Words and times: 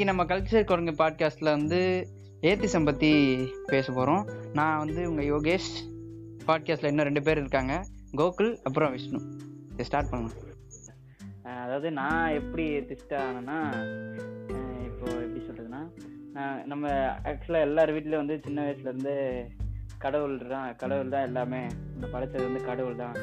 இன்னைக்கு 0.00 0.24
நம்ம 0.24 0.34
கல்ச்சர் 0.34 0.64
குரங்கு 0.64 0.92
பாட்காஸ்ட்ல 0.98 1.44
வந்து 1.44 2.06
ஏத்திசம் 2.40 2.84
பற்றி 2.84 3.10
பேச 3.66 3.92
போகிறோம் 3.92 4.28
நான் 4.52 4.78
வந்து 4.78 5.10
உங்கள் 5.10 5.28
யோகேஷ். 5.30 5.72
பாட்காஸ்ட்ல 6.46 6.86
இன்னும் 6.86 7.04
ரெண்டு 7.04 7.22
பேர் 7.22 7.38
இருக்காங்க. 7.38 7.84
கோகுல் 8.16 8.56
அப்புறம் 8.62 8.90
விஷ்ணு. 8.90 9.20
இதை 9.72 9.84
ஸ்டார்ட் 9.84 10.10
பண்ணலாம். 10.10 10.38
அதாவது 11.42 11.90
நான் 11.90 12.32
எப்படி 12.32 12.78
திஸ்ட் 12.78 13.12
ஆனேன்னா 13.24 13.58
இப்போ 14.84 15.06
எப்படி 15.06 15.42
சொல்கிறதுன்னா 15.48 15.82
நான் 16.32 16.64
நம்ம 16.66 16.88
ஆக்சுவலாக 17.24 17.68
எல்லார் 17.68 17.94
வீட்லேயும் 17.96 18.22
வந்து 18.24 18.40
சின்ன 18.44 18.64
வயசுலேருந்து 18.64 19.16
கடவுள் 19.98 20.46
தான். 20.48 20.76
கடவுள் 20.76 21.08
தான் 21.08 21.22
எல்லாமே. 21.22 21.66
இந்த 21.94 22.06
படைச்சது 22.06 22.46
வந்து 22.48 22.64
கடவுள் 22.64 22.96
தான். 22.96 23.18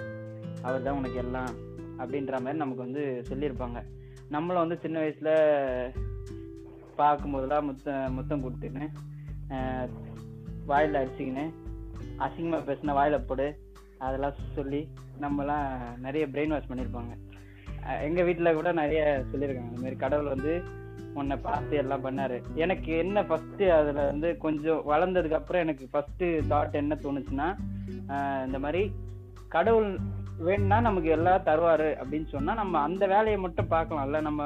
அவர் 0.62 0.84
தான் 0.84 0.98
உனக்கு 0.98 1.17
எல்லாம் 1.17 1.53
அப்படின்ற 1.98 2.31
மாதிரி 2.31 2.64
நமக்கு 2.64 2.84
வந்து 2.88 3.23
சொல்லியிருப்பாங்க. 3.30 3.81
நம்மளும் 4.30 4.67
வந்து 4.67 4.78
சின்ன 4.81 5.00
வயசில் 5.00 6.05
பார்க்கும்போதெல்லாம் 7.04 7.68
முத்தம் 7.70 8.16
முத்தம் 8.18 8.44
கொடுத்துன்னு 8.46 8.88
வாயில் 10.66 11.00
அடிச்சுக்கினேன் 11.02 11.54
அசிங்கமாக 12.26 12.26
அசிங்கமா 12.26 12.60
பேசின 12.70 13.20
போடு 13.30 13.48
அதெல்லாம் 14.06 14.40
சொல்லி 14.58 14.82
நம்மலாம் 15.22 15.70
நிறைய 16.06 16.23
பிரெயின் 16.34 16.54
வாஷ் 16.54 16.70
பண்ணியிருப்பாங்க 16.72 17.14
எங்கள் 18.08 18.26
வீட்டில் 18.28 18.58
கூட 18.58 18.70
நிறைய 18.80 19.02
சொல்லியிருக்காங்க. 19.32 19.72
இந்த 19.72 19.82
மாதிரி 19.84 19.98
கடவுள் 20.04 20.34
வந்து 20.34 20.54
உன்னை 21.20 21.36
பார்த்து 21.46 21.76
எல்லாம் 21.82 22.04
பண்ணாரு. 22.06 22.38
எனக்கு 22.64 22.92
என்ன 23.04 23.22
ஃபஸ்ட்டு 23.30 23.66
அதில் 23.78 24.08
வந்து 24.12 24.30
கொஞ்சம் 24.45 24.82
வளர்ந்ததுக்கப்புறம் 24.90 25.64
எனக்கு 25.66 25.86
ஃபஸ்ட்டு 25.94 26.28
தாட் 26.52 26.80
என்ன 26.82 26.98
தோணுச்சுன்னா 27.06 27.48
இந்த 28.45 28.59
மாதிரி 28.66 28.82
கடவுள் 29.56 29.90
வேணும்னா 30.46 30.77
நமக்கு 30.88 31.09
எல்லாம் 31.16 31.46
தருவாரு 31.48 31.88
அப்படின்னு 32.02 32.27
சொன்னா 32.34 32.52
நம்ம 32.59 32.80
அந்த 32.88 33.03
வேலையை 33.14 33.38
மட்டும் 33.44 33.72
பார்க்கலாம்ல. 33.72 34.20
நம்ம 34.28 34.42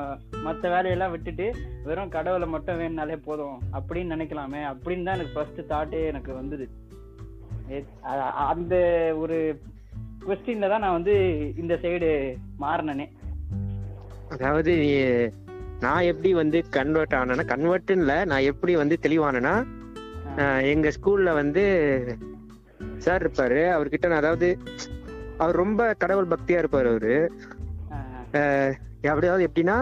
மற்ற 0.45 0.63
வேலையெல்லாம் 0.75 1.13
விட்டுட்டு 1.15 1.47
வெறும் 1.87 2.13
கடவுளை 2.15 2.47
மட்டும் 2.53 2.79
வேணுனாலே 2.81 3.17
போதும் 3.27 3.57
அப்படின்னு 3.77 4.13
நினைக்கலாமே. 4.15 4.61
அப்படின்னு 4.71 5.05
தான் 5.07 5.17
எனக்கு 5.17 5.35
ஃபர்ஸ்ட் 5.35 5.61
தாட்டே 5.73 6.01
எனக்கு 6.11 6.31
வந்தது. 6.39 6.67
அந்த 8.51 8.75
ஒரு 9.23 9.37
கொஸ்டின்ல 10.27 10.69
தான் 10.71 10.83
நான் 10.85 10.97
வந்து 10.99 11.15
இந்த 11.61 11.73
சைடு 11.83 12.09
மாறினனே. 12.63 13.07
அதாவது 14.35 14.73
நான் 15.85 16.07
எப்படி 16.11 16.31
வந்து 16.41 16.57
கன்வெர்ட் 16.77 17.15
ஆனேன்னா 17.19 17.45
கன்வெர்ட்னு 17.53 18.03
இல்லை 18.03 18.17
நான் 18.31 18.47
எப்படி 18.51 18.73
வந்து 18.81 18.97
தெளிவானேன்னா 19.05 19.53
எங்க 20.73 20.89
ஸ்கூல்ல 20.97 21.29
வந்து 21.41 21.63
சார் 23.05 23.23
இருப்பாரு. 23.23 23.61
அவர்கிட்ட 23.75 24.09
நான் 24.11 24.23
அதாவது 24.23 24.49
அவர் 25.41 25.59
ரொம்ப 25.63 25.81
கடவுள் 26.01 26.31
பக்தியா 26.33 26.59
இருப்பாரு 26.61 26.89
அவரு. 26.93 27.15
எப்படியாவது 29.07 29.43
எப்படின்னா 29.47 29.77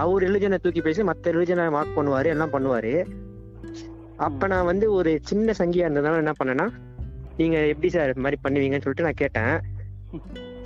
அவர் 0.00 0.24
ரிலிஜனை 0.24 0.58
தூக்கி 0.58 0.80
பேசி 0.86 1.02
மற்ற 1.10 1.32
ரிலிஜனை 1.36 1.64
மார்க் 1.76 1.96
பண்ணுவாரு 1.98 2.28
எல்லாம் 2.34 2.52
பண்ணுவாரு. 2.52 2.94
அப்ப 4.26 4.46
நான் 4.52 4.68
வந்து 4.70 4.86
ஒரு 4.98 5.10
சின்ன 5.30 5.54
சங்கியா 5.58 5.86
இருந்ததுனால 5.86 6.22
என்ன 6.22 6.34
பண்ணேன்னா 6.38 6.66
நீங்க 7.36 7.56
எப்படி 7.72 7.88
சார் 7.94 8.10
இது 8.12 8.24
மாதிரி 8.26 8.38
பண்ணுவீங்கன்னு 8.44 8.84
சொல்லிட்டு 8.84 9.06
நான் 9.08 9.20
கேட்டேன். 9.22 9.56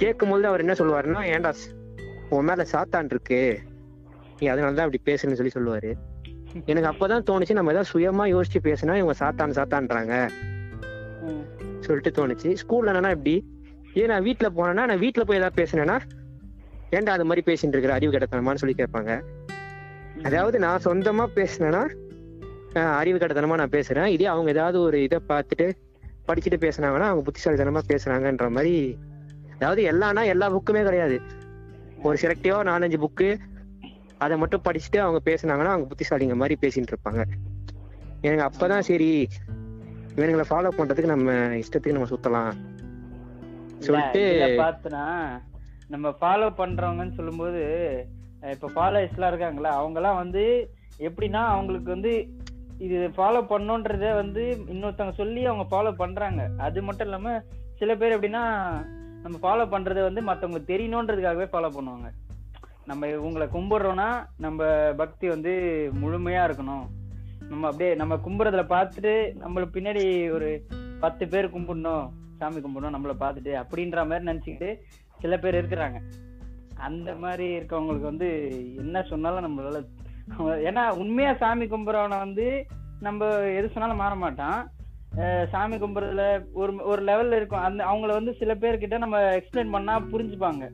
கேட்கும்போது 0.02 0.48
அவர் 0.50 0.62
என்ன 0.64 0.74
சொல்லுவாருன்னா 0.80 1.22
ஏன்டா 1.32 1.52
உன் 2.36 2.46
மேல 2.48 2.64
சாத்தான் 2.72 3.08
இருக்கு. 3.12 3.40
நீ 4.40 4.44
அதனாலதான் 4.50 4.86
அப்படி 4.86 5.00
பேசுன்னு 5.08 5.38
சொல்லி 5.38 5.54
சொல்லுவாரு. 5.54 5.90
எனக்கு 6.70 6.90
அப்பதான் 6.90 7.26
தோணுச்சு 7.30 7.56
நம்ம 7.58 7.72
ஏதாவது 7.74 7.90
சுயமா 7.92 8.24
யோசிச்சு 8.34 8.60
பேசினா 8.68 8.94
இவங்க 9.00 9.14
சாத்தான் 9.22 9.56
சாத்தான்றாங்க. 9.58 10.14
சொல்லிட்டு 11.86 12.12
தோணுச்சு. 12.18 12.50
ஸ்கூல்ல 12.62 12.92
என்னன்னா 12.92 13.12
எப்படி 13.16 13.34
ஏன் 13.94 14.06
நான் 14.06 14.24
வீட்டுல 14.24 14.48
போனேன்னா 14.56 14.72
நான் 14.72 15.00
வீட்டுல 15.00 15.20
போய் 15.20 15.38
ஏதாவது 15.38 15.56
பேசினேன்னா 15.62 16.00
ஏன்டா 16.90 17.12
அது 17.16 17.24
மாதிரி 17.24 17.52
பேசிட்டு 17.52 17.74
இருக்கிற? 17.74 17.92
அறிவு 17.92 18.12
கிடத்தனமான்னு 18.12 18.54
சொல்லி 18.54 18.74
கேட்பாங்க. 18.78 19.22
அதாவது 20.22 20.58
நான் 20.58 20.82
சொந்தமா 20.84 21.24
பேசினேன்னா 21.34 21.82
அறிவு 22.96 23.18
கெட்டத்தனமா 23.18 23.54
நான் 23.54 23.68
பேசுறேன். 23.68 24.06
இதே 24.06 24.24
அவங்க 24.24 24.50
ஏதாவது 24.50 24.80
ஒரு 24.80 25.02
இதை 25.02 25.18
பார்த்துட்டு 25.28 25.66
படிச்சுட்டு 26.28 26.58
பேசுனாங்கன்னா 26.64 27.08
அவங்க 27.10 27.22
புத்திசாலித்தனமா 27.26 27.80
பேசுறாங்கன்ற 27.88 28.50
மாதிரி. 28.50 28.98
அதாவது 29.54 29.82
எல்லாம்னா 29.92 30.24
எல்லா 30.24 30.46
புக்குமே 30.56 30.82
கிடையாது. 30.82 31.20
ஒரு 32.02 32.18
செலக்டிவா 32.20 32.58
நாலஞ்சு 32.70 32.98
புக்கு 33.04 33.36
அதை 34.18 34.36
மட்டும் 34.36 34.62
படிச்சுட்டு 34.64 34.96
அவங்க 34.96 35.20
பேசுனாங்கன்னா 35.30 35.72
அவங்க 35.74 35.86
புத்திசாலிங்க 35.92 36.34
மாதிரி 36.34 36.56
பேசிட்டு 36.60 36.92
இருப்பாங்க. 36.92 37.22
எனக்கு 38.20 38.44
அப்பதான் 38.48 38.78
சரி 38.78 39.28
இவனுங்களை 40.16 40.44
ஃபாலோ 40.50 40.70
பண்றதுக்கு 40.78 41.04
நம்ம 41.04 41.32
இஷ்டத்துக்கு 41.32 41.96
நம்ம 41.96 42.08
சுத்தலாம். 42.08 42.78
சொல்லிட்டு 43.80 44.22
பார்த்தனா 44.58 45.04
நம்ம 45.88 46.08
ஃபாலோ 46.08 46.50
பண்றவங்கன்னு 46.58 47.12
சொல்லும்போது 47.12 47.62
அஹ் 48.40 48.50
இப்ப 48.50 48.70
ஃபாலோவர்ஸ்லாம் 48.74 49.26
இருக்காங்களா 49.26 49.76
அவங்க 49.76 50.00
எல்லாம் 50.00 50.16
வந்து 50.16 50.70
எப்படின்னா 50.98 51.42
அவங்களுக்கு 51.46 51.90
வந்து 51.90 52.28
இது 52.78 53.10
ஃபாலோ 53.16 53.40
பண்ணுன்றத 53.50 54.14
வந்து 54.14 54.64
இன்னொருத்தவங்க 54.68 55.12
சொல்லி 55.12 55.46
அவங்க 55.46 55.64
ஃபாலோ 55.70 55.92
பண்றாங்க. 55.92 56.50
அது 56.58 56.82
மட்டும் 56.82 57.06
இல்லாம 57.06 57.42
சில 57.74 57.94
பேர் 57.94 58.20
எப்படின்னா 58.20 58.44
நம்ம 59.22 59.38
ஃபாலோ 59.42 59.60
பண்றதை 59.60 60.02
வந்து 60.02 60.22
மத்தவங்க 60.22 60.74
தெரியணுன்றதுக்காகவே 60.74 61.46
ஃபாலோ 61.52 61.70
பண்ணுவாங்க. 61.70 62.08
நம்ம 62.86 63.06
இவங்களை 63.06 63.48
கும்பிடுறோம்னா 63.54 64.26
நம்ம 64.38 64.92
பக்தி 64.96 65.28
வந்து 65.28 65.52
முழுமையா 65.94 66.44
இருக்கணும். 66.46 66.86
நம்ம 67.48 67.66
அப்படியே 67.66 67.94
நம்ம 67.94 68.14
கும்பிடுறதுல 68.14 68.64
பார்த்துட்டு 68.68 69.12
நம்மளுக்கு 69.46 69.74
பின்னாடி 69.74 70.30
ஒரு 70.30 70.66
பத்து 71.00 71.28
பேர் 71.28 71.54
கும்பிடணும். 71.54 72.10
சாமி 72.40 72.60
கும்பிடணும் 72.60 72.94
நம்மள 72.96 73.14
பார்த்துட்டு 73.22 73.52
அப்படின்ற 73.62 73.98
மாதிரி 74.08 74.26
நினைச்சுக்கிட்டு 74.26 74.68
சில 75.20 75.38
பேர் 75.38 75.58
இருக்கிறாங்க. 75.60 75.98
அந்த 76.88 77.14
மாதிரி 77.14 77.46
இருக்கவங்களுக்கு 77.56 78.10
வந்து 78.12 78.28
என்ன 78.76 79.02
சொன்னாலும் 79.02 79.46
நம்மளால 79.46 79.78
ஏன்னா 80.66 80.82
உண்மையா 81.02 81.32
சாமி 81.34 81.64
கும்பிட்றவனை 81.66 82.18
வந்து 82.24 82.46
நம்ம 83.00 83.28
எது 83.58 83.68
சொன்னாலும் 83.74 84.02
மாற 84.02 84.14
மாட்டான். 84.14 84.60
சாமி 85.50 85.76
கும்பிட்றதுல 85.76 86.22
ஒரு 86.52 86.72
ஒரு 86.90 87.02
லெவல்ல 87.04 87.36
இருக்கும். 87.36 87.66
அந்த 87.68 87.84
அவங்கள 87.84 88.10
வந்து 88.18 88.32
சில 88.38 88.54
பேர்கிட்ட 88.54 88.98
நம்ம 88.98 89.18
எக்ஸ்பிளைன் 89.36 89.74
பண்ணா 89.76 89.94
புரிஞ்சுப்பாங்க. 90.12 90.64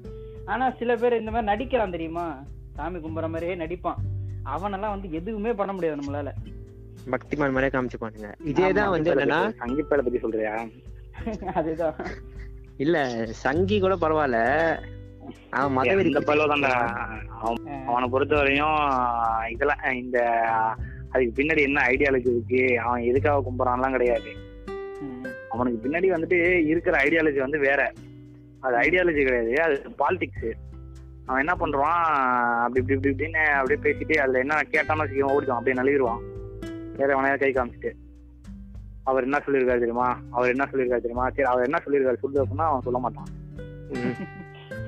ஆனா 0.47 0.65
சில 0.79 0.97
பேர் 0.97 1.21
இந்த 1.21 1.31
மாதிரி 1.31 1.51
நடிக்கிறான் 1.53 1.95
தெரியுமா? 1.97 2.27
சாமி 2.75 2.99
கும்பிட்ற 2.99 3.29
மாதிரியே 3.29 3.57
நடிப்பான். 3.63 4.03
அவனெல்லாம் 4.55 4.95
வந்து 4.95 5.11
எதுவுமே 5.13 5.53
பண்ண 5.61 5.73
முடியாது 5.73 6.01
நம்மளால. 6.01 6.33
பக்திமான் 7.15 7.55
மாதிரியே 7.57 7.73
காமிச்சுப்பானுங்க. 7.75 8.29
இதேதான் 8.51 8.95
வந்து 8.95 9.15
என்னன்னா 9.15 9.41
சங்கீப்பேல 9.63 10.03
பத்தி 10.05 10.19
சொல்றியா? 10.19 10.55
அதுதான். 11.55 11.95
இல்ல 12.77 13.27
சங்கி 13.27 13.81
கூட 13.81 13.95
பரவாயில்ல. 13.95 14.79
அவன் 15.51 15.77
மதவெறி 15.77 16.13
அவனை 17.87 18.09
பொறுத்த 18.09 18.35
வரையும் 18.37 18.79
இதெல்லாம் 19.49 19.93
இந்த 19.93 20.25
அதுக்கு 21.11 21.43
பின்னாடி 21.43 21.61
என்ன 21.61 21.87
ஐடியாலஜி 21.87 22.41
இருக்கு? 22.41 22.81
அவன் 22.81 23.03
எதுக்காக 23.03 23.51
கும்பிட்றான்லாம் 23.51 23.91
கிடையாது. 23.91 24.33
அவனுக்கு 25.51 25.89
பின்னாடி 25.89 26.19
வந்துட்டு 26.19 26.67
இருக்கிற 26.67 27.03
ஐடியாலஜி 27.03 27.39
வந்து 27.39 27.59
வேற. 27.59 27.93
அது 28.61 28.77
ஐடியாலஜி 28.77 29.23
கிடையாது. 29.23 29.63
அது 29.63 29.83
பாலிடிக்ஸ் 29.99 30.53
அவன் 31.27 31.47
என்ன 31.47 31.67
பண்றான்? 31.67 32.03
அப்படி 32.63 32.81
இப்படி 32.81 32.95
இப்படி 32.95 33.15
இப்படின்னு 33.15 33.45
அப்படியே 33.45 33.93
பேசிட்டு 33.93 34.19
அதுல 34.19 34.39
என்ன 34.39 34.55
கேட்டான்னு 34.55 35.05
வச்சுக்கோ 35.05 35.31
ஓடிடும் 35.31 35.57
அப்படியே 35.57 35.83
நழுவிடுவான். 35.83 36.19
வேற 36.97 37.13
எவனையாவது 37.13 37.39
கை 37.39 37.53
காமிச்சிட்டு. 37.53 37.93
அவர் 39.11 39.27
என்ன 39.29 39.39
சொல்லியிருக்காரு 39.47 39.83
தெரியுமா? 39.85 40.09
அவர் 40.37 40.53
என்ன 40.55 40.65
சொல்லியிருக்காரு 40.71 41.05
தெரியுமா? 41.07 41.27
சரி 41.37 41.49
அவர் 41.53 41.67
என்ன 41.69 41.79
சொல்லியிருக்காரு 41.85 42.23
சொல்லு 42.25 42.43
அப்படின்னா 42.43 42.67
அவன் 42.71 42.87
சொல்ல 42.87 42.99
மாட்டான். 43.05 43.31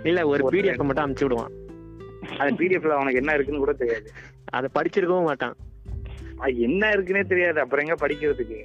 இல்ல 0.09 0.21
ஒரு 0.33 0.43
பிடிஎஃப் 0.55 0.87
மட்டும் 0.89 1.05
அனுப்பிச்சு 1.05 1.27
விடுவான். 1.27 1.55
அது 2.41 2.51
பிடிஎஃப்ல 2.61 2.97
அவனுக்கு 2.99 3.21
என்ன 3.23 3.35
இருக்குன்னு 3.35 3.65
கூட 3.65 3.75
தெரியாது. 3.83 4.09
அதை 4.59 4.69
படிச்சிருக்கவும் 4.79 5.29
மாட்டான். 5.31 5.57
அது 6.45 6.55
என்ன 6.69 6.91
இருக்குன்னே 6.95 7.23
தெரியாது. 7.33 7.59
அப்புறம் 7.63 7.85
எங்க 7.85 7.97
படிக்கிறதுக்கு? 8.03 8.61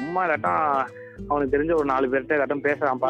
சும்மா 0.00 0.22
இல்லாட்டம் 0.24 0.64
அவனுக்கு 1.30 1.52
தெரிஞ்ச 1.54 1.72
ஒரு 1.78 1.86
நாலு 1.90 2.10
பேர்கிட்ட 2.10 2.36
இல்லாட்டம் 2.36 2.66
பேசுறான்ப்பா 2.66 3.08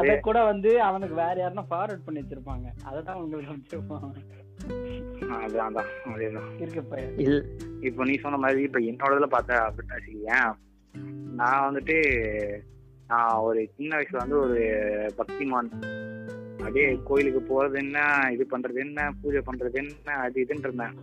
அத 0.00 0.16
கூட 0.28 0.38
வந்து 0.50 0.70
அவனுக்கு 0.88 1.14
வேற 1.22 1.34
யாருன்னா 1.42 1.64
ஃபார்வர்ட் 1.70 2.04
பண்ணி 2.06 2.20
வச்சிருப்பாங்க. 2.22 2.66
அததான் 2.88 3.20
உங்களுக்கு 3.22 3.52
அமைச்சிருப்பாங்க 3.52 4.10
அதான் 5.44 5.78
அதேதான். 6.12 6.50
இருக்கு 6.62 6.82
இப்போ 7.88 8.04
நீ 8.08 8.16
சொன்ன 8.24 8.40
மாதிரி 8.44 8.60
இப்போ 8.68 8.80
என்னோட 8.90 9.14
இதுல 9.16 9.28
பார்த்த 9.36 9.60
அப்படின்னு 9.68 9.96
வச்சுக்கேன் 9.98 10.50
நான் 11.36 11.74
வந்துட்டு 11.74 11.96
நான் 13.08 13.34
ஒரு 13.34 13.70
சின்ன 13.76 13.96
வயசுல 13.96 14.16
வந்து 14.16 14.40
ஒரு 14.40 14.60
பக்திமான். 15.16 15.68
அப்படியே 16.58 17.00
கோயிலுக்கு 17.04 17.40
போறது 17.40 17.74
என்ன 17.74 18.28
இது 18.32 18.46
பண்றது 18.50 18.74
என்ன 18.74 19.14
பூஜை 19.22 19.42
பண்றது 19.46 19.72
என்ன 19.72 20.12
அது 20.12 20.44
இதுன்னு 20.44 20.58
இருந்தேன். 20.58 20.94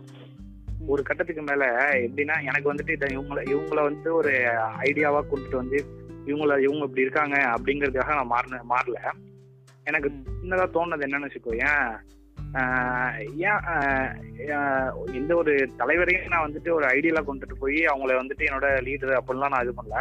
ஒரு 0.86 1.02
கட்டத்துக்கு 1.02 1.42
மேல 1.42 1.90
எப்படின்னா 1.92 2.42
எனக்கு 2.42 2.74
வந்துட்டு 2.74 2.92
இத 2.92 3.06
இவங்கள 3.06 3.40
இவங்கள 3.48 3.82
வந்து 3.82 4.14
ஒரு 4.14 4.30
ஐடியாவா 4.82 5.24
கொண்டுட்டு 5.30 5.56
வந்து 5.56 5.84
இவங்கள 6.26 6.60
இவங்க 6.60 6.84
இப்படி 6.84 7.00
இருக்காங்க 7.00 7.36
அப்படிங்கறதுக்காக 7.36 8.06
நான் 8.06 8.26
மாறின 8.26 8.62
மாறல. 8.70 8.96
எனக்கு. 9.84 10.12
சின்னதா 10.42 10.66
தோணுது 10.74 11.04
என்னன்னு 11.06 11.28
வச்சுக்கோ 11.28 11.52
ஏன் 11.54 12.17
ஏன் 13.46 13.62
எந்த 15.18 15.32
ஒரு 15.36 15.52
தலைவரையும் 15.78 16.32
நான் 16.34 16.46
வந்துட்டு 16.46 16.70
ஒரு 16.76 16.86
ஐடியலா 16.86 17.22
கொண்டுட்டு 17.26 17.56
போய் 17.62 17.78
அவங்கள 17.92 18.14
வந்துட்டு 18.20 18.46
என்னோட 18.48 18.68
லீடர் 18.86 19.18
அப்படிலாம் 19.20 19.54
நான் 19.54 19.64
இது 19.66 19.74
பண்ணல. 19.78 19.98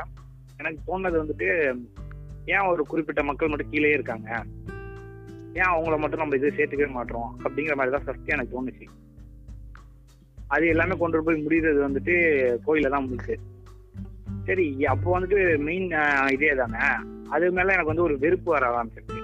எனக்கு 0.62 0.80
தோணுது 0.88 1.22
வந்துட்டு 1.24 1.50
ஏன் 2.46 2.68
ஒரு 2.72 2.84
குறிப்பிட்ட 2.92 3.24
மக்கள் 3.24 3.52
மட்டும் 3.52 3.72
கீழே 3.72 3.92
இருக்காங்க? 3.92 4.30
ஏன் 5.60 5.72
அவங்கள 5.74 5.98
மட்டும் 6.04 6.22
நம்ம 6.22 6.38
இது 6.40 6.56
சேர்த்துக்கவே 6.58 6.90
மாட்டோம்? 6.98 7.30
அப்படிங்கிற 7.44 7.76
மாதிரி 7.76 7.96
தான் 7.96 8.06
ஃபர்ஸ்ட் 8.08 8.34
எனக்கு 8.36 8.56
தோணுச்சு. 8.56 8.88
அது 10.56 10.66
எல்லாமே 10.74 10.98
கொண்டு 11.04 11.24
போய் 11.28 11.44
முடிகிறது 11.44 11.80
வந்துட்டு 11.88 12.16
கோயில 12.68 12.92
தான் 12.96 13.06
முடிச்சு 13.08 13.36
சரி 14.50 14.66
அப்போ 14.94 15.20
வந்துட்டு 15.20 15.40
மெயின் 15.68 15.88
இதே 16.36 16.52
தானே? 16.62 16.84
அது 17.36 17.46
மேல 17.56 17.74
எனக்கு 17.74 17.92
வந்து 17.94 18.08
ஒரு 18.10 18.16
வெறுப்பு 18.20 18.50
வர 18.52 18.66
ஆரம்பிச்சிருக்கு 18.72 19.17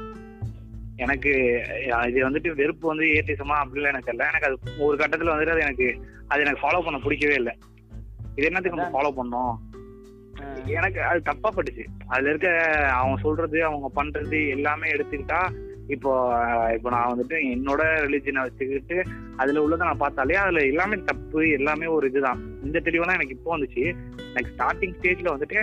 எனக்கு 0.98 1.31
அஹ், 1.92 2.07
இது 2.10 2.25
வந்துட்டு 2.25 2.56
வெறுப்பு 2.56 2.88
வந்து 2.88 3.06
ஏத்திசமா 3.13 3.56
அப்படிலாம் 3.62 3.94
எனக்கு 3.94 4.10
தெரியல. 4.10 4.28
எனக்கு 4.31 4.48
அது 4.48 4.57
ஒரு 4.86 4.98
கட்டத்துல 4.98 5.34
வந்துட்டு 5.34 5.56
அது 5.56 5.62
எனக்கு 5.62 5.88
அது 6.28 6.42
எனக்கு 6.42 6.63
ஃபாலோ 6.63 6.81
பண்ண 6.86 7.00
பிடிக்கவே 7.00 7.36
இல்லை. 7.36 7.54
இது 8.38 8.48
என்னத்துக்கு 8.48 8.78
நம்ம 8.78 8.94
ஃபாலோ 8.94 9.12
பண்ணோம்? 9.18 9.54
எனக்கு 10.74 11.00
அது 11.01 11.19
தப்பா 11.22 11.50
பட்டுச்சு 11.50 11.84
அதுல 12.07 12.30
இருக்க 12.30 12.50
அவங்க 12.94 13.22
சொல்றது 13.22 13.57
அவங்க 13.63 13.88
பண்றது 13.95 14.50
எல்லாமே 14.50 14.88
எடுத்துக்கிட்டா 14.90 15.40
இப்போ 15.90 16.12
இப்போ 16.74 16.90
நான் 16.90 17.12
வந்துட்டு 17.12 17.38
என்னோட 17.50 17.81
ரிலிஜனை 18.04 18.42
வச்சுக்கிட்டு 18.42 18.98
அதுல 19.38 19.62
உள்ளதை 19.62 19.84
நான் 19.86 19.98
பார்த்தாலே 19.98 20.36
அதுல 20.36 20.62
எல்லாமே 20.66 20.98
தப்பு 21.04 21.50
எல்லாமே 21.50 21.88
ஒரு 21.88 22.07
இதுதான். 22.07 22.42
இந்த 22.63 22.80
தெளிவெல்லாம் 22.80 23.13
எனக்கு 23.13 23.36
இப்போ 23.36 23.57
வந்துச்சு. 23.57 23.84
எனக்கு 24.30 24.54
ஸ்டார்டிங் 24.54 24.96
ஸ்டேஜ்ல 24.98 25.34
வந்துட்டு 25.36 25.60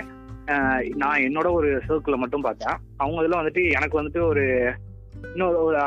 நான் 0.95 1.23
என்னோட 1.23 1.51
ஒரு 1.51 1.69
சர்க்கிளை 1.87 2.17
மட்டும் 2.17 2.41
பார்த்தேன். 2.41 2.77
அவங்க 2.97 3.21
இதுல 3.21 3.39
வந்துட்டு 3.41 3.63
எனக்கு 3.71 3.99
வந்துட்டு 3.99 4.21
ஒரு 4.25 4.45
இன்னொரு 5.33 5.57
ஒரு 5.63 5.79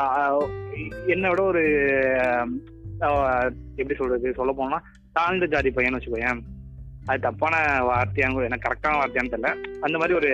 என்னோட 1.07 1.39
ஒரு 1.43 1.63
அஹ், 3.05 3.49
எப்படி 3.75 3.95
சொல்றது 3.95 4.33
சொல்ல 4.33 4.51
போனா 4.53 4.77
தாழ்ந்த 5.13 5.45
ஜாதி 5.45 5.71
பையன் 5.71 5.95
வச்சுக்கோயேன். 5.95 6.39
அது 7.07 7.19
தப்பான 7.19 7.55
வார்த்தையான்னு 7.87 8.33
கூட 8.33 8.45
எனக்கு 8.45 8.67
கரெக்டான 8.67 8.97
வார்த்தையான்னு 8.97 9.33
தெரியல. 9.33 9.51
அந்த 9.81 9.95
மாதிரி 9.97 10.13
ஒரு 10.13 10.29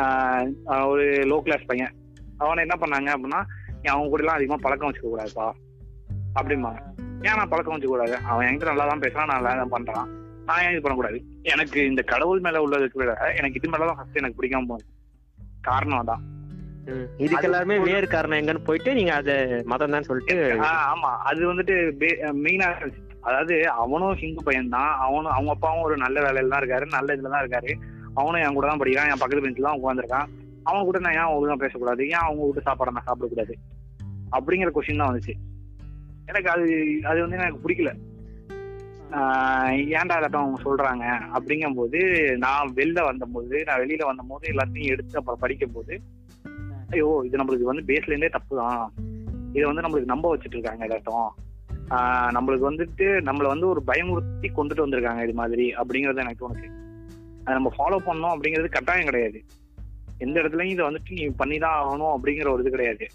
ஆஹ், 0.00 0.44
ஒரு 0.86 1.04
லோ 1.26 1.38
கிளாஸ் 1.42 1.66
பையன். 1.66 1.94
அவனை 2.38 2.62
என்ன 2.62 2.76
பண்ணாங்க 2.76 3.10
அப்படின்னா 3.14 3.40
அவங்க 3.84 4.08
கூட 4.08 4.22
எல்லாம் 4.22 4.34
அதிகமா 4.34 4.58
பழக்கம் 4.62 4.88
வச்சுக்க 4.88 5.08
கூடாதுப்பா. 5.08 5.46
அப்படிம்பாங்க. 6.34 6.80
ஏன் 7.24 7.38
நான் 7.38 7.48
பழக்கம் 7.48 7.74
வச்சுக்க 7.74 7.92
கூடாது? 7.92 8.16
அவன் 8.24 8.46
என்கிட்ட 8.46 8.70
நல்லா 8.70 8.86
தான் 8.86 9.00
பேசுறான் 9.00 9.32
நல்லா 9.32 9.54
தான் 9.54 9.72
பண்றான். 9.72 10.08
நான் 10.44 10.62
ஏன் 10.64 10.72
இது 10.72 10.82
பண்ணக்கூடாது? 10.82 11.18
எனக்கு 11.44 11.78
இந்த 11.86 12.02
கடவுள் 12.04 12.40
மேல 12.40 12.62
உள்ளதுக்கு 12.66 13.00
விட 13.00 13.12
எனக்கு 13.34 13.58
இது 13.60 13.68
மேலதான் 13.68 13.98
ஃபர்ஸ்ட் 13.98 14.16
எனக்கு 14.16 14.38
பிடிக்காம 14.38 14.68
போகுது. 14.68 14.86
காரணம் 15.60 16.04
தான் 16.04 16.22
இதுக்கு 17.18 17.46
எல்லாருமே 17.48 17.76
வேறு 17.86 18.06
காரணம் 18.08 18.38
எங்கன்னு 18.38 18.66
போயிட்டு 18.66 18.90
நீங்க 18.94 19.12
அத 19.14 19.30
மதம் 19.66 19.94
தான் 19.94 20.08
சொல்லிட்டு 20.08 20.36
ஆமா. 20.84 21.10
அது 21.28 21.40
வந்துட்டு 21.50 21.76
மெயினா 22.42 22.68
அதாவது 23.28 23.54
அவனும் 23.82 24.18
ஹிந்து 24.20 24.42
பையன் 24.46 24.74
தான் 24.74 24.92
அவனும் 25.04 25.32
அவங்க 25.32 25.52
அப்பாவும் 25.54 25.86
ஒரு 25.86 25.96
நல்ல 26.02 26.18
வேலையில 26.26 26.52
தான் 26.52 26.62
இருக்காரு 26.62 26.86
நல்ல 26.94 27.16
இதுல 27.16 27.32
தான் 27.32 27.42
இருக்காரு. 27.44 27.70
அவனும் 28.18 28.42
என் 28.42 28.56
கூட 28.56 28.66
தான் 28.68 28.80
படிக்கிறான் 28.80 29.10
என் 29.10 29.20
பக்கத்து 29.20 29.44
பெஞ்சில் 29.44 29.68
தான் 29.68 29.80
உட்காந்துருக்கான் 29.80 30.28
அவன் 30.66 30.86
கூட 30.86 30.98
நான் 31.00 31.18
ஏன் 31.18 31.32
ஒழுங்கா 31.34 31.56
பேசக்கூடாது? 31.60 32.02
ஏன் 32.08 32.24
அவங்க 32.24 32.46
வீட்டு 32.46 32.66
சாப்பாடை 32.66 32.92
நான் 32.94 33.08
சாப்பிடக்கூடாது? 33.08 33.54
அப்படிங்கிற 34.32 34.70
கொஸ்டின் 34.72 35.02
தான் 35.02 35.10
வந்துச்சு. 35.10 35.34
எனக்கு 36.30 36.48
அது 36.54 36.64
அது 37.10 37.18
வந்து 37.24 37.38
எனக்கு 37.38 37.62
பிடிக்கல. 37.62 37.90
ஏன்டா 39.94 40.16
அதாட்டம் 40.16 40.42
அவங்க 40.42 40.58
சொல்றாங்க? 40.64 41.04
அப்படிங்கும்போது 41.36 42.00
நான் 42.42 42.72
வெளில 42.76 43.04
வந்தபோது 43.06 43.58
நான் 43.68 43.80
வெளியில 43.82 44.08
வந்தபோது 44.08 44.50
எல்லாத்தையும் 44.52 44.92
எடுத்து 44.94 45.18
அப்புறம் 45.20 45.42
படிக்கும் 45.44 45.76
போது 45.76 45.94
ஐயோ 46.90 47.22
இது 47.24 47.38
நம்மளுக்கு 47.38 47.62
வந்து 47.62 47.82
பேஸ்ல 47.86 48.06
இருந்தே 48.06 48.28
தப்பு 48.28 48.56
தான் 48.56 48.92
இதை 49.52 49.72
வந்து 49.72 49.80
நம்மளுக்கு 49.80 50.04
நம்ப 50.04 50.36
வச்சுட்டு 50.36 50.56
இருக்காங்க 50.56 51.02
ஆஹ் 51.90 52.30
நம்மளுக்கு 52.32 52.70
வந்துட்டு 52.70 53.20
நம்மள 53.24 53.46
வந்து 53.46 53.68
ஒரு 53.68 53.82
பயமுறுத்தி 53.86 54.42
கொண்டுட்டு 54.42 54.86
வந்திருக்காங்க 54.86 55.22
இது 55.22 55.32
மாதிரி 55.32 55.72
அப்படிங்கறது 55.72 56.16
எனக்கு 56.16 56.48
தோணுச்சு 56.48 56.86
அதை 57.44 57.62
நம்ம 57.62 57.72
ஃபாலோ 57.78 57.96
பண்ணோம் 57.96 58.40
அப்படிங்கிறது 58.40 58.68
கட்டாயம் 58.68 59.04
கிடையாது. 59.04 59.44
எந்த 60.18 60.40
இடத்துலயும் 60.40 60.70
இதை 60.70 60.86
வந்துட்டு 60.86 61.10
நீ 61.10 61.26
பண்ணிதான் 61.26 61.76
ஆகணும் 61.82 62.14
அப்படிங்கிற 62.14 62.50
ஒரு 62.50 62.60
இது 62.60 62.70
கிடையாது. 62.70 63.06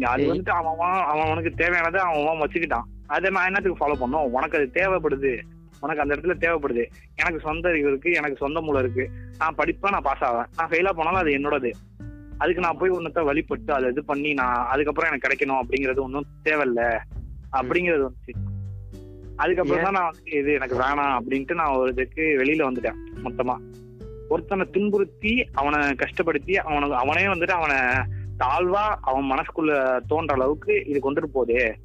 அது. 0.00 0.34
வந்துட்டு 0.34 0.48
அவன் 0.48 0.78
அவன் 0.78 1.24
அவனுக்கு 1.24 1.64
தேவையானதை 1.64 1.96
அவன் 1.96 2.48
வச்சுக்கிட்டான். 2.48 2.82
அதை 3.06 3.30
நான் 3.30 3.46
என்னத்துக்கு 3.46 3.86
ஃபாலோ 3.86 3.96
பண்ணோம் 3.96 4.30
உனக்கு 4.30 4.58
அது 4.58 4.70
தேவைப்படுது. 4.72 5.40
உனக்கு 5.80 6.02
அந்த 6.02 6.14
இடத்துல 6.14 6.40
தேவைப்படுது. 6.40 6.84
எனக்கு 7.14 7.40
சொந்த 7.40 7.68
அறிவு 7.68 7.88
இருக்கு 7.88 8.12
எனக்கு 8.12 8.36
சொந்த 8.36 8.60
மூளை 8.60 8.82
இருக்கு. 8.82 9.10
நான் 9.38 9.54
படிப்பேன் 9.58 9.90
நான் 9.90 10.02
பாஸ் 10.02 10.22
ஆவேன். 10.22 10.46
நான் 10.56 10.68
ஃபெயிலா 10.68 10.90
போனாலும் 10.90 11.20
அது 11.20 11.30
என்னோடது. 11.30 11.72
அதுக்கு 12.38 12.60
நான் 12.60 12.76
போய் 12.78 12.90
ஒன்னத்த 12.90 13.24
வழிபட்டு 13.24 13.72
அதை 13.72 13.90
இது 13.90 14.04
பண்ணி 14.04 14.34
நான் 14.34 14.66
அதுக்கப்புறம் 14.66 15.10
எனக்கு 15.10 15.28
கிடைக்கணும் 15.28 15.60
அப்படிங்கிறது 15.62 16.00
ஒன்றும் 16.00 16.26
தேவையில்ல. 16.44 16.98
அப்படிங்கிறது 17.52 18.02
வந்துச்சு. 18.02 18.34
அதுக்கப்புறம் 19.36 19.82
தான் 19.82 19.92
நான் 19.92 20.10
வந்து 20.12 20.30
இது 20.30 20.52
எனக்கு 20.52 20.78
வேணாம் 20.78 21.16
அப்படின்ட்டு 21.18 21.54
நான் 21.54 21.74
ஒரு 21.74 21.90
இதுக்கு 21.90 22.22
வெளியில 22.22 22.66
வந்துட்டேன் 22.68 22.98
மொத்தமா. 23.24 23.56
ஒருத்தனை 24.28 24.70
துன்புறுத்தி 24.70 25.48
அவனை 25.52 25.78
கஷ்டப்படுத்தி 25.80 26.54
அவனுக்கு 26.54 26.96
அவனே 26.96 27.26
வந்துட்டு 27.26 27.50
அவனை 27.50 27.76
தாழ்வா 28.38 28.94
அவன் 29.00 29.30
மனசுக்குள்ள 29.30 30.00
தோன்ற 30.06 30.34
அளவுக்கு 30.34 30.84
இது 30.84 30.98
கொண்டுட்டு 30.98 31.26
போகுது 31.26 31.76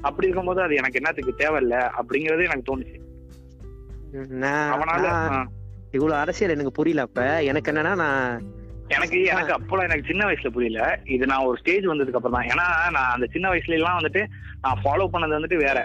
அப்படி 0.00 0.26
இருக்கும்போது 0.26 0.62
அது 0.62 0.74
எனக்கு 0.74 0.98
என்னத்துக்கு 0.98 1.34
தேவையில்ல 1.38 1.90
அப்படிங்கறது 1.98 2.44
எனக்கு 2.44 2.76
தோணுச்சு. 2.76 2.98
அவனால. 4.72 5.06
இவ்வளவு 5.90 6.20
அரசியல் 6.20 6.50
எனக்கு 6.50 6.72
புரியல 6.72 7.00
அப்ப. 7.00 7.42
எனக்கு 7.42 7.72
என்னன்னா 7.72 7.94
நான் 7.96 8.58
எனக்கு 8.96 9.18
எனக்கு 9.32 9.52
அப்போலாம் 9.56 9.86
எனக்கு 9.88 10.08
சின்ன 10.10 10.22
வயசுல 10.28 10.50
புரியல. 10.54 10.82
இது 11.14 11.24
நான் 11.30 11.46
ஒரு 11.48 11.56
ஸ்டேஜ் 11.60 11.84
வந்ததுக்கு 11.90 12.18
அப்புறம் 12.18 12.36
தான். 12.36 12.48
ஏன்னா 12.52 12.66
நான் 12.96 13.12
அந்த 13.14 13.26
சின்ன 13.34 13.46
வயசுல 13.52 13.78
எல்லாம் 13.78 13.98
வந்துட்டு 14.00 14.22
நான் 14.64 14.80
ஃபாலோ 14.82 15.06
பண்ணது 15.12 15.36
வந்துட்டு 15.38 15.58
வேற. 15.66 15.78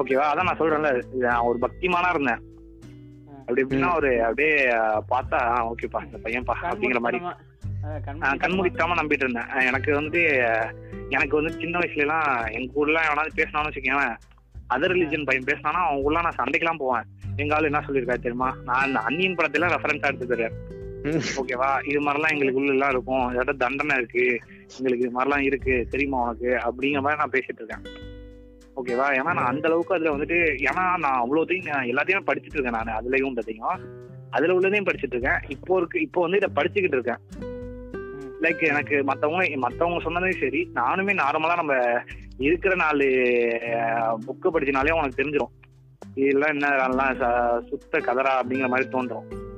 ஓகேவா 0.00 0.26
அதான் 0.32 0.48
நான் 0.48 0.60
சொல்றேன்ல 0.60 0.90
நான் 1.26 1.46
ஒரு 1.48 1.58
பக்திமானா 1.64 2.10
இருந்தேன். 2.14 2.42
அப்படி 3.38 3.62
எப்படின்னா 3.62 3.90
ஒரு 4.00 4.10
அப்படியே 4.26 4.52
பார்த்தா 5.12 5.38
ஓகேப்பா 5.70 6.02
இந்த 6.08 6.18
பையன்பா 6.26 6.54
அப்படிங்கிற 6.72 7.00
மாதிரி. 7.06 7.20
நான் 8.24 8.42
கண்மூடித்தாம 8.42 8.96
நம்பிட்டு 9.00 9.24
இருந்தேன். 9.26 9.50
எனக்கு 9.70 9.90
வந்துட்டு 9.98 10.22
எனக்கு 11.16 11.34
வந்து 11.38 11.52
சின்ன 11.62 11.78
வயசுல 11.78 12.04
எல்லாம் 12.06 12.28
எங்க 12.58 12.78
ஊர்ல 12.82 13.00
எவனாவது 13.08 13.38
பேசினான்னு 13.40 13.70
வச்சுக்கேன் 13.70 14.14
அதர் 14.74 14.94
ரிலிஜன் 14.96 15.26
பையன் 15.28 15.48
பேசினானா 15.48 15.80
அவங்க 15.86 16.06
ஊர்ல 16.06 16.22
நான் 16.26 16.40
சண்டைக்கெல்லாம் 16.40 16.82
போவேன். 16.82 17.08
எங்க 17.42 17.54
ஆளு 17.56 17.68
என்ன 17.70 17.82
சொல்லியிருக்காரு 17.86 18.24
தெரியுமா? 18.26 18.50
நான் 18.68 18.86
இந்த 18.88 19.00
அன்னியன் 19.08 19.36
படத்துல 19.38 19.72
ரெஃபரன்ஸா 19.74 20.10
எடுத்துக்கிறேன். 20.10 20.54
ஓகேவா? 21.10 21.88
இது 21.88 22.00
மாதிரிலாம் 22.00 22.30
எங்களுக்கு 22.30 22.60
உள்ள 22.60 22.70
எல்லாம் 22.70 22.90
இருக்கும். 22.90 23.34
இதாட்ட 23.34 23.56
தண்டனை 23.56 23.96
இருக்கு. 23.96 24.38
எங்களுக்கு 24.76 25.06
இது 25.06 25.20
மாதிரிலாம் 25.20 25.42
இருக்கு. 25.42 25.86
தெரியுமா 25.90 26.22
உனக்கு? 26.22 26.46
அப்படிங்கிற 26.46 27.00
மாதிரி 27.00 27.16
நான் 27.16 27.30
பேசிட்டு 27.30 27.60
இருக்கேன். 27.60 27.82
ஓகேவா? 28.76 29.02
ஏன்னா 29.02 29.22
நான் 29.22 29.36
அந்த 29.36 29.68
அளவுக்கு 29.68 29.94
அதுல 29.94 30.16
வந்துட்டு 30.16 30.66
ஏன்னா 30.70 30.98
நான் 30.98 31.22
அவ்வளோத்தையும் 31.22 31.68
நான் 31.68 31.84
எல்லாத்தையும் 31.84 32.26
படிச்சுட்டு 32.26 32.58
இருக்கேன் 32.58 32.82
நான். 32.82 33.02
அதுலயும் 33.02 33.22
உள்ளதையும் 33.22 33.80
அதுல 34.30 34.54
உள்ளதையும் 34.54 34.86
படிச்சுட்டு 34.86 35.14
இருக்கேன். 35.16 35.38
இப்போ 35.48 35.76
இருக்கு 35.76 36.00
இப்போ 36.00 36.20
வந்து 36.20 36.38
இதை 36.42 36.64
படிச்சுக்கிட்டு 36.64 36.98
இருக்கேன். 36.98 37.18
லைக் 38.40 38.62
எனக்கு 38.62 39.04
மத்தவங்க 39.04 39.56
மத்தவங்க 39.56 40.10
சொன்னதையும் 40.10 40.40
சரி. 40.40 40.70
நானுமே 40.74 41.14
நார்மலா 41.14 41.54
நம்ம 41.54 42.02
இருக்கிற 42.38 42.74
நாலு 42.74 43.04
புக்கு 44.26 44.48
படிச்சினாலே 44.52 44.92
உனக்கு 44.92 45.22
தெரிஞ்சிடும் 45.22 45.50
இதெல்லாம் 46.14 46.50
என்ன 46.50 46.68
ச- 47.04 47.66
சுத்த 47.68 47.98
கதரா 47.98 48.42
அப்படிங்கிற 48.42 48.68
மாதிரி 48.68 48.88
தோன்றும். 48.88 49.50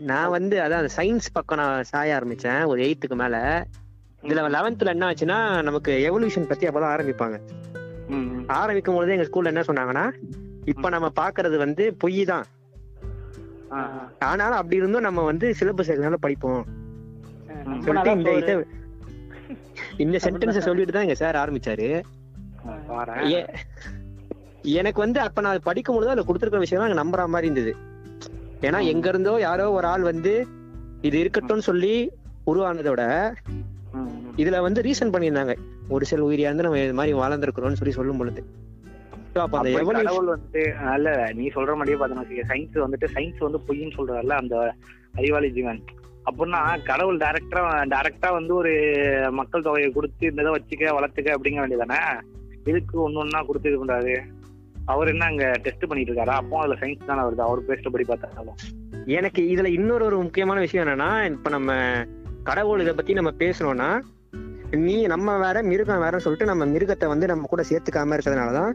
நான் 0.00 0.30
வந்து 0.30 0.62
அதான் 0.62 0.86
சயின்ஸ் 0.96 1.32
பக்கம் 1.32 1.58
நான் 1.58 1.82
சாய 1.82 2.18
ஆரம்பிச்சேன் 2.18 2.64
ஒரு 2.64 2.80
எயித்துக்கு 2.82 3.16
மேல. 3.16 3.66
இதுல 4.22 4.42
லெவன்த்ல 4.56 4.86
என்ன 4.86 5.06
ஆச்சுன்னா 5.10 5.62
நமக்கு 5.62 5.92
எவல்யூஷன் 6.08 6.48
பத்தி 6.48 6.68
அப்பதான் 6.68 6.94
ஆரம்பிப்பாங்க. 6.94 7.38
ஆரம்பிக்கும் 8.46 8.94
பொழுது 8.94 9.12
எங்க 9.12 9.26
ஸ்கூல்ல 9.28 9.52
என்ன 9.52 9.60
சொன்னாங்கன்னா 9.60 10.04
இப்ப 10.64 10.88
நம்ம 10.88 11.10
பாக்குறது 11.20 11.56
வந்து 11.56 11.94
பொய் 11.98 12.24
தான். 12.24 12.46
ஆனாலும் 14.18 14.58
அப்படி 14.58 14.76
இருந்தும் 14.76 15.06
நம்ம 15.08 15.22
வந்து 15.22 15.54
சிலபஸ் 15.60 15.92
எக்ஸாம்ல 15.94 16.20
படிப்போம். 16.26 16.62
சொல்லிட்டு 17.84 18.10
இந்த. 18.10 18.32
இத 18.34 18.52
இந்த 19.96 20.18
சென்டென்ஸ 20.24 20.58
சொல்லிட்டு 20.58 20.92
தான் 20.92 21.02
எங்க 21.02 21.14
சார் 21.14 21.40
ஆரம்பிச்சாரு. 21.42 21.88
எனக்கு 24.62 25.00
வந்து 25.00 25.20
அப்ப 25.20 25.40
நான் 25.40 25.66
படிக்கும் 25.70 25.94
பொழுது 25.94 26.12
அதுல 26.12 26.26
கொடுத்துருக்க 26.28 26.58
விஷயம் 26.58 27.02
நம்புற 27.02 27.26
மாதிரி 27.26 27.50
இருந்தது. 27.50 27.74
ஏன்னா 28.66 28.80
எங்க 28.92 29.06
இருந்தோ 29.12 29.32
யாரோ 29.46 29.64
ஒரு 29.76 29.86
ஆள் 29.92 30.04
வந்து 30.10 30.32
இது 31.08 31.16
இருக்கட்டும்னு 31.22 31.68
சொல்லி 31.70 31.94
உருவானதோட. 32.50 33.02
இதுல 34.42 34.60
வந்து 34.66 34.80
ரீசன் 34.86 35.12
பண்ணியிருந்தாங்க. 35.14 35.54
ஒரு 35.94 36.04
சில 36.10 36.22
உயிரியா 36.28 36.48
இருந்து 36.48 36.66
நம்ம 36.66 36.84
இது 36.84 36.94
மாதிரி 37.00 37.14
வளர்ந்துருக்கிறோம்னு 37.22 37.80
சொல்லி 37.80 37.94
சொல்லும் 37.98 38.20
பொழுது. 38.22 38.42
வந்துட்டு 39.36 40.62
அல்ல 40.92 41.08
நீ 41.38 41.46
சொல்ற 41.54 41.72
மாதிரியே 41.78 41.98
பார்த்தோம்னா 42.00 42.24
சயின்ஸ் 42.50 42.76
வந்துட்டு 42.84 43.08
சயின்ஸ் 43.14 43.44
வந்து 43.46 43.60
பொய்ன்னு 43.68 43.96
சொல்றதுல 43.96 44.36
அந்த 44.42 44.56
அறிவாளி 45.18 45.48
ஜீவன். 45.56 45.80
அப்படின்னா 46.28 46.60
கடவுள் 46.90 47.18
டைரக்டா 47.22 47.62
டைரக்டா 47.94 48.28
வந்து 48.36 48.52
ஒரு 48.60 48.72
மக்கள் 49.38 49.66
தொகையை 49.66 49.90
கொடுத்து 49.96 50.30
இந்த 50.30 50.42
இதை 50.44 50.52
வச்சுக்க 50.56 50.94
வளர்த்துக்க 50.98 51.34
அப்படிங்க 51.36 51.60
வேண்டியதானே 51.62 51.98
இதுக்கு 52.70 52.94
ஒண்ணு 53.06 53.20
ஒண்ணா 53.24 53.40
கொடுத்து 53.42 53.72
பண்றாரு. 53.80 54.14
அவர் 54.84 55.08
என்ன 55.08 55.24
அங்க 55.24 55.44
டெஸ்ட் 55.62 55.86
பண்ணிட்டு 55.86 56.12
இருக்காரா 56.12 56.34
அப்போ 56.40 56.56
அதுல 56.58 56.74
சயின்ஸ் 56.80 57.06
தானே 57.06 57.20
வருது. 57.20 57.42
அவர் 57.46 57.60
பேஸ்ட் 57.68 57.92
படி 57.92 58.04
பார்த்தாலும். 58.04 58.58
எனக்கு 59.18 59.42
இதுல 59.54 59.66
இன்னொரு 59.66 60.04
ஒரு 60.04 60.16
முக்கியமான 60.22 60.60
விஷயம் 60.60 60.86
என்னன்னா 60.86 61.30
இப்ப 61.30 61.50
நம்ம 61.50 61.78
கடவுள் 62.42 62.80
இதை 62.80 62.94
பத்தி 62.94 63.12
நம்ம 63.12 63.30
பேசணும்னா 63.38 63.88
நீ 64.70 65.06
நம்ம 65.06 65.36
வேற 65.38 65.62
மிருகம் 65.62 66.02
வேறன்னு 66.02 66.24
சொல்லிட்டு 66.24 66.50
நம்ம 66.50 66.66
மிருகத்தை 66.66 67.06
வந்து 67.06 67.26
நம்ம 67.26 67.46
கூட 67.46 67.62
சேர்த்துக்காம 67.70 68.16
இருக்கிறதுனாலதான் 68.16 68.72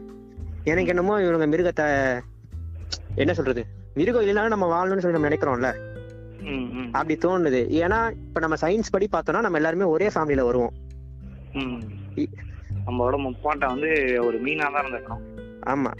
எனக்கு 0.64 0.88
என்னமோ 0.88 1.14
இவங்க 1.22 1.46
மிருகத்தை 1.46 1.86
என்ன 3.14 3.32
சொல்றது? 3.32 3.62
மிருகம் 3.94 4.22
இல்லைனாலும் 4.22 4.54
நம்ம 4.54 4.66
வாழணும்னு 4.74 5.04
சொல்லி 5.04 5.18
நம்ம 5.18 5.30
நினைக்கிறோம்ல. 5.30 5.70
அப்படி 6.92 7.14
தோணுது. 7.24 7.60
ஏன்னா 7.82 7.98
இப்ப 8.26 8.40
நம்ம 8.40 8.56
சயின்ஸ் 8.60 8.94
படி 8.94 9.08
பார்த்தோம்னா 9.12 9.40
நம்ம 9.40 9.56
எல்லாருமே 9.56 9.86
ஒரே 9.94 10.08
ஃபேமிலியில 10.08 10.44
வருவோம். 10.44 10.74
நம்மளோட 12.86 13.16
முப்பாட்டை 13.26 13.66
வந்து 13.66 13.90
ஒரு 14.24 14.38
மீனா 14.40 14.66
தான் 14.72 14.84
இருந்திருக்கணும். 14.84 15.24
ஆமா. 15.66 15.90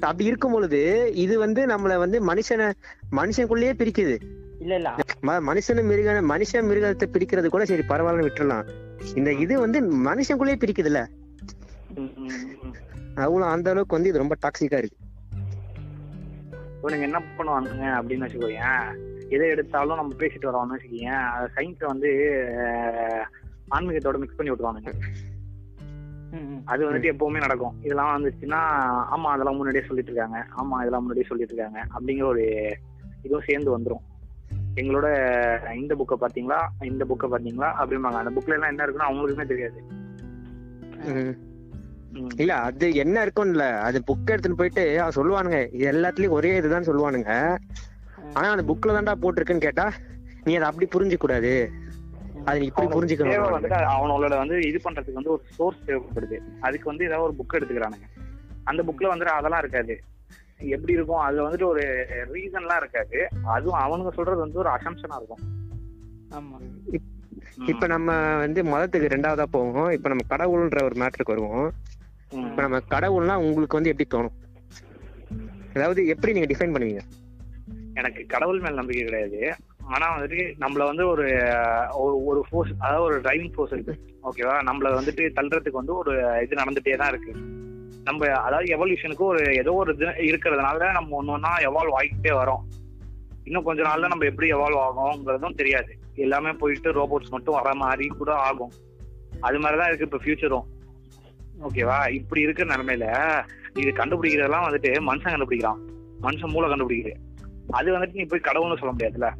அப்படி 0.00 0.24
இருக்கும் 0.24 0.52
பொழுது 0.52 1.12
இது 1.14 1.38
வந்து 1.38 1.66
நம்மள 1.66 1.98
வந்து 1.98 2.26
மனுஷனை 2.26 2.72
மனுஷனுக்குள்ளேயே 3.12 3.72
பிரிக்குது. 3.72 4.18
இல்ல 4.58 4.74
இல்ல. 4.74 4.94
ம- 5.22 5.42
மனுஷனும் 5.46 5.84
மிருக 5.84 6.20
மனுஷன் 6.28 6.66
மிருகத்தை 6.66 7.02
பிரிக்கிறது 7.12 7.46
கூட 7.46 7.64
சரி 7.64 7.82
பரவாயில்ல 7.88 8.28
விட்டுறலாம். 8.28 8.68
இந்த 9.14 9.32
இது 9.32 9.60
வந்து 9.60 10.04
மனுஷனுக்குள்ளேயே 10.04 10.68
பிரிக்குதுல்ல. 10.68 11.06
அவ்வளவு 13.14 13.50
அந்த 13.50 13.70
அளவுக்கு 13.70 13.94
வந்து 13.94 14.08
இது 14.08 14.18
ரொம்ப 14.18 14.36
டாக்ஸிக்கா 14.42 14.76
இருக்கு. 14.76 14.96
இவனுங்க 16.82 17.00
என்ன 17.00 17.22
பண்ணுவானுங்க 17.38 18.02
அப்படின்னு 18.02 18.28
வச்சுக்கோயேன். 18.28 18.96
எதை 19.28 19.48
எடுத்தாலும் 19.48 19.96
நம்ம 19.96 20.14
பேசிட்டு 20.14 20.42
வரோம்னு 20.42 20.78
வச்சுக்கோயேன். 20.78 21.48
சயின்ஸை 21.56 21.86
வந்து 21.86 22.08
ஆன்மீகத்தோட 23.70 24.18
மிக்ஸ் 24.18 24.36
பண்ணி 24.36 24.52
விட்டுருவானுங்க. 24.52 24.92
அது 26.72 26.82
வந்துட்டு 26.86 27.10
எப்பவுமே 27.12 27.38
நடக்கும். 27.44 27.74
இதெல்லாம் 27.86 28.12
வந்துச்சுன்னா 28.14 28.60
ஆமா 29.14 29.28
அதெல்லாம் 29.34 29.58
முன்னாடியே 29.58 29.84
சொல்லிட்டு 29.88 30.12
இருக்காங்க 30.12 30.38
ஆமா 30.60 30.78
இதெல்லாம் 30.82 31.04
முன்னாடியே 31.04 31.28
சொல்லிட்டு 31.30 31.54
இருக்காங்க 31.54 31.80
அப்படிங்கிற 31.94 32.26
ஒரு 32.34 32.44
இதுவும் 33.26 33.46
சேர்ந்து 33.48 33.74
வந்துரும். 33.76 34.04
எங்களோட 34.80 35.06
இந்த 35.80 35.92
புக்கை 36.00 36.16
பாத்தீங்களா? 36.20 36.58
இந்த 36.90 37.04
புக்கை 37.10 37.28
பாத்தீங்களா? 37.32 37.70
அப்படிம்பாங்க. 37.80 38.20
அந்த 38.22 38.32
புக்ல 38.36 38.56
எல்லாம் 38.56 38.72
என்ன 38.72 38.84
இருக்குன்னு 38.84 39.08
அவங்களுக்குமே 39.08 39.46
தெரியாது. 39.52 39.80
இல்ல 42.40 42.52
அது 42.68 42.86
என்ன 43.02 43.16
இருக்கும்ல? 43.24 43.66
அது 43.86 43.98
புக் 44.08 44.30
எடுத்துட்டு 44.32 44.60
போயிட்டு 44.60 44.84
சொல்லுவானுங்க. 45.18 45.58
இது 45.76 45.84
எல்லாத்துலயும் 45.92 46.36
ஒரே 46.38 46.52
இதுதான் 46.60 46.88
சொல்லுவானுங்க. 46.88 47.32
ஆனா 48.36 48.46
அந்த 48.54 48.64
புக்ல 48.70 48.96
தான்டா 48.96 49.14
போட்டிருக்குன்னு 49.22 49.66
கேட்டா 49.66 49.86
நீ 50.46 50.52
அதை 50.58 50.66
அப்படி 50.68 50.86
புரிஞ்சுக்க 50.94 51.24
கூடாது 51.24 51.52
அது 52.50 52.64
இப்படி 52.64 52.86
புரிஞ்சுக்கணும் 52.86 53.56
வந்துட்டு 53.56 53.80
அவனோட 53.94 54.36
வந்து 54.36 54.56
இது 54.68 54.78
பண்றதுக்கு 54.84 55.18
வந்து 55.18 55.30
ஒரு 55.30 55.42
சோர்ஸ் 55.50 55.86
தேவைப்படுது. 55.86 56.38
அதுக்கு 56.60 56.88
வந்து 56.88 57.04
ஏதாவது 57.04 57.26
ஒரு 57.26 57.34
புக் 57.38 57.56
எடுத்துக்கிறானுங்க. 57.56 58.06
அந்த 58.64 58.82
புக்ல 58.82 59.08
வந்துட்டு 59.12 59.36
அதெல்லாம் 59.38 59.58
இருக்காது. 59.58 59.94
எப்படி 60.58 60.92
இருக்கும்? 60.92 61.22
அது 61.28 61.38
வந்துட்டு 61.48 61.64
ஒரு 61.64 61.82
ரீசன்லாம் 62.32 62.76
இருக்காது. 62.76 63.28
அதுவும் 63.44 63.80
அவனுங்க 63.80 64.12
சொல்றது 64.12 64.40
வந்து 64.40 64.58
ஒரு 64.58 64.68
அசம்ஷனா 64.68 65.16
இருக்கும். 65.16 65.42
ஆமா. 66.30 66.56
இப்ப 67.66 67.86
நம்ம 67.86 68.36
வந்து 68.36 68.62
மதத்துக்கு 68.62 69.12
ரெண்டாவதா 69.14 69.42
போவோம். 69.42 69.90
இப்ப 69.90 70.08
நம்ம 70.08 70.24
கடவுள்ன்ற 70.28 70.82
ஒரு 70.82 70.94
மேட்ருக்கு 70.94 71.32
வருவோம். 71.32 71.72
இப்ப 72.28 72.62
நம்ம 72.62 72.78
கடவுள்னா 72.90 73.34
உங்களுக்கு 73.36 73.78
வந்து 73.78 73.90
எப்படி 73.90 74.08
தோணும்? 74.10 74.36
அதாவது 75.74 76.06
எப்படி 76.06 76.32
நீங்க 76.32 76.48
டிஃபைன் 76.54 76.74
பண்ணுவீங்க? 76.74 77.02
எனக்கு 77.94 78.26
கடவுள் 78.26 78.60
மேல 78.60 78.74
நம்பிக்கை 78.74 79.04
கிடையாது. 79.04 79.54
ஆனா 79.90 80.18
வந்துட்டு 80.18 80.52
நம்மள 80.60 80.84
வந்து 80.84 81.08
ஒரு 81.08 81.28
ஒரு- 81.90 82.24
ஒரு 82.24 82.44
ஃபோர்ஸ் 82.50 82.70
அதாவது 82.78 83.02
ஒரு 83.02 83.20
டிரைவிங் 83.20 83.52
ஃபோர்ஸ் 83.52 83.72
இருக்கு. 83.72 83.98
ஓகேவா 84.22 84.50
நம்மள 84.50 84.92
வந்துட்டு 84.92 85.30
தள்ளுறதுக்கு 85.36 85.70
வந்து 85.70 85.96
ஒரு 85.96 86.16
இது 86.16 86.56
நடந்துட்டே 86.56 86.96
தான் 86.96 87.08
இருக்கு. 87.08 87.34
நம்ம 88.04 88.26
அதாவது 88.26 88.64
எவல்யூஷனுக்கு 88.64 89.16
ஒரு 89.16 89.54
ஏதோ 89.54 89.72
ஒரு 89.72 89.94
இது 89.94 90.06
இருக்கிறதுனால 90.06 90.92
நம்ம 90.92 91.16
ஒன்று 91.16 91.32
ஒன்றா 91.32 91.58
எவால்வ் 91.58 92.02
ஆகிக்கிட்டே 92.02 92.28
வரோம். 92.28 92.60
இன்னும் 93.44 93.62
கொஞ்ச 93.62 93.82
நாள்ல 93.82 94.06
நம்ம 94.06 94.24
எப்படி 94.24 94.52
எவால்வ் 94.52 94.90
ஆகும்ங்கிறதும் 94.96 95.54
தெரியாது. 95.54 95.98
எல்லாமே 96.14 96.50
போயிட்டு 96.50 96.92
ரோபோட்ஸ் 96.92 97.28
மட்டும் 97.28 97.54
வர 97.54 97.74
மாதிரி 97.74 98.06
கூட 98.06 98.34
ஆகும். 98.34 98.72
அது 99.40 99.58
மாதிரிதான் 99.58 99.92
இருக்கு 99.92 100.04
இப்ப 100.04 100.18
ஃபியூச்சரும் 100.24 100.64
ஓகேவா 101.68 102.10
இப்படி 102.10 102.40
இருக்கிற 102.40 102.74
நிலைமையில 102.74 103.28
இது 103.74 103.90
கண்டுபிடிக்கிறதெல்லாம் 103.90 104.68
வந்துட்டு 104.68 105.00
மனுஷன் 105.06 105.32
கண்டுபிடிக்கிறான். 105.32 105.78
மனுஷன் 106.22 106.48
மூளை 106.48 106.70
கண்டுபிடிக்குது. 106.70 107.14
அது 107.70 107.98
வந்துட்டு 107.98 108.14
நீ 108.14 108.22
போய் 108.22 108.40
கடவுள்னு 108.42 108.78
சொல்ல 108.78 108.94
முடியாதுல்ல? 108.96 109.32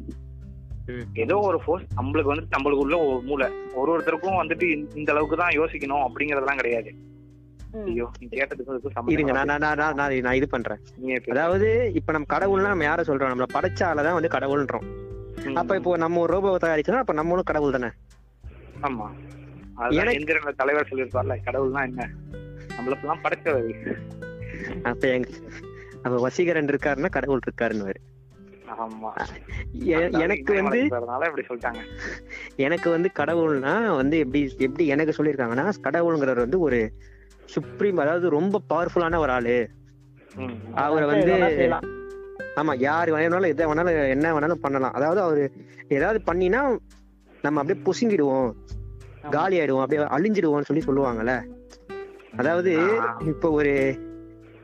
ஏதோ 1.13 1.37
ஒரு 1.37 1.61
ஃபோர்ஸ் 1.65 1.85
நம்மளுக்கு 2.01 2.35
வந்துட்டு 2.35 2.49
நம்மளுக்குள்ள 2.57 3.07
ஒரு 3.07 3.21
மூளை. 3.23 3.47
ஒரு 3.73 3.99
ஒருத்தருக்கும் 3.99 4.39
வந்துட்டு 4.41 4.95
இந்த- 4.95 5.11
அளவுக்கு 5.11 5.37
தான் 5.37 5.49
யோசிக்கணும் 5.49 6.07
அப்படிங்கறதெல்லாம் 6.07 6.55
கிடையாது. 6.55 6.93
நான் 9.33 9.45
நான் 9.45 9.75
நான் 9.75 9.93
நான் 9.95 10.17
நான் 10.19 10.33
இது 10.33 10.47
பண்றேன். 10.49 10.77
அதாவது 11.29 11.91
இப்ப 11.93 12.11
நம்ம 12.11 12.37
கடவுள்னா 12.37 12.67
நம்ம 12.67 12.83
யார 12.83 12.97
சொல்றோம்? 12.97 13.31
நம்மள 13.31 13.43
படைச்சாலதான் 13.53 14.13
வந்து 14.13 14.27
கடவுள்ன்றோம். 14.27 14.83
அப்ப 15.53 15.75
இப்போ 15.75 15.97
நம்ம 15.97 16.19
ஒரு 16.19 16.33
ரோபோ 16.33 16.57
தயாரிச்சோம்னா 16.57 16.97
அப்ப 16.97 17.13
நம்மளும் 17.13 17.43
கடவுள் 17.43 17.71
தானே? 17.71 17.87
ஆமா. 18.81 19.09
எந்திரங்கள 19.77 20.53
தலைவர் 20.55 20.87
சொல்லியிருப்பார்ல 20.91 21.37
கடவுள்னா 21.45 21.83
என்ன? 21.83 22.09
நம்மளுக்கெல்லாம் 22.67 23.19
படைச்சவை 23.23 23.95
அப்ப 24.83 25.07
எங்க 25.07 25.29
அப்ப 26.03 26.29
வசீகரன் 26.29 26.67
இருக்காருன்னா 26.67 27.09
கடவுள் 27.09 27.39
இருக்காருன்னு 27.45 27.93
எனக்கு 30.23 30.53
வந்து 30.59 30.79
அதனால 30.97 31.27
இப்படி 31.29 31.45
சொல்லிட்டாங்க 31.47 31.81
எனக்கு 32.57 32.89
வந்து 32.89 33.09
கடவுள்னா 33.19 33.73
வந்து 33.95 34.17
எப்படி 34.17 34.41
எப்படி 34.59 34.85
எனக்கு 34.87 35.15
சொல்லியிருக்காங்கன்னா 35.17 35.65
கடவுளுங்கிறவர் 35.87 36.45
வந்து 36.45 36.59
ஒரு 36.59 36.79
சுப்ரீம் 37.45 37.97
அதாவது 37.97 38.29
ரொம்ப 38.29 38.61
பவர்ஃபுல்லான 38.69 39.17
ஒரு 39.17 39.31
ஆளு. 39.31 39.55
அவரை 40.83 41.05
வந்து. 41.07 41.33
ஆமா 42.59 42.73
யார் 42.79 43.09
வேணாலும் 43.11 43.51
எதை 43.53 43.65
வேணாலும் 43.65 43.97
என்ன 44.15 44.31
வேணாலும் 44.33 44.63
பண்ணலாம் 44.65 44.93
அதாவது 44.93 45.21
அவரு 45.21 45.43
ஏதாவது 45.89 46.19
பண்ணினா 46.29 46.61
நம்ம 47.43 47.59
அப்படியே 47.61 47.83
புசுங்கிடுவோம். 47.85 48.49
காலி 49.29 49.59
ஆயிடுவோம் 49.59 49.83
அப்படியே 49.83 50.07
அழிஞ்சிடுவோம்னு 50.17 50.69
சொல்லி 50.69 50.83
சொல்லுவாங்கல்ல 50.87 51.33
அதாவது. 52.37 52.71
இப்போ 53.33 53.47
ஒரு 53.51 53.73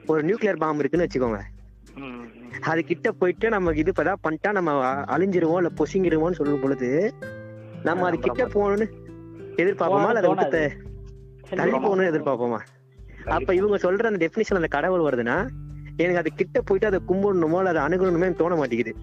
ஒரு 0.07 0.21
நியூக்ளியர் 0.23 0.61
பாம்பு 0.63 0.81
இருக்குன்னு 0.81 1.05
வச்சுக்கோங்க. 1.07 1.39
அது 2.63 2.81
கிட்ட 2.83 3.11
போயிட்டு 3.11 3.47
நம்ம 3.49 3.73
இது 3.73 3.91
இப்பதான் 3.91 4.23
பண்ணிட்டா 4.23 4.51
நம்ம 4.51 4.71
அழிஞ்சிருவோம் 5.07 5.57
இல்ல 5.57 5.71
பொசுங்கிடுவோம்னு 5.79 6.39
சொல்லும் 6.39 6.59
பொழுது 6.59 6.89
நம்ம 7.83 8.05
அது 8.07 8.17
கிட்ட 8.19 8.43
போகணும்னு 8.47 8.87
எதிர்பார்ப்போமா 9.57 10.09
இல்ல. 10.11 10.21
விட்டு 10.33 10.61
தள்ளி 11.51 11.77
போகணும்னு 11.77 12.09
எதிர்பார்ப்போமா? 12.11 12.59
அப்ப 13.29 13.53
இவங்க 13.55 13.77
சொல்ற 13.77 14.05
அந்த 14.05 14.21
டெபினிஷன் 14.23 14.55
அந்த 14.55 14.67
கடவுள் 14.67 15.05
வருதுன்னா 15.07 15.37
எனக்கு 15.99 16.19
அது 16.19 16.31
கிட்ட 16.33 16.61
போயிட்டு 16.61 16.87
அதை 16.87 16.99
கும்பிடணுமோ 17.07 17.59
இல்ல 17.59 17.71
அதை 17.73 17.83
அணுகணுமே 17.83 18.27
தோண 18.35 18.55
மாட்டேங்குது. 18.55 18.93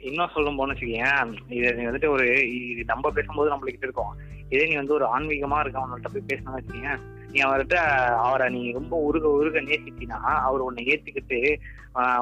இன்னும் 0.00 0.32
சொல்லும் 0.34 0.58
வச்சுக்கேன் 0.62 1.30
இது 1.50 1.68
நீ 1.74 1.84
வந்துட்டு 1.86 2.08
ஒரு 2.08 2.26
நம்ம 2.84 3.10
பேசும்போது 3.10 3.50
நம்மளுக்கு 3.50 3.86
இருக்கும். 3.86 4.12
இதே 4.50 4.64
நீ 4.66 4.76
வந்து 4.76 4.94
ஒரு 4.94 5.06
ஆன்மீகமா 5.14 5.58
இருக்கவங்கள்ட்ட 5.60 6.10
போய் 6.12 6.28
பேசணும்னு 6.30 6.58
வச்சுக்கீங்க 6.58 6.90
நீ 7.32 7.38
அவர்கிட்ட 7.40 7.78
அவரை 8.26 8.46
நீ 8.54 8.60
ரொம்ப 8.72 8.94
உருக 9.08 9.26
உருக 9.38 9.60
நேசிச்சினா 9.60 10.18
அவர் 10.46 10.66
உன்னை 10.68 10.84
ஏத்துக்கிட்டு 10.92 11.38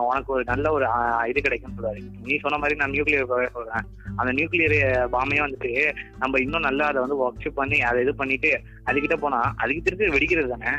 உனக்கு 0.09 0.31
ஒரு 0.33 0.45
நல்ல 0.45 0.67
ஒரு 0.73 0.87
இது 1.31 1.41
கிடைக்கும்னு 1.43 1.77
சொல்றாரு 1.77 2.01
நீ 2.27 2.37
சொன்ன 2.37 2.59
மாதிரி 2.59 2.79
நான் 2.81 2.95
நியூக்ளியர் 2.95 3.51
சொல்றேன். 3.57 3.87
அந்த 4.21 4.31
நியூக்ளியர் 4.33 4.77
பாமே 5.15 5.39
வந்துட்டு 5.45 5.73
நம்ம 6.19 6.41
இன்னும் 6.41 6.67
நல்லா 6.69 6.87
அதை 6.91 7.01
வந்து 7.05 7.19
ஒர்க் 7.25 7.59
பண்ணி 7.61 7.81
அதை 7.89 8.03
இது 8.03 8.15
பண்ணிட்டு 8.15 8.53
அதுகிட்ட 8.87 9.17
போனா 9.17 9.41
அதுக்கு 9.57 9.83
திருப்பி 9.83 10.15
வெடிக்கிறது 10.15 10.53
தானே? 10.55 10.73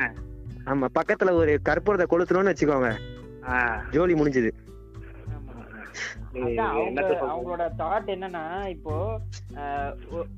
ஆமா 0.71 0.87
பக்கத்துல 0.99 1.33
ஒரு 1.41 1.51
கற்பூரத்தை 1.69 2.07
கொளுத்தணும்னு 2.13 2.53
வச்சுக்கோங்க. 2.53 2.89
ஜோலி 3.91 4.13
முடிஞ்சது. 4.13 4.49
அவங்களோட 6.35 7.63
தாட் 7.81 8.09
என்னன்னா 8.15 8.43
இப்போ 8.75 8.93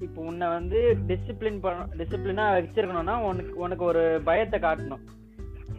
இப்போ 0.05 0.19
உன்னை 0.31 0.47
வந்து 0.47 0.79
டிசிப்ளின் 1.09 1.59
பண்ண 1.63 1.87
டிசிப்ளினா 1.99 2.45
வச்சிருக்கணும்னா 2.57 3.15
உனக்கு 3.29 3.53
உனக்கு 3.65 3.83
ஒரு 3.91 4.03
பயத்தை 4.29 4.59
காட்டணும். 4.65 5.03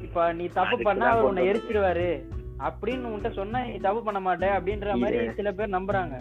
இப்ப 0.07 0.27
நீ 0.39 0.45
தப்பு 0.59 0.77
பண்ணா 0.89 1.09
அவர் 1.13 1.29
உன்னை 1.29 1.43
கொண்டு 1.43 1.51
எரிச்சிடுவாரு 1.53 2.11
அப்படின்னு 2.69 3.11
உன்கிட்ட 3.11 3.31
சொன்னா 3.41 3.61
நீ 3.67 3.77
தப்பு 3.87 4.01
பண்ண 4.07 4.21
மாட்டே 4.27 4.51
அப்படின்ற 4.57 4.97
மாதிரி 5.03 5.21
சில 5.39 5.53
பேர் 5.59 5.77
நம்புறாங்க. 5.77 6.17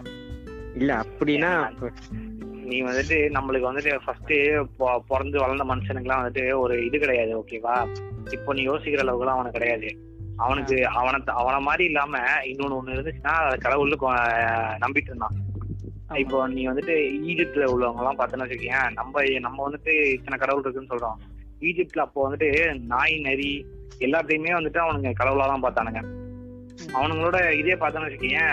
இல்ல 0.80 0.90
அப்படின்னா 1.04 1.52
நீ 2.70 2.76
வந்துட்டு 2.88 3.16
நம்மளுக்கு 3.36 3.68
வந்துட்டு 3.68 3.92
ஃபர்ஸ்ட் 4.04 4.34
பிறந்து 5.10 5.36
வளர்ந்த 5.42 5.64
மனுஷனுக்குலாம் 5.70 6.22
வந்துட்டு 6.22 6.44
ஒரு 6.64 6.74
இது 6.88 6.98
கிடையாது 7.04 7.32
ஓகேவா 7.40 7.76
இப்போ 8.36 8.52
நீ 8.58 8.62
யோசிக்கிற 8.68 9.04
அளவுக்குலாம் 9.04 9.38
அவனுக்கு 9.38 9.58
கிடையாது. 9.58 9.90
அவனுக்கு 10.40 10.86
அவனை 10.88 11.20
அவனை 11.26 11.60
மாதிரி 11.60 11.84
இல்லாம 11.84 12.18
இன்னொன்னு 12.44 12.78
ஒண்ணு 12.78 12.94
இருந்துச்சுன்னா 12.94 13.34
அதை 13.42 13.58
கடவுள்னு 13.58 13.96
கொ- 14.00 14.78
நம்பிட்டு 14.80 15.10
இருந்தான். 15.10 15.36
இப்போ 16.14 16.48
நீ 16.48 16.68
வந்துட்டு 16.68 16.94
ஈஜிப்ட்ல 17.30 17.64
உள்ளவங்க 17.64 17.96
எல்லாம் 17.96 18.18
பார்த்தோன்னு 18.18 18.46
வச்சுக்கேன் 18.46 18.92
நம்ம 18.92 19.22
நம்ம 19.40 19.70
வந்துட்டு 19.70 20.12
இத்தனை 20.12 20.38
கடவுள் 20.38 20.62
இருக்குன்னு 20.62 20.92
சொல்றோம். 20.94 21.18
ஈஜிப்ட்ல 21.60 21.98
அப்போ 21.98 22.30
வந்துட்டு 22.30 22.48
நாய் 22.86 23.18
நரி 23.18 23.66
எல்லாத்தையுமே 23.98 24.52
வந்துட்டு 24.58 24.78
அவனுங்க 24.78 25.12
கடவுளா 25.20 25.46
தான் 25.46 25.62
பார்த்தானுங்க 25.62 26.02
அவனுங்களோட 26.94 27.52
இதே 27.52 27.74
பார்த்தோன்னு 27.74 28.08
வச்சுக்கேன் 28.08 28.52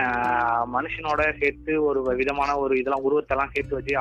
மனுஷனோட 0.73 1.39
சேர்த்து 1.39 1.83
ஒரு 1.83 2.01
விதமான 2.15 2.57
ஒரு 2.57 2.79
இதெல்லாம் 2.79 3.03
உருவத்தெல்லாம் 3.03 3.53
சேர்த்து 3.53 3.75
வச்சு 3.75 3.93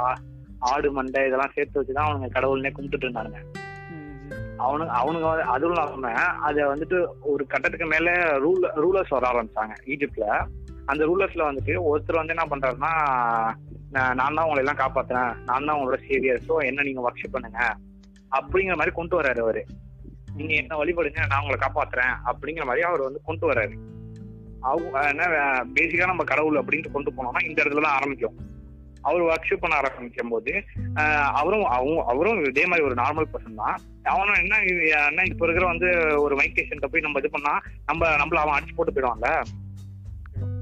ஆடு 0.58 0.92
மண்டை 0.92 1.26
இதெல்லாம் 1.26 1.52
சேர்த்து 1.54 1.82
வச்சுதான் 1.82 2.08
அவனுங்க 2.08 2.28
கடவுள்னே 2.34 2.72
கும்பிட்டுட்டு 2.78 3.06
இருந்தானுங்க. 3.06 3.40
அவனுக்கு 4.58 4.94
அவனுங்க 4.94 5.16
அவனுங்க 5.16 5.28
வந்து- 5.28 5.50
அதுவும் 5.50 5.74
இல்லாம 5.74 6.12
அதை 6.40 6.64
வந்துட்டு 6.64 7.06
ஒரு 7.20 7.46
கட்டத்துக்கு 7.46 7.86
மேல 7.86 8.10
ரூல் 8.38 8.68
ரூலர்ஸ் 8.76 9.08
வர 9.08 9.28
ஆரம்பிச்சாங்க 9.32 9.72
ஈஜிப்ட்ல 9.86 10.46
அந்த 10.84 11.06
ரூலர்ஸ்ல 11.06 11.52
வந்துட்டு 11.52 11.74
ஒருத்தர் 11.76 12.24
வந்து 12.24 12.34
என்ன 12.36 12.44
பண்றாருன்னா 12.44 12.90
நான் 13.90 14.16
தான் 14.16 14.48
உங்களை 14.48 14.64
எல்லாம் 14.64 14.76
காப்பாத்துறேன். 14.76 15.36
நான் 15.44 15.64
தான் 15.64 15.76
உங்களோட 15.76 15.98
சேவியர் 16.08 16.42
ஸோ 16.48 16.64
என்ன 16.64 16.82
நீங்க 16.82 17.10
ஒர்க் 17.10 17.32
பண்ணுங்க. 17.32 17.58
அப்படிங்கிற 18.30 18.76
மாதிரி 18.76 18.90
கொண்டு 18.90 19.20
வர்றாரு 19.20 19.38
அவரு. 19.38 19.66
நீங்க 20.36 20.54
என்ன 20.54 20.76
வழிபடுங்க 20.76 21.26
நான் 21.26 21.42
உங்களை 21.42 21.68
காப்பாத்துறேன். 21.68 22.14
அப்படிங்கிற 22.24 22.64
மாதிரி 22.64 22.82
அவர் 22.82 23.00
வந்து 23.00 23.20
கொண்டு 23.24 23.52
வர்றாரு. 23.52 23.74
அவங்க 24.60 25.08
என்ன 25.08 25.24
பேசிக்கா 25.74 26.06
நம்ம 26.06 26.24
கடவுள் 26.24 26.64
அப்படின்ட்டு 26.64 26.92
கொண்டு 26.92 27.10
போனோம்னா 27.10 27.48
இந்த 27.48 27.62
இடத்துல 27.62 27.82
தான் 27.82 27.94
ஆரம்பிக்கும். 27.94 28.36
அவர் 29.08 29.26
ஒர்க் 29.26 29.62
பண்ண 29.62 29.74
ஆரம்பிக்கும் 29.80 30.32
போது 30.34 30.52
அவரும் 31.40 31.66
அவங்க 31.76 31.98
அவரும் 32.12 32.40
இதே 32.50 32.64
மாதிரி 32.70 32.86
ஒரு 32.88 32.96
நார்மல் 33.02 33.30
பர்சன் 33.32 33.60
தான். 33.62 33.76
அவனும் 34.14 34.40
என்ன 34.42 34.54
என்ன 35.08 35.26
இப்ப 35.32 35.44
இருக்கிற 35.46 35.66
வந்து 35.72 35.88
ஒரு 36.24 36.34
மைக் 36.40 36.90
போய் 36.92 37.04
நம்ம 37.06 37.22
இது 37.22 37.30
பண்ணா 37.36 37.54
நம்ம 37.90 38.10
நம்மள 38.22 38.40
அவன் 38.42 38.56
அடிச்சு 38.56 38.76
போட்டு 38.78 38.94
போயிடுவான்ல? 38.96 39.30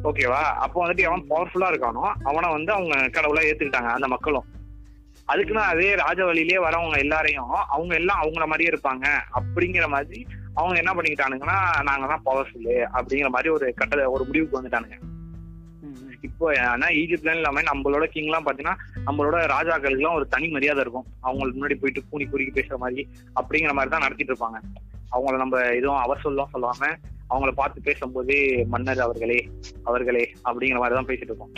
ஓகேவா 0.09 0.41
அப்போ 0.65 0.79
வந்துட்டு 0.83 1.09
அவன் 1.11 1.29
பவர்ஃபுல்லா 1.31 1.71
இருக்கானோ 1.73 2.05
அவனை 2.31 2.49
வந்து 2.57 2.71
அவங்க 2.77 2.95
கடவுளா 3.17 3.45
ஏத்துக்கிட்டாங்க 3.49 3.91
அந்த 3.99 4.09
மக்களும். 4.15 4.49
அதுக்குன்னு 5.33 5.63
அதே 5.73 5.91
ராஜ 6.03 6.21
வழியிலே 6.29 6.59
வரவங்க 6.65 6.97
எல்லாரையும் 7.05 7.53
அவங்க 7.75 7.93
எல்லாம் 8.01 8.23
அவங்கள 8.23 8.47
மாதிரியே 8.51 8.73
இருப்பாங்க. 8.73 9.07
அப்படிங்கிற 9.39 9.87
மாதிரி 9.95 10.21
அவங்க 10.59 10.77
என்ன 10.83 10.93
பண்ணிக்கிட்டானுங்கன்னா 10.97 11.57
நாங்க 11.89 12.07
தான் 12.11 12.25
பவர்ஃபுல்லு 12.27 12.77
அப்படிங்கிற 12.97 13.31
மாதிரி 13.37 13.49
ஒரு 13.57 13.67
கட்ட 13.81 14.11
ஒரு 14.15 14.25
முடிவுக்கு 14.29 14.59
வந்துட்டானுங்க. 14.59 14.99
இப்போ 16.29 16.47
ஆனா 16.73 16.87
ஈஜிப்ட்ல 17.01 17.33
இல்லாம 17.39 17.63
நம்மளோட 17.71 18.05
கிங் 18.15 18.29
எல்லாம் 18.31 18.47
பாத்தீங்கன்னா 18.47 18.77
நம்மளோட 19.07 19.39
ராஜாக்களுக்குலாம் 19.55 20.19
ஒரு 20.19 20.27
தனி 20.35 20.47
மரியாதை 20.55 20.83
இருக்கும். 20.85 21.07
அவங்களுக்கு 21.27 21.59
முன்னாடி 21.59 21.77
போயிட்டு 21.83 22.07
பூனி 22.11 22.27
குறுக்கி 22.33 22.53
பேசுற 22.59 22.77
மாதிரி 22.85 23.03
அப்படிங்கிற 23.41 23.75
மாதிரி 23.79 23.93
தான் 23.95 24.05
நடத்திட்டு 24.07 24.33
இருப்பாங்க. 24.33 24.61
அவங்கள 25.15 25.37
நம்ம 25.43 25.59
எதுவும் 25.81 26.03
அவர் 26.05 26.25
சொல்லலாம் 26.25 26.55
சொல்லாம 26.55 26.91
அவங்கள 27.33 27.51
பார்த்து 27.59 27.87
பேசும்போது 27.89 28.35
மன்னர் 28.73 29.05
அவர்களே 29.05 29.39
அவர்களே 29.89 30.25
அப்படிங்கிற 30.49 30.81
மாதிரி 30.83 30.97
தான் 30.99 31.09
பேசிட்டு 31.11 31.31
இருக்கோம். 31.33 31.55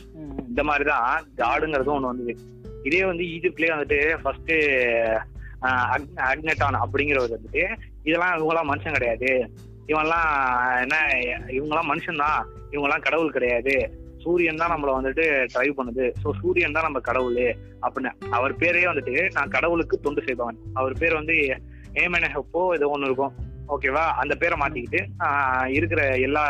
இந்த 0.50 0.62
மாதிரி 0.68 0.84
தான் 0.90 1.26
ஜாடுங்கிறதும் 1.40 1.96
ஒண்ணு 1.96 2.12
வந்தது. 2.12 2.34
இதே 2.88 3.00
வந்து 3.10 3.24
ஈஜிப்ட்லயே 3.34 3.72
வந்துட்டு 3.74 4.00
ஃபர்ஸ்ட் 4.22 4.52
அக்னட்டான் 6.30 6.82
அப்படிங்கிறவர் 6.84 7.36
வந்துட்டு 7.36 7.64
இதெல்லாம் 8.08 8.34
இவங்கெல்லாம் 8.38 8.70
மனுஷன் 8.72 8.96
கிடையாது. 8.96 9.30
இவன்லாம் 9.92 10.30
என்ன 10.84 10.96
இவங்கெல்லாம் 11.56 11.90
மனுஷன் 11.92 12.22
தான் 12.24 12.38
இவங்கெல்லாம் 12.72 13.04
கடவுள் 13.06 13.36
கிடையாது. 13.36 13.74
சூரியன் 14.26 14.62
தான் 14.62 14.72
நம்மள 14.74 14.92
வந்துட்டு 14.98 15.24
டிரைவ் 15.54 15.78
பண்ணுது. 15.80 16.06
ஸோ 16.22 16.28
சூரியன் 16.40 16.76
தான் 16.76 16.86
நம்ம 16.88 17.00
கடவுள் 17.08 17.42
அப்படின்னு. 17.86 18.12
அவர் 18.38 18.52
பேரே 18.62 18.84
வந்துட்டு 18.90 19.16
நான் 19.36 19.52
கடவுளுக்கு 19.56 19.96
தொண்டு 20.06 20.24
செய்பவன். 20.28 20.58
அவர் 20.80 20.94
பேர் 21.02 21.20
வந்து 21.20 21.36
ஏமனஹப்போ 22.04 22.62
ஏதோ 22.78 22.88
ஒன்று 22.94 23.08
இருக்கும். 23.10 23.34
ஓகேவா 23.74 24.02
அந்த 24.22 24.34
பேரை 24.42 24.56
மாத்திக்கிட்டு 24.62 25.00
இருக்கிற 25.78 26.00
எல்லா 26.26 26.44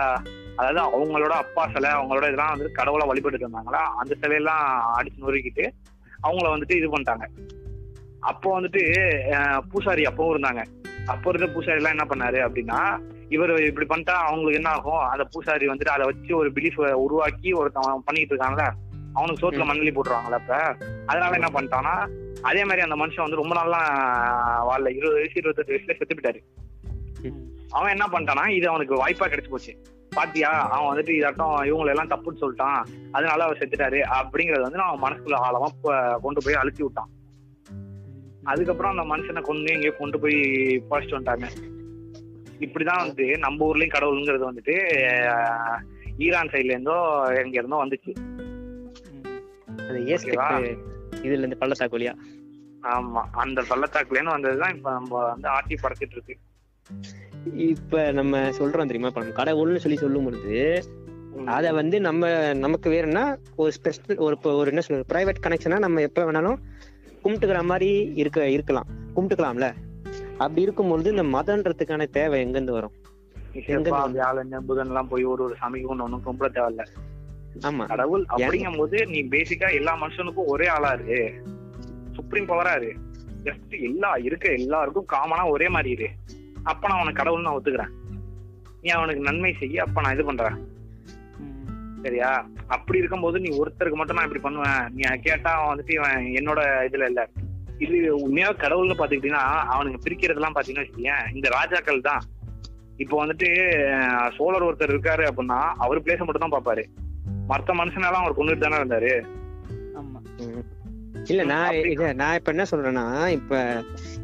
அதாவது 0.60 0.80
அவங்களோட 0.96 1.34
அப்பா 1.42 1.62
சிலை 1.72 1.88
அவங்களோட 1.96 2.24
இதெல்லாம் 2.30 2.54
வந்து 2.54 2.68
கடவுளை 2.78 3.04
வழிபட்டு 3.08 3.44
இருந்தாங்களா? 3.44 3.82
அந்த 4.00 4.12
சிலையெல்லாம் 4.22 4.64
அடிச்சு 4.98 5.24
நொறுக்கிட்டு 5.24 5.64
அவங்கள 6.26 6.46
வந்துட்டு 6.52 6.78
இது 6.80 6.88
பண்ணிட்டாங்க. 6.92 7.26
அப்போ 8.30 8.48
வந்துட்டு 8.58 8.82
பூசாரி 9.72 10.04
அப்பவும் 10.10 10.32
இருந்தாங்க. 10.34 10.62
அப்போ 11.14 11.26
இருந்த 11.32 11.48
பூசாரி 11.56 11.80
எல்லாம் 11.80 11.96
என்ன 11.96 12.06
பண்ணாரு 12.12 12.38
அப்படின்னா 12.46 12.80
இவர் 13.28 13.60
இப்படி 13.62 13.86
பண்ணிட்டா 13.86 14.10
அவங்களுக்கு 14.10 14.54
என்ன 14.54 14.68
ஆகும்? 14.68 14.98
அந்த 14.98 15.24
பூசாரி 15.24 15.66
வந்துட்டு 15.66 15.94
அதை 15.96 16.06
வச்சு 16.06 16.36
ஒரு 16.36 16.50
பிலீஃப் 16.50 16.92
உருவாக்கி 16.92 17.52
ஒருத்தன் 17.52 18.02
பண்ணிட்டு 18.04 18.36
இருக்கான்ல? 18.36 18.70
அவனுக்கு 19.14 19.42
சோத்துல. 19.42 19.66
மண்ணலி 19.70 19.92
போட்டுருவாங்கல்ல 19.94 20.40
இப்ப? 20.40 20.76
அதனால 21.06 21.32
என்ன 21.32 21.46
பண்ணிட்டான்னா 21.46 21.94
அதே 22.42 22.62
மாதிரி 22.64 22.90
அந்த 22.90 23.06
மனுஷன் 23.06 23.26
வந்து 23.26 23.36
ரொம்ப 23.36 23.54
நாளா 23.54 23.80
வாழல. 24.68 24.88
இருபது 24.88 25.12
வயசு 25.12 25.32
இருபத்தெட்டு 25.34 25.74
வயசுல 25.74 25.96
செத்து 25.96 26.14
போயிட்டாரு. 26.14 26.40
அவன் 27.70 27.90
என்ன 27.90 28.06
பண்ணிட்டானா 28.12 28.48
இது 28.48 28.68
அவனுக்கு 28.68 29.06
வாய்ப்பா 29.06 29.26
கிடைச்சு 29.26 29.50
போச்சு. 29.50 29.82
பாத்தியா? 30.10 30.50
அவன் 30.70 30.90
வந்துட்டு 30.90 31.06
இதாட்டம் 31.06 31.54
இவங்களை 31.70 31.86
எல்லாம் 31.86 32.10
தப்புன்னு 32.10 32.40
சொல்லிட்டான். 32.40 32.84
அதனால 33.12 33.44
அவர் 33.44 33.58
செத்துட்டாரு. 33.58 34.00
அப்படிங்கறது 34.20 34.60
வந்து 34.60 34.78
அவன் 34.78 35.02
மனசுக்குள்ள 35.02 35.36
ஆழமா 35.48 35.70
கொண்டு 36.20 36.42
போய் 36.44 36.54
அழுத்தி 36.54 36.82
விட்டான். 36.82 37.08
அதுக்கப்புறம் 38.44 38.98
அந்த 38.98 39.16
மனுஷனை 39.16 39.40
கொண்டு 39.42 39.72
எங்கேயோ 39.72 39.92
கொண்டு 39.92 40.20
போய் 40.20 40.34
பழிச்சிட்டு 40.90 41.18
வந்துட்டாங்க. 41.18 41.74
இப்படிதான் 42.60 43.04
வந்து 43.06 43.24
நம்ம 43.38 43.66
ஊர்லயும் 43.66 43.94
கடவுளுங்கிறது 43.94 44.44
வந்துட்டு 44.50 44.74
ஈரான் 46.18 46.48
சைட்ல 46.48 46.74
இருந்தோ 46.74 46.96
எங்க 47.42 47.54
இருந்தோ 47.58 47.78
வந்துச்சு. 47.84 48.12
இதுல 51.22 51.42
இருந்து 51.42 51.56
பள்ளத்தாக்கு 51.56 51.98
வழியா? 51.98 52.14
ஆமா 52.82 53.22
அந்த 53.36 53.62
பள்ளத்தாக்குல 53.62 54.18
இருந்து 54.18 54.36
வந்ததுதான் 54.36 54.74
இப்ப 54.76 54.90
நம்ம 54.90 55.24
வந்து 55.24 55.48
ஆட்சி 55.48 55.76
படைச்சிட்டு 55.82 56.16
இருக்கு. 56.16 56.36
இப்ப 57.70 58.12
நம்ம 58.12 58.38
சொல்றோம் 58.50 58.90
தெரியுமா? 58.90 59.08
இப்ப 59.08 59.20
நம்ம 59.20 59.38
கடவுள்னு 59.42 59.76
சொல்லி 59.76 59.96
சொல்லும் 59.96 60.24
பொழுது. 60.24 60.58
அத 61.46 61.72
வந்து 61.72 61.96
நம்ம 62.00 62.52
நமக்கு 62.54 62.88
வேணும்னா 62.90 63.24
ஒரு 63.56 63.72
ஸ்பெஷல் 63.72 64.16
ஒரு 64.16 64.36
ஒரு 64.56 64.68
என்ன 64.68 64.80
சொல்றது? 64.80 65.10
பிரைவேட் 65.14 65.44
கனெக்ஷனா 65.46 65.78
நம்ம 65.78 66.00
எப்ப 66.00 66.24
வேணாலும் 66.24 66.58
கும்பிட்டுக்கிற 67.24 67.60
மாதிரி 67.64 67.90
இருக்க 68.14 68.48
இருக்கலாம். 68.48 68.88
கும்பிட்டுக்கலாம்ல? 69.16 69.68
அப்படி 70.38 70.62
இருக்கும்பொழுது 70.62 71.10
இந்த 71.10 71.22
மதன்றதுக்கான 71.22 72.10
தேவை 72.10 72.40
எங்க 72.40 72.50
இருந்து 72.50 72.72
வரும்? 72.72 72.92
வியாழன் 74.12 74.64
புதன் 74.66 74.86
எல்லாம் 74.86 75.08
போய் 75.08 75.24
ஒரு 75.24 75.44
ஒரு 75.44 75.56
சாமிக்கு 75.60 75.90
ஒண்ணு 75.94 76.02
ஒண்ணும் 76.02 76.24
கும்பிட 76.26 76.48
தேவையில்ல. 76.50 76.84
ஆமா. 77.62 77.86
கடவுள் 77.86 78.24
அப்படிங்கும் 78.28 78.76
போது 78.76 79.06
நீ 79.06 79.22
பேசிக்கா 79.22 79.74
எல்லா 79.74 79.96
மனுஷனுக்கும் 79.96 80.46
ஒரே 80.46 80.66
ஆளா 80.66 80.92
இரு. 80.92 81.42
சுப்ரீம் 82.12 82.48
பவரா 82.48 82.76
இரு. 82.76 82.96
ஜஸ்ட் 83.44 83.82
எல்லா 83.82 84.16
இருக்க 84.16 84.52
எல்லாருக்கும் 84.52 85.06
காமனா 85.12 85.50
ஒரே 85.50 85.68
மாதிரி 85.68 85.90
இரு. 85.90 86.08
அப்ப 86.62 86.88
நான் 86.88 87.00
உனக்கு 87.00 87.22
கடவுள்னு 87.22 87.42
நான் 87.42 87.58
ஒத்துக்கிறேன். 87.58 87.92
நீ 88.82 88.88
அவனுக்கு 88.88 89.22
நன்மை 89.22 89.54
செய்ய 89.58 89.82
அப்ப 89.82 90.00
நான் 90.00 90.14
இது 90.14 90.24
பண்றேன். 90.24 90.74
சரியா? 92.02 92.48
அப்படி 92.66 92.98
இருக்கும்போது 92.98 93.40
நீ 93.40 93.48
ஒருத்தருக்கு 93.58 93.94
மட்டும் 93.94 94.16
நான் 94.16 94.24
இப்படி 94.24 94.42
பண்ணுவேன். 94.42 94.92
நீ 94.92 95.02
கேட்டா 95.22 95.74
வந்துட்டு 95.74 95.92
இவன் 95.92 96.26
என்னோட 96.26 96.60
இதுல 96.88 97.06
இல்ல. 97.06 97.28
இது 97.84 97.96
உண்மையா 98.24 98.48
கடவுள்னு 98.62 98.98
பாத்துக்கிட்டீங்கன்னா 98.98 99.46
அவனுக்கு 99.74 100.04
பிரிக்கிறதெல்லாம் 100.04 100.56
பாத்தீங்கன்னா 100.56 100.84
வச்சுக்கோயேன் 100.84 101.26
இந்த 101.36 101.48
ராஜாக்கள் 101.56 102.06
தான். 102.08 102.22
இப்போ 103.02 103.14
வந்துட்டு 103.22 103.48
சோழர் 104.36 104.66
ஒருத்தர் 104.66 104.92
இருக்காரு 104.94 105.24
அப்படின்னா 105.30 105.58
அவர் 105.84 106.04
பிளேஸ 106.04 106.20
மட்டும் 106.26 106.44
தான் 106.44 106.56
பாப்பாரு 106.56 106.84
மத்த 107.50 107.74
மனுஷனெல்லாம் 107.80 108.24
அவர் 108.24 108.38
கொண்டுட்டு 108.38 108.64
தானே 108.64 108.80
இருந்தாரு. 108.82 109.12
இல்ல 111.32 111.42
நான் 111.52 111.76
இல்ல 111.92 112.08
நான் 112.22 112.36
இப்ப 112.38 112.52
என்ன 112.54 112.64
சொல்றேன்னா 112.70 113.04
இப்ப 113.36 113.60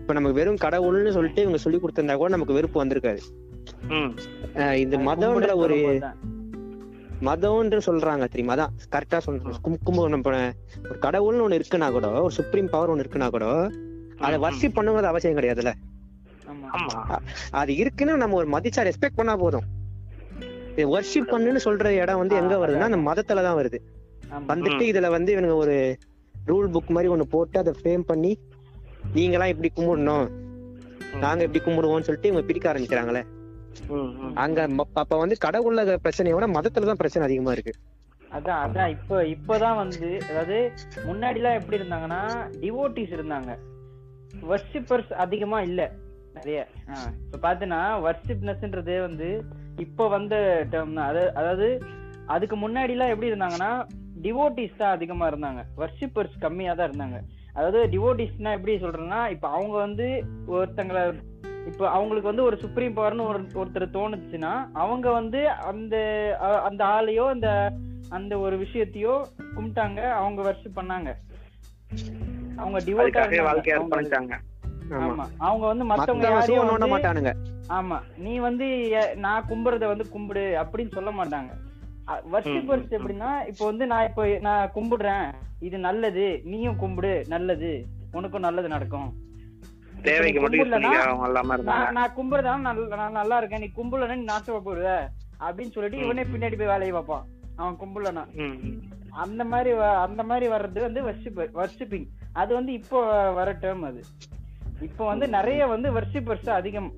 இப்ப 0.01 0.15
நமக்கு 0.19 0.39
வெறும் 0.41 0.63
கடவுள்னு 0.65 1.15
சொல்லிட்டு 1.17 1.45
இவங்க 1.45 1.61
சொல்லி 1.65 1.79
கொடுத்திருந்தா 1.81 2.17
கூட 2.17 2.31
நமக்கு 2.37 2.57
வெறுப்பு 2.59 2.83
வந்திருக்காது. 2.83 3.23
இந்த 4.85 4.97
மதம்ன்ற 5.09 5.53
ஒரு. 5.65 5.79
மதம்ன்ற 7.23 7.81
சொல்றாங்க 7.87 8.29
தெரியுமா? 8.29 8.55
அதான் 8.55 8.73
கரெக்டா 8.91 9.19
சொல்றேன் 9.19 9.55
கும்- 9.65 9.79
கும்பகோணம் 9.85 10.25
ஒரு 10.25 10.99
கடவுள்னு 11.01 11.45
ஒண்ணு 11.45 11.61
இருக்குன்னா 11.61 11.91
கூட 11.91 12.11
ஒரு 12.21 12.31
சுப்ரீம் 12.31 12.69
பவர் 12.69 12.91
ஒண்ணு 12.91 13.01
இருக்குன்னா 13.01 13.31
கூட 13.31 13.47
அதை 14.19 14.39
ம், 14.39 14.43
வர்ஷிப் 14.43 14.77
பண்ணுங்கிறது 14.77 15.03
அவசியம் 15.03 15.37
கிடையாதுல்ல? 15.37 15.73
ஆமா. 16.47 16.69
ஆமா. 16.73 17.19
அது 17.51 17.73
இருக்குன்னா 17.75 18.15
நம்ம 18.15 18.37
ஒரு 18.37 18.49
மதிச்சா 18.49 18.83
ரெஸ்பெக்ட் 18.83 19.17
பண்ணா 19.17 19.37
போதும். 19.37 19.63
வர்ஷிப் 20.77 21.33
பண்ணுன்னு 21.33 21.61
சொல்ற 21.65 21.85
இடம் 21.87 22.19
வந்து 22.19 22.37
எங்க 22.37 22.57
வருதுன்னா 22.57 22.89
அந்த 22.91 22.97
மதத்துல 22.97 23.43
தான் 23.43 23.57
வருது. 23.57 23.79
வந்துட்டு 24.49 24.85
இதுல 24.93 25.11
வந்து 25.11 25.37
இவனுங்க 25.37 25.55
ஒரு 25.55 25.99
ரூல் 26.47 26.71
புக் 26.73 26.89
மாதிரி 26.89 27.13
ஒண்ணு 27.13 27.23
போட்டு 27.23 27.59
அதை 27.59 27.73
ஃப்ரேம் 27.83 28.01
பண்ணி 28.01 28.39
நீங்களாம் 29.15 29.47
இப்படி 29.47 29.71
கும்பிடணும் 29.77 30.27
நாங்க 31.19 31.45
இப்படி 31.45 31.65
கும்பிடுவோம்னு 31.65 32.01
சொல்லிட்டு 32.01 32.29
இவங்க 32.29 32.47
பிரிக்க 32.47 32.73
ஆரம்பிக்கிறாங்களே. 32.73 33.23
அங்க 34.35 34.61
அப்ப 35.03 35.17
வந்து 35.17 35.37
கடவுள்ல 35.45 35.97
பிரச்சனையை 35.97 36.35
விட 36.37 36.47
மதத்துல 36.47 36.89
தான் 36.91 37.01
பிரச்சனை 37.03 37.27
அதிகமா 37.27 37.53
இருக்கு. 37.53 37.75
அதான் 38.31 38.61
அதான். 38.65 38.89
இப்போ 38.89 39.25
இப்போதான் 39.25 39.77
வந்து 39.77 40.21
அதாவது 40.29 40.59
முன்னாடி 41.07 41.37
எல்லாம் 41.37 41.59
எப்படி 41.61 41.79
இருந்தாங்கன்னா 41.81 42.21
டிவோட்டிஸ் 42.61 43.17
இருந்தாங்க. 43.19 43.51
வர்ஷிப்பர்ஸ் 44.51 45.13
அதிகமா 45.25 45.61
இல்ல. 45.61 45.81
நிறைய. 46.35 46.61
இப்ப 47.25 47.39
பாத்தீங்கன்னா 47.39 47.81
வர்ஷிப்னஸ்ன்றதே 48.07 49.01
வந்து 49.01 49.29
இப்போ 49.79 50.09
வந்த 50.09 50.35
டேர்ம் 50.73 50.95
தான். 50.95 51.09
அதாவது 51.09 51.33
அதாவது 51.41 51.69
அதுக்கு 52.27 52.57
முன்னாடி 52.57 52.89
எல்லாம் 52.89 53.09
எப்படி 53.09 53.31
இருந்தாங்கன்னா 53.33 53.71
டிவோட்டிஸ் 54.17 54.77
தான் 54.77 54.93
அதிகமா 54.93 55.27
இருந்தாங்க. 55.27 55.61
வர்ஷிப்பர்ஸ் 55.77 56.37
கம்மியா 56.39 56.75
தான் 56.75 56.89
இருந்தாங்க. 56.91 57.19
அதாவது 57.55 57.81
டிவோட்டிஸ்னா 57.87 58.53
எப்படி 58.59 58.75
சொல்றேன்னா 58.77 59.31
இப்ப 59.31 59.49
அவங்க 59.49 59.77
வந்து 59.77 60.07
ஒருத்தங்களை 60.47 61.03
இப்ப 61.67 61.91
அவங்களுக்கு 61.91 62.29
வந்து 62.29 62.45
ஒரு 62.45 62.57
சுப்ரீம் 62.57 62.97
பவர்னு 62.97 63.27
ஒரு 63.27 63.43
ஒருத்தர் 63.43 63.95
தோணுச்சுன்னா 63.97 64.69
அவங்க 64.73 65.11
வந்து 65.11 65.49
அந்த 65.49 65.97
அந்த 66.65 66.85
ஆளையோ 66.85 67.29
அந்த 67.29 67.73
அந்த 68.09 68.39
ஒரு 68.39 68.59
விஷயத்தையோ 68.59 69.25
கும்பிட்டாங்க 69.57 70.11
அவங்க 70.11 70.43
வர்ஷிப் 70.43 70.79
பண்ணாங்க. 70.79 71.15
அவங்க 72.57 72.79
டிவோட்டா 72.79 73.05
அதுக்காகவே 73.05 73.43
வாழ்க்கையை 73.43 73.83
அர்ப்பணிச்சாங்க. 73.83 74.35
ஆமா. 74.91 75.27
அவங்க 75.39 75.67
வந்து 75.67 75.85
மத்தவங்க 75.85 76.29
யாரையும் 76.29 76.93
மாட்டானுங்க. 76.93 77.33
ஆமா. 77.69 77.99
நீ 78.19 78.39
வந்து 78.39 78.67
நான் 79.17 79.45
கும்புறத 79.49 79.87
வந்து 79.87 80.09
கும்பிடு 80.09 80.63
அப்படின்னு 80.63 80.93
சொல்ல 80.93 81.11
மாட்டாங்க. 81.11 81.51
வர்ஷிப்பர்ஸ் 82.33 82.91
எப்படின்னா 82.91 83.47
இப்போ 83.47 83.65
வந்து 83.65 83.87
நான் 83.87 84.07
இப்போ 84.07 84.39
நான் 84.41 84.71
கும்பிடுறேன். 84.75 85.33
இது 85.61 85.79
நல்லது. 85.79 86.41
நீயும் 86.45 86.77
கும்பிடு. 86.77 87.25
நல்லது. 87.29 87.87
உனக்கும் 88.13 88.41
நல்லது 88.41 88.69
நடக்கும். 88.69 89.15
தேவைக்கு 90.03 90.41
மட்டும் 90.41 90.61
யூஸ் 90.61 90.73
இருந்தாங்க. 90.73 91.91
நான் 91.91 92.15
கும்பிடுறதால 92.17 92.61
நல்ல- 92.61 92.97
நான் 92.97 93.13
நல்லா 93.13 93.39
இருக்கேன். 93.39 93.61
நீ 93.61 93.83
கும்பிடலன்னா 93.83 94.17
நீ 94.17 94.25
நாசமா 94.25 94.61
போடுவ 94.65 95.09
அப்படின்னு 95.41 95.71
சொல்லிட்டு. 95.71 96.05
இவனே 96.05 96.23
பின்னாடி 96.23 96.59
போய் 96.59 96.67
வேலையை 96.67 96.91
பார்ப்பான். 96.91 97.27
அவன் 97.57 97.77
ம். 98.35 98.83
அந்த 99.11 99.45
மாதிரி 99.45 99.77
வ- 99.77 99.95
அந்த 99.95 100.23
மாதிரி 100.23 100.53
வர்றது 100.53 100.81
வந்து 100.81 101.03
வர்ஷிப் 101.03 101.49
வர்ஷிப்பிங் 101.55 102.07
அது 102.33 102.55
வந்து 102.55 102.73
இப்போ 102.73 103.31
வர 103.31 103.53
டேர்ம் 103.53 103.81
அது. 103.81 104.01
இப்போ 104.81 105.07
வந்து 105.07 105.29
நிறைய 105.29 105.67
வந்து 105.67 106.01
வர்ஷிப்பர்ஸ் 106.01 106.51
அதிகம் 106.51 106.93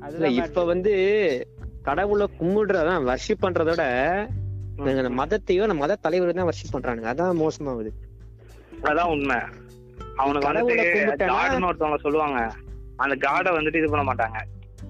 அதுதான் 0.00 0.30
இப்ப 0.30 0.64
வந்து 0.64 1.48
கடவுளை 1.82 2.28
கும்பிடுறதான் 2.40 3.14
வர்ஷிப் 3.14 3.42
பண்றதோட 3.42 4.28
மதத்தையோ 5.08 5.76
மத 5.76 5.94
தலைவர் 5.94 6.32
தான் 6.32 6.46
வர்ஷிப் 6.46 6.76
பண்றானுங்க. 6.76 7.06
அதான் 7.06 7.46
மோசமாகுது. 7.46 7.88
அதான் 8.90 9.10
உண்மை. 9.14 9.38
அவனுக்கு 10.22 10.48
வந்துட்டு 10.48 11.28
காடுன்னு 11.32 11.68
ஒருத்தவங்க 11.70 11.98
சொல்லுவாங்க. 12.04 12.38
அந்த 13.02 13.14
காடை 13.26 13.50
வந்துட்டு 13.56 13.80
இது 13.80 13.90
பண்ண 13.92 14.04
மாட்டாங்க. 14.08 14.38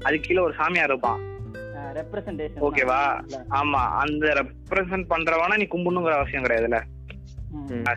அது 0.06 0.16
கீழே 0.20 0.40
ஒரு 0.46 0.54
சாமியார் 0.60 0.92
இருப்பான். 0.92 1.20
ரெப்ரசன்டேஷன் 1.98 2.64
ஓகேவா? 2.66 3.00
ஆமா 3.58 3.80
அந்த 4.02 4.26
ரெப்ரசன்ட் 4.40 5.06
பண்றவன 5.12 5.56
நீ 5.60 5.66
கும்பிடணுங்கிற 5.74 6.16
அவசியம் 6.18 6.44
கிடையாதுல்ல. 6.44 6.80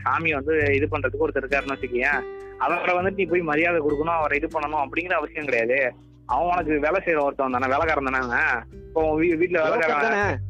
சாமி 0.06 0.30
வந்து 0.38 0.54
இது 0.78 0.86
பண்றதுக்கு 0.92 1.26
ஒருத்தர் 1.26 1.44
இருக்காருன்னு 1.44 1.76
வச்சுக்கேன் 1.76 2.22
அவரை 2.66 2.94
வந்துட்டு 2.98 3.22
நீ 3.22 3.26
போய் 3.32 3.50
மரியாதை 3.50 3.80
கொடுக்கணும் 3.82 4.18
அவரை 4.20 4.38
இது 4.40 4.48
பண்ணணும் 4.56 4.84
அப்படிங்கிற 4.84 5.16
அவசியம் 5.20 5.50
கிடையாது. 5.50 5.80
அவன் 6.26 6.50
உனக்கு 6.52 6.74
வேலை 6.86 7.00
செய்யற 7.06 7.22
ஒருத்தவன் 7.28 7.58
தானே 7.58 7.72
வேலைக்காரன் 7.74 8.10
தானே. 8.10 8.42
இப்போ 8.88 9.02
வீட்டுல 9.22 9.62
வேலைக்காரன். 9.66 10.50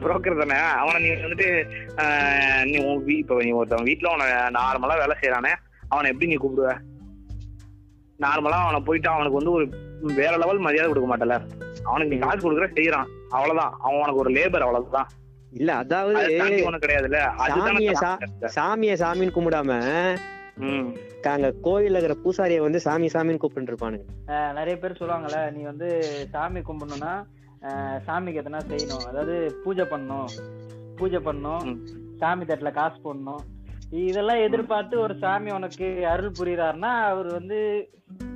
புரோக்கர் 0.00 0.40
தானே. 0.40 0.56
அவனை 0.80 0.98
நீ 1.02 1.08
வந்துட்டு 1.16 1.48
ஆஹ் 2.02 2.64
நீ 2.64 2.76
உன் 2.84 3.02
இப்போ 3.14 3.42
நீ 3.42 3.52
ஒருத்தவன் 3.52 3.88
வீட்டுல 3.88 4.10
அவனை 4.10 4.26
நார்மலா 4.56 4.96
வேலை 4.98 5.16
செய்யறானே 5.20 5.52
அவனை 5.88 6.10
எப்படி 6.10 6.26
நீ 6.26 6.36
கூப்பிடுவ? 6.36 6.72
நார்மலா 8.20 8.58
அவனை 8.62 8.80
போயிட்டு 8.82 9.08
அவனுக்கு 9.08 9.38
வந்து 9.38 9.52
ஒரு 9.52 9.64
வேற 10.16 10.32
லெவல் 10.36 10.58
மரியாதை 10.58 10.88
கொடுக்க 10.88 11.08
மாட்டல 11.08 11.36
அவனுக்கு 11.84 12.12
நீ 12.12 12.18
காசு 12.18 12.42
கொடுக்குற 12.42 12.68
செய்யறான் 12.72 13.08
அவ்வளவுதான். 13.30 13.72
அவன் 13.80 14.00
உனக்கு 14.00 14.22
ஒரு 14.24 14.30
லேபர் 14.30 14.66
அவ்வளவுதான். 14.66 15.08
இல்ல 15.52 15.70
அதாவது 15.74 16.18
ஒண்ணும் 16.66 16.82
கிடையாதுல்ல. 16.82 17.20
சாமியை 17.58 17.94
சாமிய 18.56 18.94
சாமின்னு 18.96 19.36
கும்பிடாம 19.36 19.70
ம். 20.64 20.88
அங்க 21.30 21.48
கோயில்ல 21.64 21.96
இருக்கிற 21.96 22.16
பூசாரிய 22.22 22.60
வந்து 22.60 22.80
சாமி 22.80 23.06
சாமின்னு 23.06 23.42
கூப்பிட்டு 23.42 23.72
இருப்பானுங்க. 23.72 24.04
ஆஹ் 24.32 24.52
நிறைய 24.52 24.74
பேர் 24.78 24.98
சொல்லுவாங்கல்ல 25.00 25.40
நீ 25.50 25.62
வந்து 25.64 25.88
சாமி 26.32 26.60
கும்பிடணும்னா 26.60 27.12
ஆஹ் 27.12 27.26
சாமிக்கு 28.06 28.40
எதனா 28.40 28.60
செய்யணும். 28.68 29.04
அதாவது 29.06 29.60
பூஜை 29.64 29.84
பண்ணணும். 29.84 30.24
பூஜை 30.96 31.18
பண்ணணும். 31.18 31.64
ம். 31.64 31.86
சாமி 32.16 32.44
தட்டுல 32.44 32.72
காசு 32.72 32.96
போடணும். 33.04 33.40
இதெல்லாம் 33.90 34.40
எதிர்பார்த்து 34.40 35.00
ஒரு 35.00 35.18
சாமி 35.18 35.50
உனக்கு 35.50 36.06
அருள் 36.06 36.32
புரியுறாருன்னா 36.40 36.92
அவர் 37.04 37.26
வந்து 37.26 37.88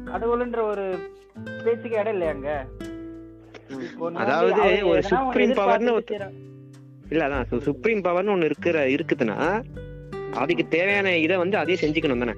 கடவுளுன்ற 0.05 0.63
ஒரு 0.63 0.99
பேச்சுக்கு 1.65 1.99
இடம் 1.99 2.21
இல்லையாங்க 2.21 2.65
நீ 3.69 3.77
வந்து 3.99 4.19
அதாவது 4.19 4.53
ஒரு 4.53 4.99
ஒரு- 4.99 5.03
செய்றான். 6.11 6.33
இல்ல 7.11 7.29
அதான் 7.29 7.59
சுப்ரீம் 7.59 8.01
பவர்னு 8.01 8.35
ஒண்ணு 8.35 8.45
இருக்கிற 8.45 8.87
இருக்குதுன்னா 8.87 9.65
அதுக்கு 10.33 10.69
தேவையான 10.69 11.17
இதை 11.17 11.37
வந்து 11.37 11.57
அதே 11.57 11.75
செஞ்சுக்கணும் 11.75 12.19
தானே? 12.19 12.33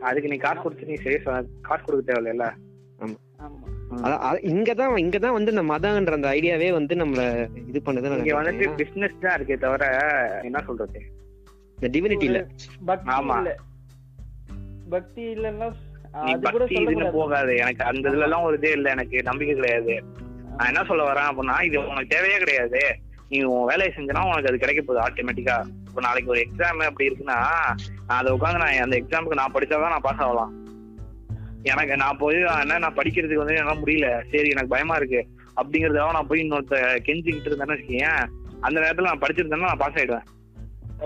அதுக்கு 0.00 0.28
நீ 0.28 0.36
காசு 0.36 0.60
கொடுத்து 0.62 0.86
நீ 0.86 0.94
செய்ய 0.94 1.20
சொ- 1.24 1.46
காசு 1.60 1.82
கொடுக்க 1.84 2.12
தேவையில்ல 2.12 2.52
ஆமா. 2.98 3.77
இங்கதான் 4.42 4.96
இங்கதான் 4.96 5.32
வந்து 5.32 5.50
இந்த 5.50 5.62
மதம்ன்ற 5.62 6.12
அந்த 6.12 6.28
ஐடியாவே 6.28 6.72
வந்து 6.72 6.94
நம்மள 6.94 7.22
இது 7.66 7.82
பண்ணுதுன்னு 7.84 8.18
இங்க 8.18 8.42
வந்துட்டு. 8.42 8.74
பிசினஸ் 8.76 9.18
தான் 9.20 9.40
இருக்கே 9.40 9.58
தவிர 9.58 9.84
என்ன 10.42 10.62
சொல்றது? 10.66 11.00
இந்த 11.78 11.98
டிவினிட்டி 11.98 12.22
இல்ல. 12.22 12.46
ஆமா. 12.94 13.36
பக்தி 14.88 15.22
இல்லன்னா 15.22 15.72
நீ 16.24 16.32
அது 16.32 16.50
கூட 16.50 16.64
பக்தி 16.64 17.56
எனக்கு 17.56 17.84
அந்த 17.84 18.10
இதுல 18.10 18.22
எல்லாம் 18.22 18.42
ஒரு 18.42 18.56
இதே 18.56 18.72
இல்ல. 18.72 18.90
எனக்கு 18.90 19.22
நம்பிக்கை 19.22 19.56
கிடையாது. 19.56 20.02
நான் 20.56 20.66
என்ன 20.66 20.84
சொல்ல 20.84 21.12
வரேன் 21.12 21.28
அப்படின்னா 21.30 21.62
இது 21.62 21.86
உனக்கு 21.86 22.06
தேவையே 22.06 22.36
கிடையாது. 22.36 22.80
நீ 23.28 23.42
உன் 23.42 23.64
வேலையை 23.64 23.94
செஞ்சனா 23.96 24.26
உனக்கு 24.26 24.48
அது 24.48 24.58
கிடைக்க 24.58 24.82
போகுது 24.82 25.04
ஆட்டோமேட்டிக்கா 25.06 25.56
இப்போ 25.88 26.00
நாளைக்கு 26.00 26.30
ஒரு 26.30 26.40
எக்ஸாம் 26.40 26.84
அப்படி 26.84 27.08
இருக்குன்னா 27.08 27.38
நான் 28.06 28.18
அதை 28.18 28.32
உட்காந்து 28.32 28.56
நான் 28.56 28.82
அந்த 28.82 28.96
எக்ஸாமுக்கு 28.96 29.34
நான் 29.34 29.52
படிச்சாதான் 29.52 29.88
நான் 29.88 30.00
பாஸ் 30.00 30.20
ஆகலாம். 30.20 30.67
எனக்கு 31.70 31.94
நான் 31.96 32.20
போய் 32.22 32.38
என்ன 32.62 32.78
நான் 32.84 32.98
படிக்கிறதுக்கு 32.98 33.42
வந்து 33.42 33.56
என்னால 33.56 33.80
முடியல. 33.82 34.08
சரி 34.32 34.48
எனக்கு 34.54 34.74
பயமா 34.74 34.96
இருக்கு. 35.00 35.20
அப்படிங்கறதுக்காக 35.60 36.16
நான் 36.16 36.30
போய் 36.30 36.42
இன்னொருத்த 36.44 36.76
கெஞ்சிக்கிட்டு 37.06 37.50
இருந்தேன்னு 37.50 37.76
வச்சுக்கேன் 37.76 38.22
அந்த 38.66 38.76
நேரத்துல 38.80 39.10
நான் 39.10 39.22
படிச்சிருந்தேன்னா 39.24 39.70
நான் 39.70 39.82
பாஸ் 39.84 39.98
ஆயிடுவேன். 40.00 40.26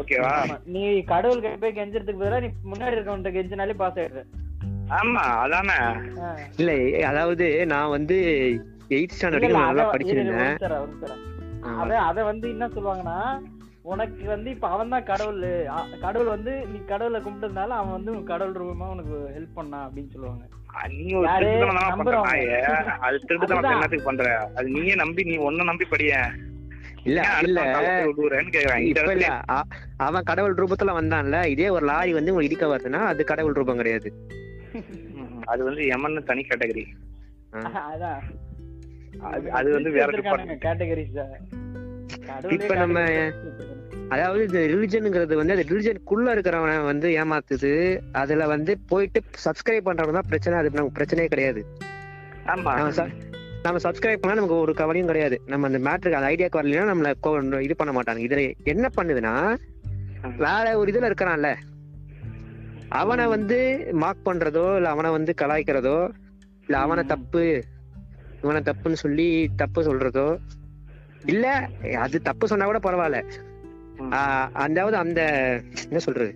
ஓகேவா. 0.01 0.35
நீ 0.75 0.83
கடவுள் 1.11 1.43
கிட்ட 1.45 1.57
போய் 1.65 1.79
கெஞ்சறதுக்கு 1.79 2.23
பதிலா 2.23 2.41
நீ 2.45 2.49
முன்னாடி 2.71 2.97
இருக்கவன்ட்ட 2.97 3.33
கெஞ்சினாலே 3.37 3.77
பாஸ் 3.83 3.99
ஆயிடுற 4.03 4.23
ஆமா 4.99 5.23
அதானே. 5.43 5.77
இல்ல 6.61 6.73
அதாவது 7.11 7.47
நான் 7.67 7.95
வந்து 7.97 8.17
எயிட் 8.97 9.15
ஸ்டாண்டர்ட் 9.17 9.57
நல்லா 9.59 9.85
படிச்சிருந்தேன். 9.93 10.57
அத 11.83 11.93
அத 12.09 12.19
வந்து 12.25 12.47
என்ன 12.51 12.67
சொல்லுவாங்கன்னா 12.69 13.19
உனக்கு 13.85 14.25
வந்து 14.25 14.51
இப்ப 14.51 14.69
அவன் 14.69 14.89
தான் 14.89 15.05
கடவுள் 15.05 15.41
கடவுள் 16.01 16.27
வந்து 16.27 16.67
நீ 16.67 16.79
கடவுளை 16.85 17.21
கும்பிட்டதுனால 17.21 17.71
அவன் 17.73 17.91
வந்து 17.91 18.13
உன் 18.13 18.25
கடவுள் 18.25 18.55
ரூபமா 18.55 18.89
உனக்கு 18.89 19.17
ஹெல்ப் 19.37 19.57
பண்ணான் 19.57 19.85
அப்படின்னு 19.87 20.11
சொல்லுவாங்க. 20.11 20.45
பண்ற. 21.97 22.13
அது 23.01 23.19
திருட்டுத்தனம் 23.19 23.59
அதுதான். 23.59 23.75
என்னத்துக்கு 23.75 24.05
பண்ற? 24.05 24.27
அது 24.55 24.69
நீயே 24.69 24.95
நம்பி 24.95 25.23
நீ 25.23 25.37
ஒன்ன 25.39 25.65
நம்பி 25.65 25.85
படிய. 25.85 26.13
இல்ல 27.05 27.21
இப்ப 28.83 29.13
அவன் 29.99 30.23
கடவுள் 30.23 30.55
ரூபத்துல 30.55 30.93
வந்தான்ல 30.93 31.47
இதே 31.47 31.69
ஒரு 31.69 31.87
லாரி 31.87 32.13
வந்து 32.13 32.33
உங்களுக்கு 32.33 32.51
இடிக்க 32.51 32.67
வருதுன்னா 32.69 33.01
அது 33.07 33.25
கடவுள் 33.25 33.53
ரூபம் 33.53 33.77
கிடையாது. 33.77 34.11
அது 35.45 35.65
வந்து 35.65 35.87
எமன் 35.87 36.25
தனி 36.25 36.43
கேட்டகரி 36.43 36.85
அது 39.31 39.51
அது 39.51 39.69
வந்து 39.73 39.91
வேற 39.91 40.11
டிபார்ட்மெண்ட் 40.11 40.63
கேட்டகரிஸ் 40.63 41.19
இப்ப 42.53 42.75
நம்ம- 42.75 43.09
அதாவது 44.09 44.43
இந்த 44.47 44.61
ரிலிஜனுங்கிறது 44.73 45.35
வந்து 45.35 45.55
அந்த 45.57 45.65
ரிலிஜனுக்குள்ள 45.71 46.35
இருக்கிறவனை 46.37 46.85
வந்து 46.85 47.09
ஏமாத்துது. 47.09 48.01
அதுல 48.13 48.47
வந்து 48.47 48.79
போயிட்டு 48.79 49.21
சப்ஸ்கிரைப் 49.45 49.87
பண்றவங்க 49.89 50.13
தான் 50.13 50.29
பிரச்சனை. 50.29 50.59
அது 50.59 50.71
நமக்கு 50.71 50.99
பிரச்சனையே 50.99 51.27
கிடையாது. 51.27 51.63
ஆமா. 52.47 52.73
நம்ம 53.63 53.79
சப்ஸ்கிரைப் 53.79 54.17
பண்ணா 54.17 54.37
நமக்கு 54.37 54.59
ஒரு 54.59 54.75
கவலையும் 54.75 55.07
கிடையாது. 55.07 55.41
நம்ம 55.47 55.67
அந்த 55.67 55.79
மேட்ருக்கு 55.79 56.19
அந்த 56.21 56.31
ஐடியாக்கு 56.33 56.61
வரலைன்னா 56.61 56.87
நம்மள 56.93 57.61
இது 57.61 57.77
பண்ண 57.77 57.93
மாட்டாங்க. 57.93 58.23
இதுல 58.29 58.55
என்ன 58.65 58.89
பண்ணுதுன்னா 58.97 59.57
வேற 60.37 60.79
ஒரு 60.79 60.93
இதுல 60.93 61.09
இருக்கிறான்ல. 61.11 61.51
அவனை 62.89 63.27
வந்து 63.27 63.59
மார்க் 63.93 64.27
பண்றதோ 64.29 64.77
இல்ல 64.77 64.89
அவனை 64.89 65.11
வந்து 65.11 65.35
கலாய்க்கிறதோ 65.41 66.11
இல்ல 66.67 66.79
அவனை. 66.79 67.05
தப்பு 67.05 67.65
இவனை 68.43 68.63
தப்புன்னு 68.63 68.93
சொல்லி 68.93 69.51
தப்பு 69.57 69.83
சொல்றதோ 69.83 70.39
இல்ல 71.25 71.47
அது 71.99 72.23
தப்பு 72.23 72.47
சொன்னா 72.47 72.65
கூட 72.65 72.79
பரவாயில்ல. 72.79 73.21
அதாவது 74.53 74.97
அந்த 74.97 75.23
என்ன 75.85 75.99
சொல்றது? 75.99 76.35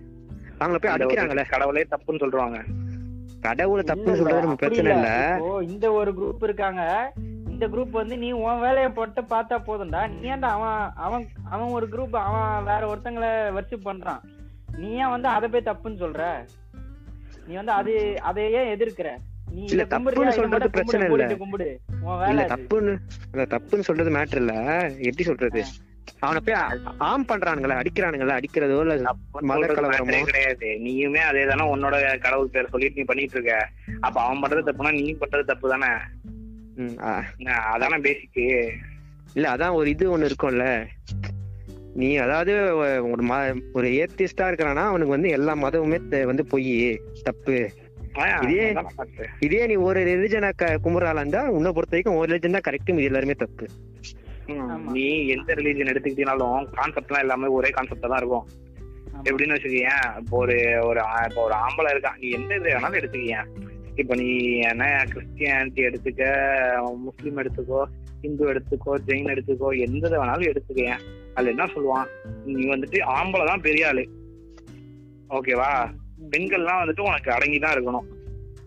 அவங்கள 0.59 0.75
போய் 0.75 0.93
அடிக்கிறாங்களே. 0.93 1.49
கடவுளே 1.49 1.85
தப்புன்னு 1.91 2.19
சொல்றாங்க. 2.19 2.63
கடவுளை 3.41 3.83
தப்புன்னு 3.83 4.15
சொல்றது 4.15 4.39
நமக்கு 4.39 4.55
பிரச்சனை 4.55 4.91
இல்ல. 4.91 5.41
இந்த 5.61 5.91
ஒரு 5.91 6.11
குரூப் 6.11 6.43
இருக்காங்க. 6.43 7.11
இந்த 7.47 7.67
குரூப் 7.67 7.89
வந்து 7.89 8.17
நீ 8.17 8.31
உன் 8.31 8.59
வேலையை 8.59 8.89
போட்டு 8.89 9.21
பார்த்தா 9.21 9.57
போதும்டா. 9.67 10.09
நீ 10.09 10.29
ஏன்டா 10.29 10.41
அவன் 10.41 10.91
அவன் 10.95 11.27
அவன் 11.49 11.67
ஒரு 11.67 11.87
குரூப் 11.91 12.15
அவன் 12.15 12.63
வேற 12.63 12.95
ஒருத்தங்களை 12.95 13.57
வர்ஷிப் 13.59 13.85
பண்றான். 13.85 14.19
நீ 14.77 14.89
ஏன் 14.89 15.09
வந்து 15.09 15.27
அதை 15.27 15.49
போய் 15.49 15.61
தப்புன்னு 15.65 15.97
சொல்ற? 15.97 16.47
நீ 17.47 17.55
வந்து 17.55 17.71
அது 17.71 18.15
அதை 18.21 18.51
ஏன் 18.51 18.77
எதிர்க்கிற. 18.77 19.07
நீ 19.51 19.63
இல்ல, 19.63 19.83
தப்புன்னு 19.83 20.29
சொல்றது 20.29 20.69
பிரச்சனை 20.69 21.11
இல்ல. 21.11 21.25
தப்புன்னு 22.45 22.97
தப்புன்னு 23.33 23.79
சொல்றது 23.79 24.09
மேட்டர் 24.09 24.35
இல்ல. 24.35 24.53
எப்படி 24.89 25.23
சொல்றது? 25.23 25.63
அவனை 26.19 26.41
போய் 26.45 26.79
ஆம் 26.97 27.25
பண்றானுங்களே 27.25 27.85
அடிக்கிறானுங்களே 27.85 28.43
அடிக்கிறதோ 28.43 28.79
இல்ல 28.79 29.13
மத 29.31 29.73
கலவரமோ? 29.73 30.23
கிடையாது. 30.23 30.67
நீயுமே 30.67 31.17
அதே 31.17 31.45
தானே 31.45 31.73
உன்னோட 31.73 32.17
கடவுள் 32.17 32.47
பேர் 32.47 32.69
சொல்லிட்டு 32.69 32.97
நீ 32.97 33.03
பண்ணிட்டு 33.03 33.33
இருக்க. 33.33 33.69
அப்ப 33.99 34.21
அவன் 34.21 34.41
பண்றது 34.41 34.67
தப்புனா 34.67 34.91
நீ 34.91 35.17
பண்றது 35.19 35.43
தப்பு 35.43 35.69
தானே. 35.69 35.93
அதானே 37.47 37.95
பேசிக்கு 37.95 38.69
இல்ல 39.33 39.55
அதான் 39.55 39.73
ஒரு 39.73 39.89
இது 39.89 40.17
ஒண்ணு 40.17 40.31
இருக்கும்ல. 40.31 40.85
நீ 41.93 42.15
அதாவது 42.15 42.77
ஒரு 43.09 43.23
ம- 43.23 43.61
ஒரு 43.73 43.87
ஏத்திஸ்டா 43.87 44.41
இருக்கிறானா 44.41 44.75
அவனுக்கு 44.75 45.13
வந்து 45.13 45.29
எல்லா 45.29 45.55
மதமுமே 45.55 46.25
வந்து 46.25 46.45
பொய் 46.45 47.01
தப்பு. 47.23 47.69
இதே- 48.41 48.85
இதே 49.39 49.65
நீ 49.65 49.75
ஒரு 49.75 49.99
ரிலிஜனை 49.99 50.51
கும்புறாளா 50.59 51.15
இருந்தா 51.15 51.49
உன்னை 51.49 51.71
பொறுத்த 51.71 51.97
வரைக்கும் 51.97 52.15
ஒரு 52.15 52.35
ரிலிஜன் 52.35 52.59
தான் 52.59 52.73
கரெக்ட் 52.73 52.89
இது 52.89 53.03
எல்லாருமே 53.03 53.31
தப்பு. 53.31 53.67
நீ 54.95 55.05
எந்த 55.35 55.53
ரிலீஜன் 55.59 55.91
எடுத்துக்கிட்டீங்கனாலும் 55.91 56.67
கான்செப்ட்லாம் 56.77 57.23
எல்லாமே 57.25 57.47
ஒரே 57.57 57.69
கான்செப்டா 57.77 58.07
தான் 58.11 58.21
இருக்கும். 58.21 58.47
எப்படின்னு 59.27 59.55
வச்சுக்கேன் 59.55 60.05
இப்போ 60.21 60.35
ஒரு 60.43 60.57
ஒரு 60.87 61.01
இப்போ 61.27 61.41
ஒரு 61.47 61.55
ஆம்பளை 61.65 61.91
இருக்கான் 61.93 62.19
நீ 62.21 62.27
எந்த 62.37 62.51
இது 62.59 62.67
வேணாலும் 62.73 62.99
எடுத்துக்கியேன். 63.01 63.47
இப்போ 64.01 64.15
நீ 64.21 64.27
என்ன 64.71 64.83
கிறிஸ்டியானிட்டி 65.13 65.81
எடுத்துக்க 65.89 66.23
முஸ்லீம் 67.05 67.39
எடுத்துக்கோ 67.43 67.79
இந்து 68.27 68.43
எடுத்துக்கோ 68.51 68.93
ஜெயின் 69.07 69.31
எடுத்துக்கோ 69.33 69.69
எந்த 69.85 70.03
இதை 70.09 70.17
வேணாலும் 70.21 70.49
எடுத்துக்கேன் 70.51 70.97
அதுல 71.35 71.51
என்ன 71.53 71.65
சொல்லுவான்? 71.75 72.07
நீ 72.45 72.61
வந்துட்டு 72.73 72.99
ஆம்பளை 73.17 73.45
தான் 73.51 73.65
பெரிய 73.67 73.87
ஆளு. 73.87 74.03
ஓகேவா 75.37 75.71
பெண்கள்லாம் 76.33 76.81
வந்துட்டு 76.81 77.07
உனக்கு 77.09 77.29
அடங்கி 77.35 77.59
தான் 77.65 77.75
இருக்கணும். 77.75 78.07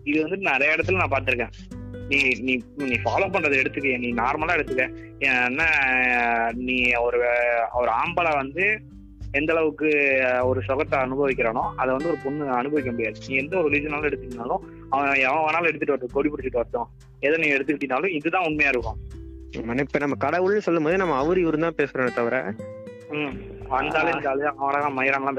இது 0.09 0.17
வந்துட்டு 0.25 0.51
நிறைய 0.51 0.75
இடத்துல 0.75 1.01
நான் 1.01 1.13
பார்த்திருக்கேன். 1.15 1.55
நீ 2.11 2.19
நீ 2.47 2.53
நீ 2.89 2.95
ஃபாலோ 3.03 3.27
பண்றதை 3.33 3.57
எடுத்துக்க 3.63 3.97
நீ 4.05 4.11
நார்மலா 4.21 4.55
எடுத்துக்க. 4.57 4.85
என்ன 5.21 5.61
நீ 6.59 6.93
ஒரு 6.95 7.19
ஒரு 7.73 7.91
ஆம்பளை 7.91 8.35
வந்து 8.35 8.63
எந்த 9.33 9.51
அளவுக்கு 9.51 9.89
ஒரு 10.43 10.61
சுகத்தை 10.61 10.99
அனுபவிக்கிறானோ 10.99 11.63
அதை 11.75 11.93
வந்து 11.93 12.09
ஒரு 12.09 12.17
பொண்ணு 12.23 12.49
அனுபவிக்க 12.51 12.91
முடியாது. 12.91 13.19
நீ 13.29 13.35
எந்த 13.35 13.57
ஒரு 13.57 13.69
ரிலீஜனாலும் 13.69 14.07
எடுத்துக்கிட்டாலும் 14.09 14.63
அவன் 14.89 15.19
எவன் 15.19 15.43
வேணாலும் 15.45 15.69
எடுத்துட்டு 15.69 15.93
வரட்டும். 15.93 16.13
கொடி 16.13 16.29
பிடிச்சிட்டு 16.29 16.55
வரட்டும். 16.55 16.87
எதை 17.19 17.37
நீ 17.37 17.53
எடுத்துக்கிட்டாலும் 17.53 18.07
இதுதான் 18.09 18.45
உண்மையா 18.45 18.69
இருக்கும். 18.69 18.99
இப்ப 19.83 19.99
நம்ம 19.99 20.15
கடவுள்னு 20.19 20.57
சொல்லும் 20.57 20.83
போது 20.83 20.97
நம்ம 20.97 21.17
அவரு 21.17 21.41
இவரு 21.41 21.57
தான் 21.59 21.77
பேசுறோம் 21.77 22.13
தவிர 22.13 22.35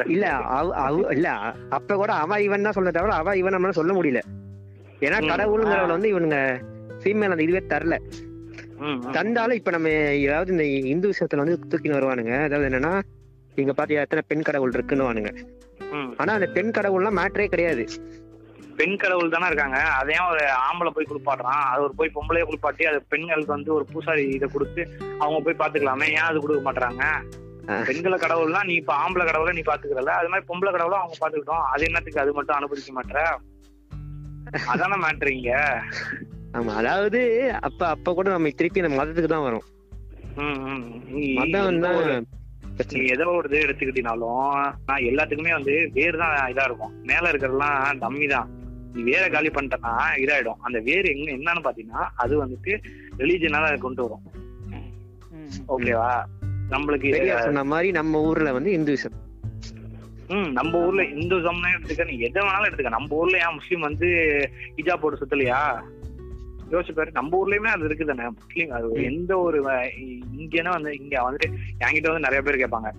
இல்ல 0.08 0.26
இல்ல 1.12 1.28
அப்ப 1.70 1.96
கூட 1.96 2.12
அவ 2.14 2.40
இவன் 2.40 2.62
தான் 2.62 2.72
சொல்ல 2.72 2.90
தவிர 2.90 3.14
அவ 3.14 3.36
இவன் 3.36 3.54
நம்மளால 3.54 3.70
சொல்ல 3.70 3.92
முடியல. 3.92 4.20
ஏன்னா. 5.00 5.18
கடவுளுங்கிறவள 5.30 5.88
வந்து 5.88 6.08
இவனுங்க 6.08 6.38
ஃபீமேல் 7.02 7.30
அந்த 7.30 7.42
இதுவே 7.42 7.62
தரல. 7.66 7.96
தந்தாலும் 9.16 9.58
இப்ப 9.58 9.70
நம்ம 9.74 9.90
ஏதாவது 10.26 10.52
இந்த 10.54 10.64
இந்து 10.92 11.10
விஷயத்துல 11.12 11.42
வந்து 11.44 11.58
தூக்கின்னு 11.72 11.98
வருவானுங்க. 11.98 12.34
அதாவது 12.46 12.68
என்னன்னா 12.70 12.92
இங்க 13.62 13.72
பாத்தியா 13.78 14.02
எத்தனை 14.06 14.22
பெண் 14.30 14.46
கடவுள் 14.48 14.74
இருக்குன்னு 14.76 15.08
வானுங்க. 15.08 15.30
ஆனா 16.20 16.32
அந்த 16.38 16.48
பெண் 16.56 16.74
கடவுள்லாம் 16.76 17.18
மேட்டரே 17.20 17.46
கிடையாது. 17.54 17.84
பெண் 18.78 18.96
கடவுள் 19.02 19.32
தானே 19.34 19.48
இருக்காங்க. 19.50 19.78
அதையும் 19.98 20.28
ஒரு 20.32 20.44
ஆம்பளை 20.66 20.90
போய் 20.96 21.08
குளிப்பாட்டுறான். 21.10 21.64
அது 21.72 21.80
ஒரு 21.86 21.94
போய் 21.98 22.14
பொம்பளைய 22.16 22.44
குளிப்பாட்டி 22.48 22.84
அது 22.90 22.98
பெண்களுக்கு 23.12 23.54
வந்து 23.56 23.70
ஒரு 23.76 23.84
பூசாரி 23.92 24.24
இதை 24.36 24.48
கொடுத்து 24.54 24.82
அவங்க 25.22 25.40
போய் 25.46 25.60
பாத்துக்கலாமே 25.62 26.08
ஏன் 26.18 26.28
அது 26.28 26.42
கொடுக்க 26.44 26.62
மாட்டாங்க. 26.68 27.04
பெண்களை 27.88 28.16
கடவுள்னா 28.18 28.60
நீ 28.68 28.74
இப்ப 28.80 28.92
ஆம்பளை 29.02 29.24
கடவுளை 29.26 29.52
நீ 29.58 29.62
பாத்துக்கிறல 29.66 30.14
அது 30.20 30.30
மாதிரி 30.30 30.46
பொம்பளை 30.50 30.70
கடவுளை 30.72 30.96
அவங்க 31.00 31.16
பாத்துக்கிட்டோம் 31.20 31.64
அது 31.72 31.82
என்னத்துக்கு 31.88 32.22
அது 32.22 32.32
மட்டும் 32.38 32.58
அனுமதிக்க 32.58 32.92
மாட்டேற 32.98 33.20
அதானே 34.72 34.96
மாட்டுறீங்க 35.04 35.52
ஆமா 36.52 36.74
அதாவது 36.74 37.20
அப்ப 37.60 37.88
அப்ப 37.88 38.14
கூட 38.14 38.30
நம்ம 38.30 38.50
திருப்பி 38.50 38.80
அந்த 38.80 38.96
மதத்துக்கு 38.96 39.24
தான் 39.26 39.42
வரும். 39.42 39.66
மதம் 41.34 41.80
தான் 41.80 41.94
ஒரு- 41.94 42.20
நீ 42.92 43.06
எதோ 43.06 43.26
ஒரு 43.30 43.48
இது 43.50 43.58
எடுத்துக்கிட்டீனாலும் 43.66 44.44
நான் 44.86 45.02
எல்லாத்துக்குமே 45.02 45.52
வந்து 45.52 45.90
வேர் 45.92 46.16
தான் 46.16 46.52
இதா 46.52 46.64
இருக்கும். 46.64 46.92
மேல 47.02 47.30
இருக்கிறதெல்லாம் 47.30 47.98
டம்மி 48.00 48.28
தான். 48.28 48.48
நீ 48.92 49.02
வேற 49.02 49.28
காலி 49.28 49.48
பண்ணிட்டனா 49.48 49.92
இதாயிடும். 50.16 50.58
அந்த 50.60 50.78
வேர் 50.80 51.04
எங்க 51.04 51.30
என்னன்னு 51.30 51.64
பாத்தீங்கன்னா 51.64 52.02
அது 52.14 52.46
வந்துட்டு 52.46 52.72
ரிலீஜனால 53.18 53.78
கொண்டு 53.78 54.02
வரும். 54.02 54.24
ஓகேவா? 55.68 56.12
நம்மளுக்கு 56.70 57.08
சொன்ன 57.42 57.64
மாதிரி 57.64 57.90
நம்ம 57.90 58.20
ஊர்ல 58.22 58.52
வந்து 58.52 58.72
இந்துவிசம். 58.72 59.16
ம் 60.28 60.50
நம்ம 60.52 60.86
ஊர்ல 60.86 61.02
இந்துசம்னு 61.02 61.72
எடுத்துக்க 61.74 62.06
நீ 62.06 62.18
எதை 62.18 62.42
வேணாலும் 62.42 62.68
எடுத்துக்க. 62.68 62.88
நம்ம 62.88 63.16
ஊர்ல 63.16 63.38
ஏன் 63.38 63.54
முஸ்லீம் 63.54 63.80
வந்து 63.80 64.08
ஹிஜாப் 64.76 65.00
போட்டு 65.00 65.20
சுத்தலையா? 65.22 65.60
யோசிச்சு 66.72 66.92
பாரு 66.92 67.10
நம்ம 67.12 67.46
ஊர்லயுமே 67.46 67.66
அது 67.66 67.88
இருக்குதானே? 67.88 68.28
முஸ்லீம் 68.40 68.70
அது. 68.70 68.92
எந்த 68.92 69.38
ஒரு 69.38 69.62
இங்கன்னா 70.38 70.68
வந்து 70.68 70.98
இங்க 70.98 71.30
வந்துட்டு 71.30 71.52
என்கிட்ட 71.80 72.12
வந்து 72.12 72.30
நிறைய 72.30 72.42
பேர் 72.42 72.56
கேட்பாங்க. 72.56 72.92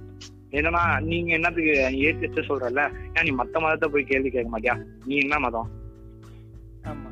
என்னன்னா 0.52 1.02
நீங்க 1.02 1.34
என்னத்துக்கு 1.34 1.90
ஏத்து 1.92 2.42
சொல்றல 2.48 2.92
ஏன் 3.22 3.36
நீ 3.36 3.44
மத்த 3.44 3.60
மதத்தை 3.60 3.90
போய் 3.90 4.04
கேள்வி 4.04 4.30
கேட்க 4.30 4.60
மாட்டியா? 4.60 4.84
நீ 5.06 5.16
என்ன 5.18 5.40
மதம்? 5.40 5.70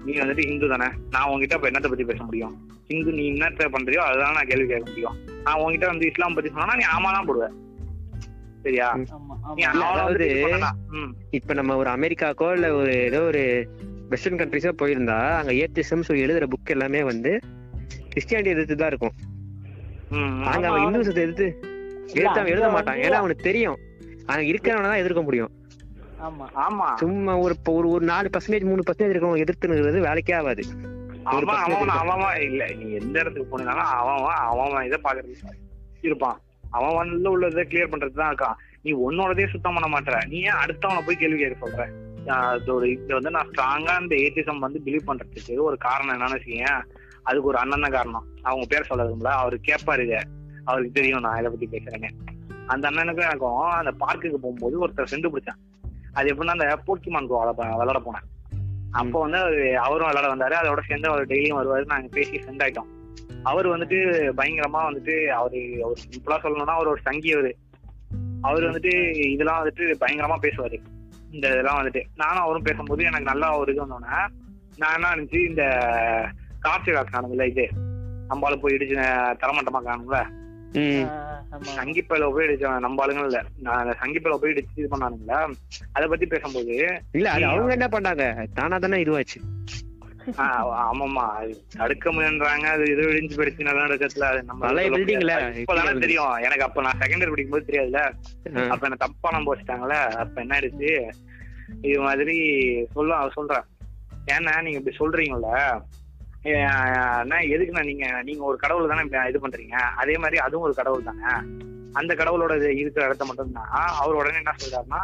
நீ 0.05 0.13
வந்துட்டு 0.13 0.49
இந்து 0.49 0.67
தானே? 0.67 0.85
நான் 1.09 1.27
உங்ககிட்ட 1.27 1.55
இப்ப 1.55 1.69
என்னத்தை 1.69 1.89
பத்தி 1.89 2.03
பேச 2.03 2.23
முடியும்? 2.23 2.69
இந்து 2.87 3.11
நீ 3.11 3.31
என்னத்த 3.31 3.65
பண்றியோ 3.71 3.95
அதுதான் 3.95 4.33
நான் 4.33 4.47
கேள்வி 4.47 4.67
கேட்க 4.67 4.83
முடியும். 4.87 5.17
நான் 5.43 5.55
உங்ககிட்ட 5.55 5.87
வந்து 5.87 6.07
இஸ்லாம் 6.07 6.33
பத்தி 6.33 6.49
சொன்னா 6.49 6.75
நீ 6.75 6.83
ஆமா 6.97 7.11
தான் 7.11 7.27
போடுவ. 7.27 7.49
சரியா? 8.63 8.99
அதாவது- 9.55 11.11
இப்ப 11.29 11.53
நம்ம 11.53 11.75
ஒரு 11.75 11.89
அமெரிக்காக்கோ 11.89 12.53
இல்ல 12.53 12.73
ஒரு 12.73 12.93
ஏதோ 12.93 13.21
ஒரு 13.21 13.69
வெஸ்டர்ன் 14.11 14.39
கண்ட்ரிஸோ 14.39 14.71
போயிருந்தா 14.81 15.17
அங்க 15.39 15.51
ஏத்திசம் 15.63 16.05
சொல்லி 16.07 16.25
எழுதுற 16.25 16.47
புக் 16.53 16.73
எல்லாமே 16.75 17.01
வந்து 17.11 17.31
கிறிஸ்டியானிட்டி 18.11 18.53
எதிர்த்து 18.55 18.75
தான் 18.81 18.91
இருக்கும். 18.91 19.15
அங்க 20.51 20.65
அவன் 20.69 20.85
இந்துசத்தை 20.87 21.21
எதிர்த்து 21.25 21.47
அவன் 22.29 22.53
எழுத 22.53 22.69
மாட்டான். 22.75 22.99
ஏன்னா 23.05 23.19
அவனுக்கு 23.21 23.47
தெரியும். 23.49 23.77
அங்க 24.31 24.43
இருக்கிறவன 24.51 24.89
தான் 24.91 25.01
எதிர்க்க 25.03 25.21
முடியும். 25.27 25.51
சும்மா 27.01 27.33
ஒரு 27.45 27.55
ஒரு 27.77 27.87
ஒரு 27.95 28.03
நாலு 28.11 28.27
பர்சன்டேஜ் 28.33 28.67
மூணு 28.71 28.83
பர்சன்டேஜ் 28.87 29.13
இருக்கவங்க 29.13 29.43
எதிர்த்துனுங்கிறது 29.45 30.05
வேலைக்கே 30.07 30.35
ஆகாது. 30.39 30.63
அவன் 31.31 31.95
அவன் 32.01 32.43
இல்ல 32.49 32.67
நீ 32.81 32.85
எந்த 32.99 33.15
இடத்துக்கு 33.21 33.47
போனாலும் 33.53 33.89
அவன் 33.99 34.15
அவன் 34.19 34.39
அவன் 34.51 34.67
அவன் 34.69 34.87
இதை 34.89 34.99
பாக்குறது 35.07 35.57
இருப்பான். 36.07 36.37
அவன் 36.77 36.99
வந்து 37.01 37.27
உள்ளதை 37.35 37.63
கிளியர் 37.71 37.91
பண்றது 37.93 38.21
தான் 38.21 38.31
இருக்கான். 38.33 38.59
நீ 38.85 38.91
உன்னோடதே 39.07 39.47
சுத்தம் 39.53 39.75
பண்ண 39.77 39.89
மாட்டற. 39.95 40.19
நீ 40.31 40.37
ஏன் 40.49 40.61
அடுத்தவனை 40.63 41.01
போய் 41.07 41.21
கேள்வி 41.23 41.39
கேட்க 41.41 41.57
சொல்ற? 41.65 41.83
ஆஹ் 42.25 42.61
இது 42.61 42.73
ஒரு 42.73 42.91
இது 42.91 43.13
வந்து 43.13 43.31
நான் 43.31 43.49
ஸ்ட்ராங்கா 43.49 44.01
இந்த 44.01 44.15
ஏத்திசம் 44.15 44.59
வந்து 44.59 44.81
பிலீவ் 44.85 45.07
பண்றதுக்கு 45.07 45.57
ஒரு 45.57 45.77
காரணம் 45.77 46.19
என்னன்னு 46.19 46.35
வச்சுக்கேன் 46.35 46.81
அதுக்கு 47.23 47.47
ஒரு 47.47 47.57
அண்ணன் 47.57 47.81
தான் 47.81 47.91
காரணம். 47.91 48.25
அவங்க 48.41 48.65
பேர் 48.69 48.85
சொல்ல 48.85 49.03
விரும்பல 49.03 49.27
அவரு 49.27 49.59
கேட்பாரு 49.67 50.21
அவருக்கு 50.63 50.91
தெரியும் 50.91 51.19
நான் 51.19 51.39
இதை 51.39 51.51
பத்தி 51.51 51.67
பேசுறேன்னு. 51.67 52.09
அந்த 52.65 52.89
அண்ணனுக்கும் 52.89 53.21
எனக்கும் 53.21 53.59
அந்த 53.59 53.91
பார்க்குக்கு 53.91 54.33
போகும்போது 54.33 54.87
ஒருத்தர் 54.87 55.07
ஃப்ரெண்டு 55.11 55.31
பிடிச்சான். 55.31 55.79
அது 56.13 56.33
எப்படின்னா 56.33 56.45
அந்த 56.45 56.79
போக்கிமான் 56.87 57.27
கோ 57.27 57.53
விளாட 57.57 58.01
போனேன் 58.05 58.29
அப்போ 58.91 59.19
வந்து 59.19 59.37
அவரு 59.37 59.77
அவரும் 59.77 60.07
விளையாட 60.07 60.35
வந்தாரு. 60.35 60.63
அதோட 60.63 60.79
சேர்ந்து 60.87 61.09
அவர் 61.09 61.27
டெய்லியும் 61.27 61.59
வருவாரு. 61.61 61.85
நாங்க 61.85 62.07
பேசி 62.11 62.37
ஃப்ரெண்ட் 62.37 62.61
ஆயிட்டோம். 62.61 62.89
அவர் 63.43 63.67
வந்துட்டு 63.67 63.99
பயங்கரமா 64.37 64.81
வந்துட்டு 64.89 65.25
அவரு 65.25 65.81
அவர் 65.83 65.99
சிம்பிளா 66.09 66.45
சொல்லணும்னா 66.45 66.75
அவர் 66.77 66.87
ஒரு 66.87 67.01
சங்கி 67.01 67.33
அவரு. 67.33 67.57
அவர் 68.41 68.63
வந்துட்டு 68.63 69.15
இதெல்லாம் 69.29 69.65
வந்துட்டு 69.65 69.95
பயங்கரமா 69.99 70.35
பேசுவாரு. 70.41 70.81
இந்த 71.31 71.45
இதெல்லாம் 71.47 71.79
வந்துட்டு. 71.79 72.01
நானும் 72.15 72.43
அவரும் 72.43 72.63
பேசும்போது 72.63 73.03
எனக்கு 73.03 73.29
நல்லா 73.29 73.57
ஒரு 73.57 73.71
இது 73.73 73.83
வந்தோன்னே 73.83 74.19
நான் 74.77 74.95
என்ன 74.95 75.11
இருந்துச்சு 75.11 75.39
இந்த 75.45 75.63
கார்த்தி 76.61 76.91
ராக் 76.91 77.13
காணுங்கள 77.13 77.45
இது 77.45 77.65
நம்மளால 78.29 78.55
போய் 78.55 78.75
இடிச்சு 78.75 78.97
தரமட்டமா 79.41 79.81
காணுங்கள 79.83 80.19
சங்கிப்பையில 81.71 82.25
போய் 82.31 82.45
இடிச்ச 82.45 82.67
நம்ம 82.79 83.05
இல்ல. 83.21 83.39
நான் 83.59 83.89
சங்கிப்பையில 84.01 84.37
போய் 84.37 84.53
இடிச்சு 84.53 84.77
இது 84.77 84.91
பண்ணானுங்களா? 84.91 85.39
அதை 85.91 86.05
பத்தி 86.07 86.25
பேசும்போது 86.25 86.75
இல்ல 87.11 87.27
அது 87.31 87.45
அவங்க 87.45 87.73
என்ன 87.73 87.87
பண்ணாங்க? 87.87 88.25
தானா 88.53 88.77
தானே 88.77 89.03
இதுவாச்சு. 89.03 89.39
ஆமாமா 90.81 91.23
அது 91.35 91.51
தடுக்க 91.77 92.11
முடியன்றாங்க 92.11 92.67
அது 92.67 92.83
இது 92.91 93.09
இடிஞ்சு 93.11 93.37
போயிடுச்சு 93.37 93.63
நல்லா 93.63 93.85
நடக்கத்துல 93.85 94.27
அது 94.29 94.43
நம்ம 94.43 94.69
தெரியும். 95.99 96.33
எனக்கு 96.39 96.63
அப்ப 96.63 96.81
நான் 96.81 96.99
செகண்ட் 96.99 97.23
இயர் 97.23 97.29
படிக்கும்போது 97.29 97.67
தெரியாதுல்ல? 97.69 98.01
அப்ப 98.69 98.87
என்ன 98.87 98.95
தப்பா 98.97 99.31
வச்சுட்டாங்கல்ல 99.47 99.97
அப்ப 100.15 100.41
என்ன 100.41 100.55
ஆயிடுச்சு? 100.55 100.91
இது 101.81 101.99
மாதிரி 101.99 102.37
சொல்ல 102.93 103.29
சொல்றேன் 103.33 103.67
ஏன்னா 104.27 104.61
நீங்க 104.61 104.79
இப்படி 104.79 104.97
சொல்றீங்கல்ல? 104.97 105.49
எதுக்குண்ணா 107.49 107.83
நீங்க 107.83 108.05
நீங்க 108.21 108.43
ஒரு 108.43 108.57
கடவுள் 108.57 108.87
தானே 108.87 109.03
இது 109.29 109.39
பண்றீங்க? 109.39 109.75
அதே 109.95 110.17
மாதிரி 110.17 110.37
அதுவும் 110.37 110.63
ஒரு 110.63 110.73
கடவுள் 110.73 111.03
தானே 111.03 111.33
அந்த 111.93 112.15
கடவுளோட 112.15 112.55
இது 112.55 112.77
இருக்கிற 112.77 113.05
இடத்த 113.05 113.25
மட்டும்தான். 113.25 113.69
அவர் 113.99 114.15
உடனே 114.15 114.37
என்ன 114.37 114.55
சொல்றாருன்னா 114.59 114.99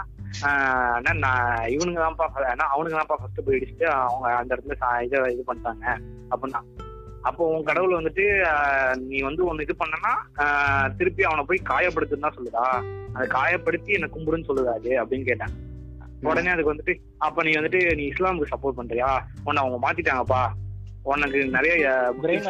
நான் 1.19 1.43
இவனுங்க 1.67 2.00
தான்ப்பா 2.00 2.26
அவனுங்க 2.67 2.97
தான்ப்பா 2.97 3.15
ஃபர்ஸ்ட் 3.15 3.45
போய் 3.45 3.58
இடிச்சுட்டு 3.58 3.86
அவங்க 4.00 4.28
அந்த 4.36 4.56
இடத்துல 4.56 4.76
இதை 5.02 5.34
இது 5.34 5.43
பண்ணிட்டாங்க. 5.47 5.86
அப்படின்னா 6.32 6.62
அப்போ 7.23 7.43
உன் 7.47 7.63
கடவுள் 7.63 7.95
வந்துட்டு 7.95 8.26
நீ 9.06 9.21
வந்து 9.21 9.45
ஒன்னு 9.45 9.63
இது 9.63 9.76
பண்ணனா 9.80 10.12
ஆஹ், 10.43 10.97
திருப்பி 10.97 11.23
அவனை 11.23 11.45
போய் 11.45 11.60
காயப்படுத்துன்னு 11.69 12.21
தான் 12.21 12.38
சொல்லுதா? 12.38 12.65
அதை 13.13 13.28
காயப்படுத்தி 13.28 13.91
என்ன 13.93 14.08
கும்பிடுன்னு 14.08 14.47
சொல்லுதா 14.47 14.73
அது 14.73 14.91
அப்படின்னு 15.02 15.26
கேட்டேன். 15.26 15.56
உடனே 16.23 16.50
அதுக்கு 16.50 16.73
வந்துட்டு 16.73 16.93
அப்ப 17.17 17.43
நீ 17.43 17.54
வந்துட்டு 17.56 17.95
நீ 17.95 18.08
இஸ்லாமுக்கு 18.08 18.52
சப்போர்ட் 18.54 18.80
பண்றியா? 18.80 19.10
உன்னை 19.43 19.62
அவங்க 19.63 19.80
மாத்திட்டாங்கப்பா. 19.88 20.41
உனக்கு 21.04 21.45
நிறைய 21.47 21.89
Brain 22.21 22.41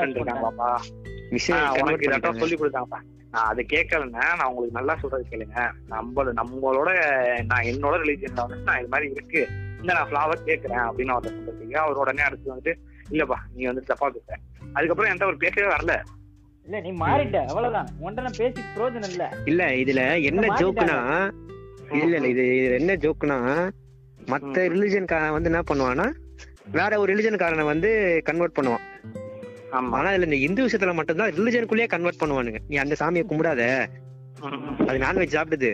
உனக்கு 1.82 2.08
இதாட்டம். 2.08 2.38
சொல்லி 2.38 2.56
கொடுத்தாங்கப்பா. 2.56 3.00
நான் 3.32 3.46
அதை 3.46 3.66
கேட்கலன்னு 3.70 4.10
நான் 4.10 4.44
உங்களுக்கு 4.44 4.78
நல்லா 4.78 4.96
சொல்றது 4.96 5.26
கேளுங்க. 5.32 5.72
நம்ம 5.86 6.24
நம்மளோட 6.24 6.90
நான் 7.44 7.64
என்னோட 7.64 7.96
ரிலீஜன்ல 8.04 8.36
வந்து 8.36 8.58
நான் 8.58 8.80
இது 8.80 8.88
மாதிரி 8.88 9.12
இருக்கு. 9.12 9.48
இந்த 9.82 9.94
நான் 9.94 10.08
ஃபிளாவர் 10.10 10.46
கேட்கறேன் 10.46 10.86
அப்படின்னு 10.88 11.06
அவர் 11.06 11.34
சொல்றதுக்கு 11.34 11.74
அவர் 11.74 11.98
உடனே 11.98 12.22
அடுத்து 12.22 12.54
வந்துட்டு 12.54 12.74
இல்லப்பா 13.12 13.36
நீ 13.54 13.66
வந்து 13.66 13.84
தப்பா 13.84 14.10
பேசுற. 14.10 14.38
அதுக்கப்புறம் 14.74 15.10
என்கிட்ட 15.10 15.24
அவர் 15.24 15.38
பேசவே 15.38 15.68
வரல. 15.68 15.96
இல்ல 16.66 16.80
நீ 16.80 16.92
மாறிட்ட. 16.92 17.46
அவ்வளவுதான். 17.46 17.90
நான் 18.00 18.38
பேசி 18.38 18.62
பிரயோஜனம் 18.76 19.10
இல்ல. 19.10 19.34
இல்ல 19.46 19.66
இதுல 19.66 20.24
என்ன. 20.24 20.48
ஜோக்குனா 20.48 21.32
இல்ல 21.92 22.16
இல்ல 22.16 22.28
இது 22.28 22.58
இது 22.58 22.74
என்ன 22.74 22.96
ஜோக்குனா 22.96 23.38
மத்த. 24.28 24.56
ரிலிஜன்காரன் 24.56 25.32
வந்து 25.32 25.50
என்ன 25.52 25.62
பண்ணுவான்னா 25.72 26.08
வேற 26.72 27.00
ஒரு 27.00 27.16
ரிலிஜன்காரனை 27.16 27.64
வந்து 27.64 28.22
கன்வெர்ட் 28.24 28.58
பண்ணுவான். 28.60 28.87
ஆனா 29.76 30.10
இதுல 30.12 30.28
இந்த 30.30 30.36
இந்து 30.36 30.66
விஷயத்துல 30.66 30.94
மட்டும்தான் 30.94 31.32
ரிலிஜனுக்குள்ளேயே 31.38 31.88
கன்வெர்ட் 31.94 32.22
பண்ணுவானுங்க. 32.22 32.60
நீ 32.68 32.76
அந்த 32.76 32.96
சாமியை 33.02 33.24
கும்பிடாத. 33.32 33.64
அது 34.88 34.98
நான்வெஜ் 35.06 35.36
சாப்பிடுது. 35.36 35.72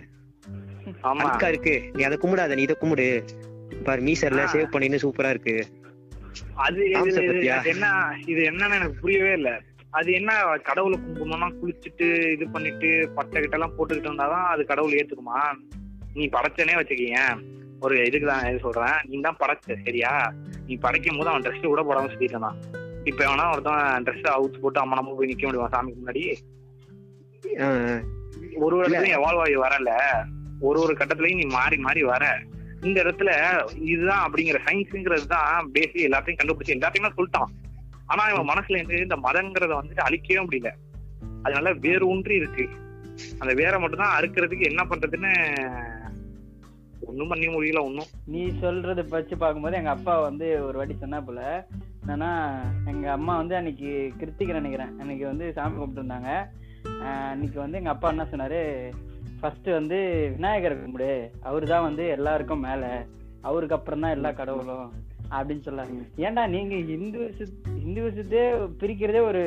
அழுக்கா 1.09 1.47
இருக்கு. 1.47 1.91
நீ 1.95 2.03
அதை 2.03 2.17
கும்பிடாத. 2.23 2.55
நீ 2.55 2.61
இதை 2.61 2.75
கும்பிடு. 2.79 3.07
பாரு 3.85 4.01
மீசர்ல. 4.01 4.43
சேவ் 4.53 4.73
பண்ணின்னு 4.73 5.03
சூப்பரா 5.03 5.29
இருக்கு. 5.29 5.55
அது 6.65 6.81
என்ன 7.73 7.87
இது 8.25 8.41
என்னன்னு 8.51 8.77
எனக்கு 8.79 9.01
புரியவே 9.01 9.33
இல்ல. 9.39 9.61
அது 9.89 10.11
என்ன 10.11 10.31
கடவுளை 10.67 10.99
கும்பிடணும்னா 10.99 11.49
குளிச்சுட்டு 11.59 12.07
இது 12.35 12.45
பண்ணிட்டு 12.53 13.09
பட்டை 13.17 13.41
கிட்ட 13.41 13.57
எல்லாம் 13.57 13.75
போட்டுக்கிட்டு 13.77 14.09
இருந்தாதான் 14.09 14.47
அது 14.53 14.65
கடவுள் 14.65 14.97
ஏத்துக்குமா? 14.99 15.41
நீ 16.13 16.25
படைச்சனே 16.27 16.77
வச்சுக்கீங்க 16.79 17.19
ஒரு 17.79 18.05
இதுக்கு 18.07 18.27
தான் 18.27 18.63
சொல்றேன். 18.65 18.97
நீ 19.09 19.19
தான் 19.19 19.39
படைச்ச 19.43 19.77
சரியா? 19.85 20.33
நீ 20.67 20.75
படைக்கும் 20.75 21.17
போது 21.17 21.29
அவன் 21.29 21.41
ட்ரெஸ் 21.41 21.73
கூட 21.73 21.83
போடாம 21.89 22.21
இருந்தான். 22.21 22.59
இப்ப 23.09 23.19
வேணா 23.25 23.45
ஒருத்தன் 23.51 24.03
ட்ரெஸ் 24.05 24.27
அவுத்து 24.33 24.57
போட்டு 24.59 24.79
அம்மா 24.79 24.95
நம்ம 24.95 25.15
போய் 25.17 25.29
நிக்க 25.31 25.43
முடியுமா? 25.45 25.71
சாமிக்கு 25.73 26.01
முன்னாடி. 26.01 26.23
ஒரு 28.55 28.73
ஒரு 28.75 28.83
இடத்துலயும் 28.83 29.17
எவால்வ் 29.19 29.43
ஆகி 29.45 29.55
வரல. 29.55 29.91
ஒரு 30.59 30.77
ஒரு 30.79 30.93
கட்டத்துலயும் 30.99 31.41
நீ 31.41 31.45
மாறி 31.57 31.77
மாறி 31.77 32.03
வர. 32.03 32.25
இந்த 32.81 32.97
இடத்துல 33.03 33.31
இதுதான் 33.91 34.23
அப்படிங்கிற 34.25 34.59
சயின்ஸுங்கிறது 34.67 35.27
தான் 35.27 35.69
பேசி 35.71 36.07
எல்லாத்தையும் 36.07 36.39
கண்டுபிடிச்சு 36.39 36.75
எல்லாத்தையுமே 36.77 37.11
சொல்லிட்டான். 37.17 37.51
ஆனா 38.05 38.23
இவன் 38.31 38.49
மனசுல 38.51 38.77
இருந்து 38.77 39.05
இந்த 39.07 39.17
மதங்கிறத 39.27 39.73
வந்துட்டு 39.79 40.07
அழிக்கவே 40.07 40.45
முடியல. 40.47 40.71
அது 41.43 41.55
நல்லா 41.57 41.73
வேறு 41.87 42.05
ஒன்றி 42.07 42.35
இருக்கு. 42.35 42.65
அந்த 43.39 43.51
வேரை 43.53 43.77
மட்டும் 43.79 44.03
தான் 44.03 44.15
அறுக்கிறதுக்கு 44.17 44.69
என்ன 44.71 44.81
பண்றதுன்னு 44.83 45.31
ஒண்ணும் 47.09 47.31
பண்ணி 47.31 47.47
முடியல 47.47 47.79
ஒன்னும் 47.87 48.11
நீ 48.25 48.41
சொல்றத 48.61 49.01
வச்சு 49.09 49.35
பார்க்கும்போது 49.37 49.75
எங்க 49.75 49.89
அப்பா 49.89 50.13
வந்து 50.19 50.47
ஒரு 50.67 50.77
வாட்டி 50.77 50.95
சொன்னா 51.01 51.19
போல 51.19 51.41
என்னன்னா 52.03 52.31
எங்க 52.85 53.11
அம்மா 53.11 53.33
வந்து 53.37 53.55
அன்னைக்கு 53.55 53.89
கிருத்திகை 54.17 54.53
நினைக்கிறேன். 54.53 54.99
அன்னைக்கு 54.99 55.25
வந்து 55.25 55.53
சாமி 55.53 55.75
கும்பிட்டுருந்தாங்க. 55.77 56.31
அன்னைக்கு 57.31 57.59
வந்து 57.59 57.77
எங்க 57.77 57.89
அப்பா 57.89 58.09
என்ன 58.09 58.25
சொன்னாரு? 58.31 58.61
ஃபர்ஸ்ட் 59.39 59.69
வந்து 59.69 59.97
விநாயகரை 60.35 60.75
கும்பிடு. 60.77 61.31
அவரு 61.41 61.65
தான் 61.65 61.87
வந்து 61.87 62.07
எல்லாருக்கும் 62.07 62.59
மேல. 62.59 63.05
அவருக்கு 63.41 63.75
அப்புறம் 63.75 63.99
தான் 63.99 64.11
எல்லா 64.11 64.31
கடவுளும் 64.31 64.91
அப்படின்னு 65.31 65.63
சொல்லாரு 65.65 65.95
ஏன்டா 66.17 66.43
நீங்க 66.47 66.75
இந்து 66.75 67.21
இந்துவிசத்தே 67.85 68.43
பிரிக்கிறதே 68.81 69.21
ஒரு 69.29 69.41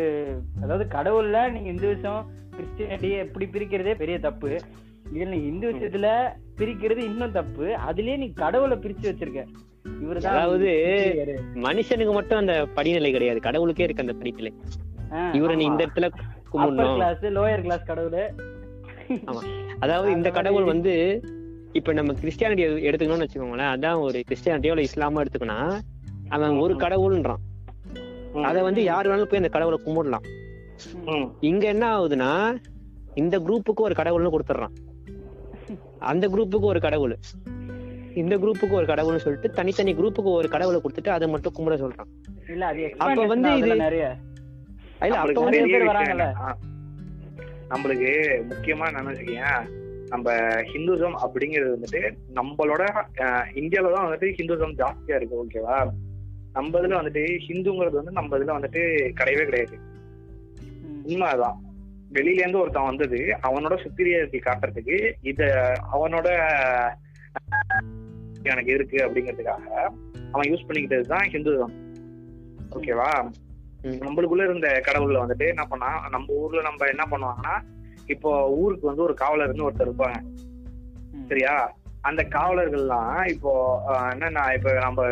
அதாவது 0.62 0.84
கடவுள்ல 0.96 1.38
நீங்க 1.52 1.68
இந்துவிசம் 1.72 2.22
கிறிஸ்டியானிட்டி 2.56 3.10
எப்படி 3.24 3.46
பிரிக்கிறதே 3.46 3.94
பெரிய 3.94 4.18
தப்பு. 4.18 4.50
இதுல 5.12 5.28
நீ 5.28 5.38
இந்து 5.46 5.72
விஷயத்துல 5.72 6.08
பிரிக்கிறது 6.56 7.02
இன்னும் 7.10 7.32
தப்பு. 7.32 7.66
அதுலயே 7.88 8.16
நீ 8.16 8.32
கடவுளை 8.32 8.76
பிரிச்சு 8.76 9.06
வச்சிருக்க. 9.10 9.42
அதாவது. 10.16 10.70
மனுஷனுக்கு 11.54 12.12
மட்டும் 12.12 12.38
அந்த 12.38 12.66
படிநிலை 12.74 13.10
கிடையாது. 13.10 13.40
கடவுளுக்கே 13.40 13.84
இருக்கு 13.84 14.02
அந்த 14.02 14.14
படிநிலை 14.14 14.52
இவரை 15.32 15.56
நீ 15.56 15.68
ஆமா. 15.68 15.70
இந்த 15.70 15.86
இடத்துல 15.86 16.10
கும்பிடணும். 16.52 17.02
லோயர் 17.20 17.60
கிளாஸ் 17.60 17.84
கடவுள். 17.84 18.32
அதாவது 19.78 20.12
இந்த 20.12 20.30
கடவுள் 20.30 20.64
வந்து 20.64 21.22
இப்ப 21.72 21.92
நம்ம 21.92 22.12
கிறிஸ்டியானிட்டி 22.12 22.62
எடுத்துக்கணும்னு 22.88 23.26
வச்சுக்கோங்களேன். 23.26 23.72
அதான் 23.74 24.00
ஒரு 24.00 24.22
கிறிஸ்டியானிட்டியோ 24.28 24.78
இல்ல 24.78 24.82
இஸ்லாமோ 24.82 25.24
எடுத்துக்கணும் 25.24 25.78
அவன் 26.28 26.50
ஒரு 26.50 26.74
கடவுள்ன்றான். 26.74 27.42
அத 28.42 28.62
வந்து 28.62 28.82
யார் 28.82 29.06
வேணாலும் 29.06 29.24
போய் 29.24 29.42
அந்த 29.42 29.48
கடவுளை 29.48 29.80
கும்பிடலாம். 29.84 30.24
இங்க 31.40 31.66
என்ன 31.66 31.98
ஆகுதுன்னா 31.98 32.56
இந்த 33.14 33.38
குரூப்புக்கு 33.38 33.80
ஒரு 33.80 33.94
கடவுள்னு 33.98 34.34
கொடுத்துட்றான். 34.34 34.74
அந்த 35.98 36.28
குரூப்புக்கு 36.28 36.60
ஒரு 36.60 36.80
கடவுள். 36.80 37.16
இந்த 38.16 38.34
குரூப்புக்கு 38.38 38.78
ஒரு 38.78 38.86
கடவுள்னு 38.86 39.22
சொல்லிட்டு 39.22 39.48
தனித்தனி 39.56 39.92
குரூப்புக்கு 39.94 40.30
ஒரு 40.34 40.48
கடவுளை 40.48 40.78
கொடுத்துட்டு 40.80 41.10
அதை 41.12 41.26
மட்டும் 41.28 41.54
கும்பிட 41.56 41.76
சொல்றான் 41.80 42.10
இல்ல 42.48 42.64
அது 42.68 42.84
அப்ப 43.00 43.26
வந்து 43.32 43.50
இது- 43.60 43.80
நிறைய 43.80 44.04
இல்ல 45.00 45.16
அப்ப 45.22 45.40
வந்து 45.42 45.60
பேர் 45.66 45.90
வராங்கல்ல. 45.90 46.26
நம்மளுக்கு 47.70 48.10
முக்கியமா 48.50 48.86
என்ன 48.90 49.08
வச்சுக்கேன் 49.08 49.66
நம்ம 50.08 50.32
ஹிந்துசம் 50.68 51.16
அப்படிங்கிறது 51.22 51.70
வந்துட்டு 51.72 52.00
நம்மளோட 52.34 52.82
அஹ், 53.24 53.46
இந்தியால 53.56 53.92
தான் 53.94 54.06
வந்துட்டு 54.06 54.28
ஹிந்துசம் 54.36 54.76
ஜாஸ்தியா 54.78 55.16
இருக்கு 55.16 55.40
ஓகேவா 55.40 55.78
நம்ம 56.54 56.78
இதுல 56.80 56.98
வந்துட்டு 56.98 57.24
ஹிந்துங்கிறது 57.44 58.00
வந்து 58.00 58.12
நம்ம 58.12 58.36
இதுல 58.38 58.56
வந்துட்டு 58.56 58.82
கிடையவே 59.18 59.46
கிடையாது. 59.46 59.76
உண்மைதான் 61.06 61.58
வெளியில 62.10 62.40
இருந்து 62.40 62.60
ஒருத்தன் 62.60 62.88
வந்தது 62.88 63.18
அவனோட 63.42 63.74
சுப்பீரியாரிட்டி 63.82 64.38
காட்டுறதுக்கு 64.40 64.96
இத 65.22 65.40
அவனோட 65.92 66.28
எனக்கு 68.50 68.72
இருக்கு 68.72 68.98
அப்படிங்கிறதுக்காக 69.06 69.90
அவன் 70.32 70.48
யூஸ் 70.50 70.66
பண்ணிக்கிட்டது 70.66 71.06
தான் 71.06 71.28
ஹிந்துசம் 71.34 71.74
ஓகேவா. 72.70 73.10
நம்மளுக்குள்ள 74.00 74.44
இருந்த 74.44 74.82
கடவுள்ல 74.86 75.22
வந்துட்டு 75.24 75.46
என்ன 75.48 75.64
பண்ணா 75.64 76.08
நம்ம 76.08 76.34
ஊர்ல 76.34 76.62
நம்ம 76.62 76.86
என்ன 76.86 77.04
பண்ணுவாங்கன்னா 77.10 77.54
இப்போ 78.06 78.48
ஊருக்கு 78.52 78.86
வந்து 78.86 79.02
ஒரு 79.02 79.14
காவலர்னு 79.14 79.66
ஒருத்தர் 79.66 79.88
இருப்பாங்க. 79.88 80.18
சரியா? 81.28 81.54
அந்த 82.02 82.22
காவலர்கள்லாம் 82.30 83.24
இப்போ 83.24 83.52
என்னன்னா 84.12 84.54
இப்ப 84.54 84.72
நம்ம 84.72 85.06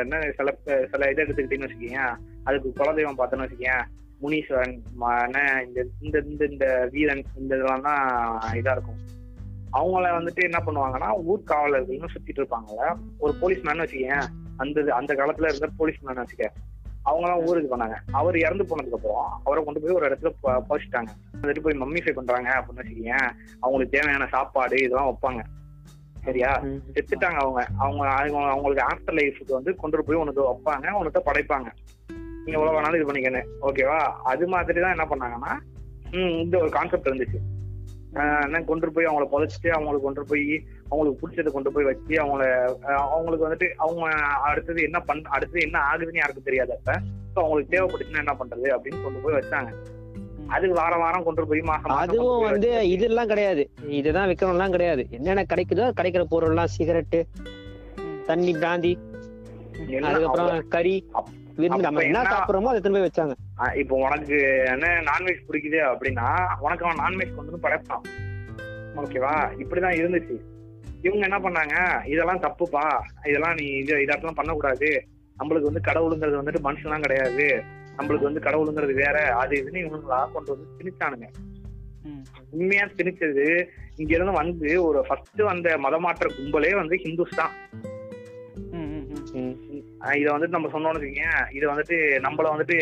என்ன 0.00 0.32
சில 0.32 0.48
சில 0.92 1.10
இதை 1.10 1.24
எடுத்துக்கிட்டீங்கன்னு 1.24 1.68
வச்சுக்கீங்க 1.68 2.00
அதுக்கு 2.44 2.72
குலதெய்வம் 2.72 3.18
பார்த்தோன்னு 3.18 3.46
வச்சுக்கேன் 3.46 3.84
முனீஸ்வரன் 4.20 4.74
இந்த 5.66 5.80
இந்த 6.00 6.46
இந்த 6.46 6.66
வீரன் 6.92 7.24
இந்த 7.36 7.52
இதெல்லாம் 7.56 7.82
தான் 7.82 8.04
இதா 8.54 8.72
இருக்கும். 8.72 9.00
அவங்கள 9.72 10.08
வந்துட்டு 10.18 10.42
என்ன 10.42 10.58
பண்ணுவாங்கன்னா 10.66 11.12
ஊர் 11.24 11.42
காவலர்கள்னு 11.46 12.08
சுத்திட்டு 12.14 12.46
இருப்பாங்கல்ல. 12.46 12.96
ஒரு 13.18 13.34
போலீஸ்மேன் 13.40 13.80
வச்சுக்கேன் 13.80 14.24
அந்த 14.56 14.94
அந்த 14.94 15.14
காலத்துல 15.14 15.54
இருந்த 15.54 15.68
போலீஸ்மேன் 15.78 16.24
வச்சுக்க 16.24 16.46
அவங்கலாம் 17.04 17.44
ஊருக்கு 17.44 17.76
பண்ணாங்க 17.76 17.94
அவர் 18.12 18.38
இறந்து 18.38 18.64
போனதுக்கு 18.64 18.94
அப்புறம் 18.94 19.40
அவரை 19.44 19.64
கொண்டு 19.64 19.80
போய் 19.80 19.94
ஒரு 19.94 20.08
இடத்துல 20.08 20.32
புதைச்சிட்டாங்க 20.42 21.06
வந்துட்டு 21.42 21.60
போய் 21.60 21.78
மம்மிஃபை 21.78 22.12
பண்றாங்க 22.12 22.50
அப்படின்னு 22.50 22.80
வச்சுக்கீங்க 22.80 23.14
அவங்களுக்கு 23.60 23.98
தேவையான 23.98 24.26
சாப்பாடு 24.26 24.76
இதெல்லாம் 24.76 25.16
வைப்பாங்க. 25.16 25.42
சரியா. 26.24 26.60
செத்துட்டாங்க 26.94 27.34
அவங்க. 27.34 27.66
அவங்க 27.78 28.08
அவங்க- 28.08 28.50
அவங்களுக்கு 28.50 28.86
ஆஃப்டர் 28.86 29.16
லைஃபுக்கு 29.16 29.52
வந்து 29.52 29.76
கொண்டு 29.76 30.04
போய் 30.04 30.16
உனக்கு 30.16 30.42
வைப்பாங்க. 30.42 30.90
உனக்கு 30.90 31.22
படைப்பாங்க. 31.26 31.66
நீங்க 32.44 32.60
எவ்வளவு 32.60 32.80
வேணாலும் 32.80 33.00
இது 33.00 33.12
பண்ணிக்கணும் 33.12 33.46
ஓகேவா 33.62 33.98
அது 34.24 34.46
மாதிரி 34.46 34.80
தான் 34.80 34.96
என்ன 34.96 35.04
பண்ணாங்கன்னா 35.04 35.58
ம், 36.10 36.38
இந்த 36.38 36.58
ஒரு 36.58 36.70
கான்செப்ட் 36.70 37.08
இருந்துச்சு. 37.08 37.55
என்ன 38.44 38.60
கொண்டு 38.64 38.90
போய் 38.90 39.08
அவங்கள 39.08 39.26
புதைச்சிட்டு 39.30 39.70
அவங்களுக்கு 39.74 40.06
கொண்டு 40.06 40.22
போய் 40.28 40.44
அவங்களுக்கு 40.86 41.20
பிடிச்சதை 41.20 41.50
கொண்டு 41.52 41.70
போய் 41.72 41.88
வச்சு 41.88 42.14
அவங்கள 42.22 42.44
அவங்களுக்கு 43.08 43.46
வந்துட்டு 43.46 43.68
அவங்க 43.82 44.04
அடுத்தது 44.48 44.80
என்ன 44.82 45.00
பண் 45.06 45.22
அடுத்தது 45.34 45.60
என்ன 45.62 45.78
ஆகுதுன்னு 45.88 46.22
யாருக்கும் 46.22 46.48
தெரியாது 46.48 46.72
அப்ப 46.76 46.92
ஸோ 47.28 47.40
அவங்களுக்கு 47.42 47.74
தேவைப்பட்டுச்சுன்னா 47.74 48.24
என்ன 48.24 48.36
பண்றது 48.38 48.68
அப்படின்னு 48.74 49.04
கொண்டு 49.04 49.22
போய் 49.24 49.38
வச்சாங்க 49.38 49.70
ம். 50.38 50.48
அது 50.50 50.66
வாரம் 50.74 51.02
வாரம் 51.02 51.24
கொண்டு 51.24 51.44
போய் 51.48 51.62
மாசம் 51.66 51.96
அதுவும் 51.98 52.44
வந்து 52.46 52.70
இதெல்லாம் 52.92 53.30
கிடையாது 53.30 53.62
இதுதான் 53.94 54.28
வைக்கணும்லாம் 54.30 54.74
கிடையாது 54.74 55.04
என்னென்ன 55.12 55.44
கிடைக்குதோ 55.52 55.86
கிடைக்கிற 55.98 56.24
பொருள்லாம் 56.32 56.74
சிகரெட்டு. 56.76 57.20
தண்ணி 58.26 58.52
பிராந்தி 58.56 58.92
அதுக்கப்புறம் 60.06 60.68
கறி 60.68 60.94
நம்ம 61.56 62.02
என்ன 62.02 62.22
சாப்பிடுறோமோ 62.22 62.72
அதை 62.72 62.80
திரும்ப 62.80 63.02
வச்சாங்க. 63.06 63.34
இப்போ 63.74 63.96
உனக்கு 63.96 64.62
என்ன 64.66 64.86
நான்வெஜ் 64.86 65.46
பிடிக்குது 65.48 65.78
அப்படின்னா 65.92 66.28
உனக்கு 66.60 66.86
அவன் 66.86 67.02
நான்வெஜ் 67.04 67.34
கொண்டு 67.34 67.50
வந்து 67.50 67.66
படைப்பான். 67.66 68.04
ஓகேவா 68.96 69.32
இப்படிதான் 69.62 69.98
இருந்துச்சு. 70.00 70.36
இவங்க 71.02 71.26
என்ன 71.28 71.38
பண்ணாங்க? 71.38 72.06
இதெல்லாம் 72.06 72.40
தப்புப்பா. 72.40 72.84
இதெல்லாம் 73.24 73.54
நீ 73.54 73.64
இது 73.64 74.02
இதெல்லாம் 74.02 74.34
பண்ணக்கூடாது. 74.34 75.06
நம்மளுக்கு 75.38 75.70
வந்து 75.70 75.86
கடவுளுங்கிறது 75.88 76.40
வந்துட்டு 76.40 76.64
மனுஷன்லாம் 76.64 77.00
கிடையாது. 77.00 77.62
நம்மளுக்கு 77.98 78.28
வந்து 78.30 78.40
கடவுளுங்கிறது 78.40 78.94
வேற. 78.94 79.36
அது 79.36 79.56
இதுன்னு 79.56 79.84
இவங்களா 79.86 80.32
கொண்டு 80.32 80.56
வந்து 80.56 80.66
திணிச்சானுங்க. 80.78 81.28
உண்மையா 82.50 82.84
திணிச்சது 82.84 83.66
இங்க 83.96 84.14
இருந்து 84.14 84.32
வந்து 84.32 84.84
ஒரு 84.84 85.04
ஃபர்ஸ்ட் 85.08 85.40
வந்த 85.40 85.78
மதமாற்ற 85.78 86.26
கும்பலே 86.38 86.74
வந்து 86.74 86.96
ஹிந்துஸ் 86.96 87.36
தான் 87.36 87.54
இதை 90.00 90.32
வந்துட்டு 90.32 90.48
நம்ம 90.48 90.68
சொன்னோம்னு 90.68 90.98
வச்சுக்கோங்க. 90.98 91.52
இது 91.52 91.72
வந்துட்டு 91.72 91.96
நம்மள 92.20 92.50
வந்துட்டு 92.52 92.76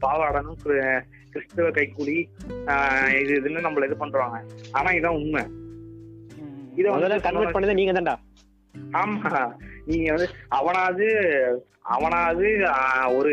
பாவாடனும் 0.00 0.60
கிறிஸ்துவ 1.30 1.68
கைக்கூலி 1.70 2.28
ஆஹ் 2.66 3.20
இது 3.20 3.40
இதுன்னு 3.40 3.66
நம்மள 3.66 3.84
இது 3.84 3.96
பண்றாங்க. 3.96 4.44
ஆனா 4.72 4.90
இதான் 4.90 5.16
உண்மை. 5.16 5.42
இதை 6.76 6.92
முதல்ல 6.92 7.00
வந்து 7.00 7.20
கன்வெர்ட் 7.20 7.56
பண்ணதே 7.56 7.74
நீங்க 7.74 7.92
தான்டா. 7.92 8.16
ஆமா. 8.92 9.52
நீங்க 9.84 10.12
வந்து 10.12 10.28
அவனாவது 10.48 11.06
அவனாவது 11.82 12.66
ஆஹ், 12.68 13.16
ஒரு 13.16 13.30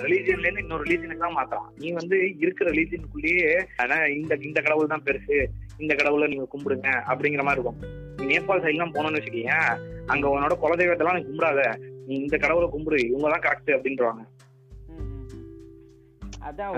ரிலீஜியன்ல 0.00 0.38
இருந்து 0.38 0.60
இன்னொரு 0.60 0.84
ரிலீஜனுக்கு 0.84 1.16
தான் 1.16 1.36
மாத்துறான். 1.36 1.68
நீ 1.78 1.92
வந்து 1.92 2.36
இருக்கிற 2.38 2.70
ரிலீஜனுக்குள்ளேயே 2.70 3.64
ஆனா, 3.76 4.04
இந்த 4.06 4.36
இந்த 4.40 4.60
கடவுள் 4.60 4.86
தான் 4.86 5.02
பெருசு. 5.02 5.46
இந்த 5.78 5.94
கடவுளை 5.94 6.28
நீங்க 6.28 6.48
கும்பிடுங்க 6.50 6.88
அப்படிங்கிற 7.08 7.42
மாதிரி 7.42 7.60
இருக்கும். 7.60 7.78
நீ 8.16 8.36
நேபாள் 8.36 8.60
சைடு 8.60 8.68
எல்லாம் 8.68 8.94
போனோம்னு 8.94 9.18
வச்சுக்கீங்க. 9.18 9.54
அங்க 10.06 10.28
உன்னோட 10.28 10.52
குலதெய்வத்தெல்லாம் 10.62 11.18
நீ 11.18 11.24
கும்பிடாத. 11.24 11.62
நீ 12.10 12.16
இந்த 12.16 12.36
கடவுளை 12.36 12.68
கும்பிடு 12.68 13.06
இவங்க 13.06 13.28
தான் 13.28 13.44
கரெக்ட் 13.46 13.70
அப்படின்றாங்க 13.70 14.22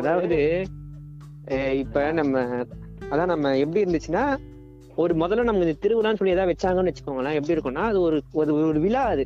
அதாவது 0.00 0.38
அஹ் 1.52 1.74
இப்ப 1.74 2.12
நம்ம 2.12 2.40
அதான் 3.10 3.26
நம்ம 3.26 3.56
எப்படி 3.56 3.84
இருந்துச்சுன்னா 3.84 4.24
ஒரு 4.96 5.14
முதல்ல 5.14 5.42
நம்ம 5.42 5.64
இந்த 5.64 5.76
திருவிழான்னு 5.80 6.16
சொல்லி 6.16 6.32
ஏதாவது 6.32 6.52
வச்சாங்கன்னு 6.52 6.90
வச்சுக்கோங்களேன் 6.90 7.34
எப்படி 7.34 7.54
இருக்கும்னா 7.54 7.84
அது 7.84 8.00
ஒரு 8.00 8.22
ஒரு 8.32 8.54
ஒரு 8.66 8.80
விழா 8.80 9.02
அது. 9.04 9.24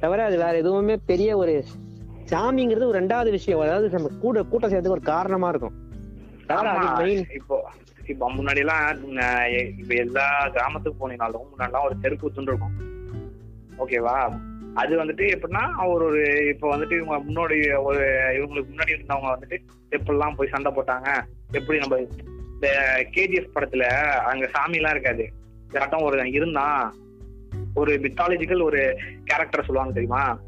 தவிர 0.00 0.24
அது 0.24 0.36
வேற 0.38 0.56
எதுவுமே 0.56 0.96
பெரிய 1.06 1.36
ஒரு 1.36 1.54
சாமிங்கிறது 2.28 2.86
ஒரு 2.86 2.98
ரெண்டாவது 2.98 3.30
விஷயம். 3.30 3.60
அதாவது 3.60 3.88
நம்ம 3.88 4.10
கூட 4.20 4.42
கூட்டம் 4.42 4.70
சேர்த்துக்கு 4.70 4.98
ஒரு 4.98 5.06
காரணமா 5.06 5.48
இருக்கும். 5.48 5.76
இப்போ 7.34 7.56
இப்போ 8.06 8.26
முன்னாடி 8.30 8.56
எல்லாம் 8.56 8.84
இப்ப 9.78 9.94
எல்லா 9.94 10.26
கிராமத்துக்கு 10.48 11.00
போனீங்கனாலும் 11.00 11.50
முன்னாடிலாம் 11.50 11.84
ஒரு 11.84 11.96
தெருக்கு 12.02 12.24
குத்துன்னு 12.24 12.52
இருக்கும். 12.52 12.76
ஓகேவா? 13.78 14.16
அது 14.74 15.04
வந்துட்டு 15.04 15.24
எப்படின்னா 15.34 15.88
ஒரு 15.88 16.04
ஒரு 16.04 16.46
இப்போ 16.48 16.76
வந்துட்டு 16.76 17.02
இவங்க 17.02 17.16
முன்னாடி 17.18 17.82
ஒரு 17.82 18.02
இவங்களுக்கு 18.36 18.70
முன்னாடி 18.72 18.94
இருந்தவங்க 18.96 19.30
வந்துட்டு 19.34 19.58
எப்படிலாம் 19.90 20.36
போய் 20.36 20.48
சண்டை 20.48 20.72
போட்டாங்க 20.72 21.08
எப்படி 21.52 21.78
நம்ம 21.78 21.98
இந்த 22.54 22.68
கேஜிஎஃப் 23.10 23.54
படத்துல 23.54 23.84
அங்க 24.22 24.46
சாமி 24.46 24.76
எல்லாம் 24.76 24.92
இருக்காது. 24.92 25.32
யார்ட்டும் 25.72 26.02
ஒரு 26.02 26.30
இருந்தான். 26.30 26.94
ஒரு 27.74 27.92
மித்தாலஜிக்கல் 27.94 28.62
ஒரு 28.62 28.98
கேரக்டர் 29.24 29.64
சொல்லுவாங்க 29.64 29.92
தெரியுமா? 29.92 30.38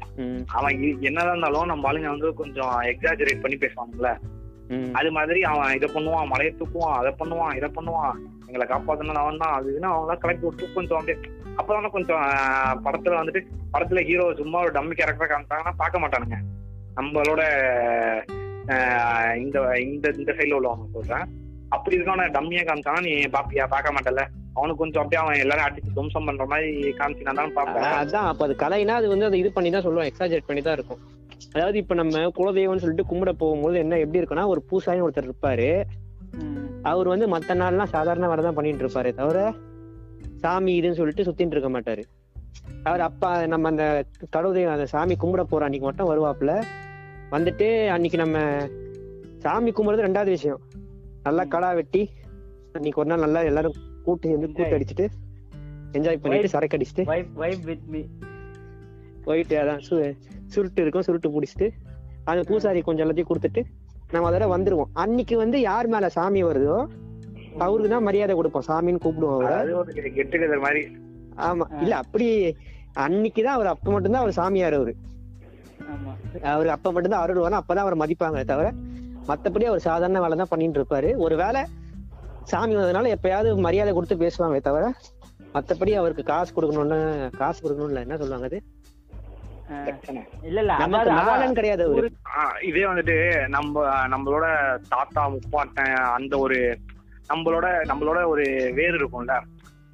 அவன் 0.45 1.01
என்னதான் 1.01 1.27
இருந்தாலும் 1.27 1.65
நம்ம 1.65 1.91
ஆளுங்க 1.91 2.07
வந்து 2.07 2.33
கொஞ்சம் 2.33 2.81
எக்ஸாஜரேட் 2.81 3.41
பண்ணி 3.41 3.57
பேசுவாங்கல்ல. 3.57 4.17
அது 4.91 5.11
மாதிரி 5.11 5.43
அவன் 5.43 5.75
இதை 5.75 5.89
பண்ணுவான் 5.93 6.27
மலையை 6.27 6.55
தூக்குவான் 6.59 6.97
அதை 6.97 7.13
பண்ணுவான் 7.19 7.55
இதை 7.55 7.71
பண்ணுவான் 7.75 8.13
எங்களை 8.47 8.67
காப்பாத்தணும் 8.67 9.13
அவன் 9.13 9.37
தான் 9.37 9.53
அது 9.53 9.77
இதுன்னு 9.77 9.93
அவங்க 9.93 10.17
கலெக்ட் 10.21 10.41
விட்டு 10.41 10.73
கொஞ்சம் 10.73 10.97
அப்படியே 10.97 11.29
அப்பதானே 11.59 11.89
கொஞ்சம் 11.91 12.23
படத்துல 12.85 13.19
வந்துட்டு 13.19 13.41
படத்துல 13.73 14.01
ஹீரோ 14.07 14.25
சும்மா 14.39 14.59
ஒரு 14.65 14.73
டம்மி 14.75 14.95
கேரக்டர் 14.95 15.31
காமிச்சாங்கன்னா 15.31 15.73
பார்க்க 15.79 16.03
மாட்டானுங்க. 16.03 16.37
நம்மளோட 16.97 17.41
ஆஹ், 18.73 19.33
இந்த 19.39 19.57
இந்த 19.85 20.05
இந்த 20.17 20.31
சைட்ல 20.35 20.57
உள்ளவங்க 20.57 20.85
சொல்றேன். 20.93 21.25
அப்படி 21.71 21.95
இருக்கவன 21.95 22.27
டம்மியா 22.35 22.61
காமிச்சானா 22.63 23.01
நீ 23.05 23.13
பாப்பியா 23.33 23.65
பார்க்க 23.67 23.95
மாட்டல 23.95 24.21
அவனுக்கு 24.55 24.81
கொஞ்சம் 24.81 25.01
அப்படியே 25.01 25.19
அவன் 25.21 25.41
எல்லாரும் 25.43 25.65
அடிச்சு 25.65 25.89
துவம்சம் 25.89 26.27
பண்ற 26.27 26.45
மாதிரி 26.47 26.69
காமிச்சினா 26.99 27.33
தான் 27.39 27.53
பாப்பேன் 27.55 27.85
அஹ் 27.85 27.97
அதான். 28.01 28.27
அப்ப 28.31 28.45
அது 28.47 28.55
கலைனா 28.57 28.95
அது 28.99 29.07
வந்து 29.13 29.27
அதை 29.27 29.39
இது 29.41 29.51
பண்ணி 29.55 29.71
தான் 29.71 29.85
சொல்லுவோம் 29.85 30.09
எக்ஸாஜரேட் 30.09 30.49
பண்ணி 30.49 30.61
தான் 30.61 30.77
இருக்கும். 30.77 31.01
அதாவது 31.53 31.77
இப்ப 31.81 31.95
நம்ம 31.95 32.23
குலதெய்வம்னு 32.37 32.83
சொல்லிட்டு 32.83 33.09
கும்பிட 33.09 33.31
போகும்போது 33.39 33.77
என்ன 33.79 33.99
எப்படி 34.03 34.19
இருக்குன்னா 34.19 34.45
ஒரு 34.53 34.61
பூசாரின்னு 34.69 35.05
ஒருத்தர் 35.07 35.29
இருப்பாரு. 35.29 35.69
அவர் 36.85 37.07
வந்து 37.09 37.25
மத்த 37.33 37.55
நாள்லாம் 37.57 37.93
சாதாரண 37.93 38.27
வேலை 38.29 38.43
தான் 38.43 38.55
பண்ணிட்டு 38.55 38.83
இருப்பாரு 38.85 39.11
தவிர 39.15 39.39
சாமி 40.43 40.71
இதுன்னு 40.79 40.99
சொல்லிட்டு 40.99 41.25
சுத்திட்டு 41.27 41.55
இருக்க 41.55 41.69
மாட்டாரு. 41.75 42.03
அவர் 42.87 43.03
அப்பா 43.07 43.29
நம்ம 43.53 43.69
அந்த 43.73 43.85
கடவுள் 44.35 44.73
அந்த 44.75 44.85
சாமி 44.93 45.15
கும்பிட 45.23 45.43
போற 45.51 45.65
அன்னைக்கு 45.67 45.87
மட்டும் 45.89 46.09
வருவாப்புல. 46.11 46.53
வந்துட்டு 47.35 47.67
அன்னைக்கு 47.95 48.17
நம்ம 48.23 48.37
சாமி 49.45 49.71
கும்பிடுறது 49.71 50.07
ரெண்டாவது 50.07 50.31
விஷயம். 50.37 50.61
நல்லா 51.27 51.43
கடா 51.53 51.69
வெட்டி 51.79 52.01
அன்னைக்கு 52.77 52.99
ஒரு 53.01 53.09
நாள் 53.11 53.23
நல்லா 53.25 53.41
எல்லாரும் 53.49 53.75
கூட்டு 54.05 54.29
சேர்ந்து 54.29 54.47
கூட்டு 54.57 54.77
அடிச்சுட்டு 54.77 55.05
என்ஜாய் 55.97 56.21
பண்ணிட்டு 56.21 56.51
சரக்கு 56.53 56.77
அடிச்சுட்டு 56.77 57.03
போயிட்டு 59.25 59.55
அதான் 59.61 59.81
சு 59.87 59.95
சுருட்டு 60.53 60.81
இருக்கும் 60.83 61.05
சுருட்டு 61.07 61.29
பிடிச்சிட்டு 61.35 61.67
அந்த 62.31 62.41
பூசாரி 62.49 62.81
கொஞ்சம் 62.87 63.05
எல்லாத்தையும் 63.05 63.29
கொடுத்துட்டு 63.31 63.61
நம்ம 64.13 64.25
அதோட 64.29 64.45
வந்துருவோம். 64.55 64.89
அன்னைக்கு 65.03 65.35
வந்து 65.37 65.57
யார் 65.69 65.87
மேல 65.93 66.09
சாமி 66.15 66.41
வருதோ 66.43 66.75
அவருக்கு 67.59 67.89
தான் 67.89 68.03
மரியாதை 68.03 68.35
கொடுப்போம். 68.35 68.65
சாமின்னு 68.67 69.03
கூப்பிடுவோம் 69.03 69.35
அவரை. 69.35 69.53
அது 69.55 69.77
ஒரு 69.77 69.91
கெட் 70.13 70.31
டுகெதர் 70.33 70.59
மாதிரி. 70.59 70.81
ஆமா. 71.41 71.65
இல்ல 71.81 71.95
அப்படி 71.95 72.27
அன்னைக்குதான் 72.97 73.55
அவர் 73.55 73.67
அப்ப 73.67 73.91
மட்டும்தான் 73.91 74.21
அவர் 74.21 74.31
சாமியார் 74.31 74.73
அவரு. 74.73 74.93
ஆமா. 75.93 76.11
அவர் 76.51 76.67
அப்ப 76.67 76.91
மட்டும்தான் 76.91 77.23
அருள்வாரு 77.23 77.59
அப்பதான் 77.61 77.85
அவர் 77.85 78.01
மதிப்பாங்க 78.03 78.43
தவிர 78.45 78.67
மத்தபடி 79.27 79.63
அவர் 79.63 79.79
சாதாரண 79.79 80.19
வேலை 80.19 80.37
தான் 80.37 80.47
பண்ணிட்டு 80.47 80.79
இருப்பாரு. 80.79 81.17
ஒரு 81.17 81.35
வேளை 81.35 81.61
சாமி 82.43 82.75
வந்ததுனால 82.75 83.11
எப்பயாவது 83.15 83.61
மரியாதை 83.61 83.93
கொடுத்து 83.93 84.15
பேசுவாங்க 84.15 84.59
தவிர 84.61 84.85
மத்தபடி 85.53 85.91
அவருக்கு 85.93 86.23
காசு 86.23 86.53
கொடுக்கணும்னு 86.53 86.97
காசு 87.37 87.61
கொடுக்கணும்ல 87.63 88.01
என்ன 88.01 88.17
சொல்லுவாங்க 88.17 88.45
அது? 88.45 88.59
இல்ல 90.43 90.59
இல்ல 90.61 90.73
கிடையாது 91.53 91.83
அவரு. 91.83 92.07
ஆஹ் 92.33 92.57
இதே 92.61 92.85
வந்துட்டு 92.85 93.15
நம்ம 93.47 93.83
நம்மளோட 94.07 94.45
தாத்தா 94.89 95.29
முப்பாட்டன் 95.29 95.93
அந்த 96.09 96.37
ஒரு 96.37 96.57
நம்மளோட 97.29 97.65
நம்மளோட 97.83 98.25
ஒரு 98.27 98.71
வேர் 98.75 98.95
இருக்கும்ல. 98.95 99.43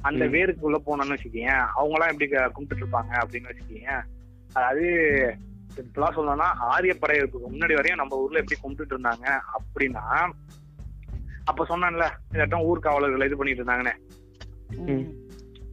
அந்த. 0.02 0.26
வேருக்குள்ள 0.26 0.78
போனோம்னு 0.86 1.18
வச்சுக்கீங்க 1.18 1.48
அவங்க 1.76 1.94
எல்லாம் 1.94 2.10
எப்படி 2.10 2.28
க- 2.28 2.52
கும்பிட்டுட்டு 2.58 2.84
இருப்பாங்க 2.84 3.24
அப்படின்னு 3.24 3.50
வச்சுக்கீங்க 3.50 4.02
அதாவது 4.54 4.88
இப்பெல்லாம் 5.76 6.16
சொல்லணும்னா 6.16 6.50
ஆரிய 6.58 6.96
படையெடுப்புக்கு 7.02 7.52
முன்னாடி 7.52 7.74
வரையும் 7.74 7.98
நம்ம 7.98 8.18
ஊர்ல 8.18 8.40
எப்படி 8.40 8.60
கும்பிட்டுட்டு 8.64 8.98
இருந்தாங்க 8.98 9.40
அப்படின்னா 9.52 10.30
அப்ப 11.46 11.66
சொன்னேன்ல 11.66 12.10
இதாட்டம் 12.32 12.66
ஊர்காவலர்கள் 12.66 13.26
இது 13.26 13.38
பண்ணிட்டு 13.38 13.64
இருந்தாங்கன்னு. 13.64 13.94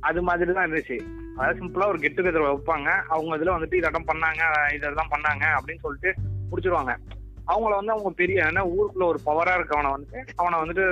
அது 0.01 0.23
மாதிரி 0.23 0.53
தான் 0.53 0.71
இருந்துச்சு. 0.71 1.01
அதாவது 1.37 1.65
சிம்பிளா 1.65 1.87
ஒரு 1.87 1.99
கெட் 1.99 2.21
டுகெதர் 2.21 2.55
வைப்பாங்க. 2.55 2.89
அவங்க 3.09 3.37
இதுல 3.37 3.55
வந்துட்டு 3.55 3.75
இதெல்லாம் 3.75 4.07
பண்ணாங்க 4.07 4.75
இதெல்லாம் 4.75 5.09
பண்ணாங்க 5.11 5.45
அப்படின்னு 5.45 5.79
சொல்லிட்டு 5.79 6.15
முடிச்சிருவாங்க. 6.51 6.97
அவங்கள 7.51 7.75
வந்து 7.79 7.95
அவங்க 7.95 8.11
பெரிய 8.23 8.45
ஏன்னா 8.45 8.63
ஊருக்குள்ள 8.77 9.05
ஒரு 9.13 9.21
பவரா 9.27 9.55
இருக்கவனை 9.59 9.91
வந்துட்டு 9.95 10.21
அவனை 10.37 10.57
வந்துட்டு 10.63 10.85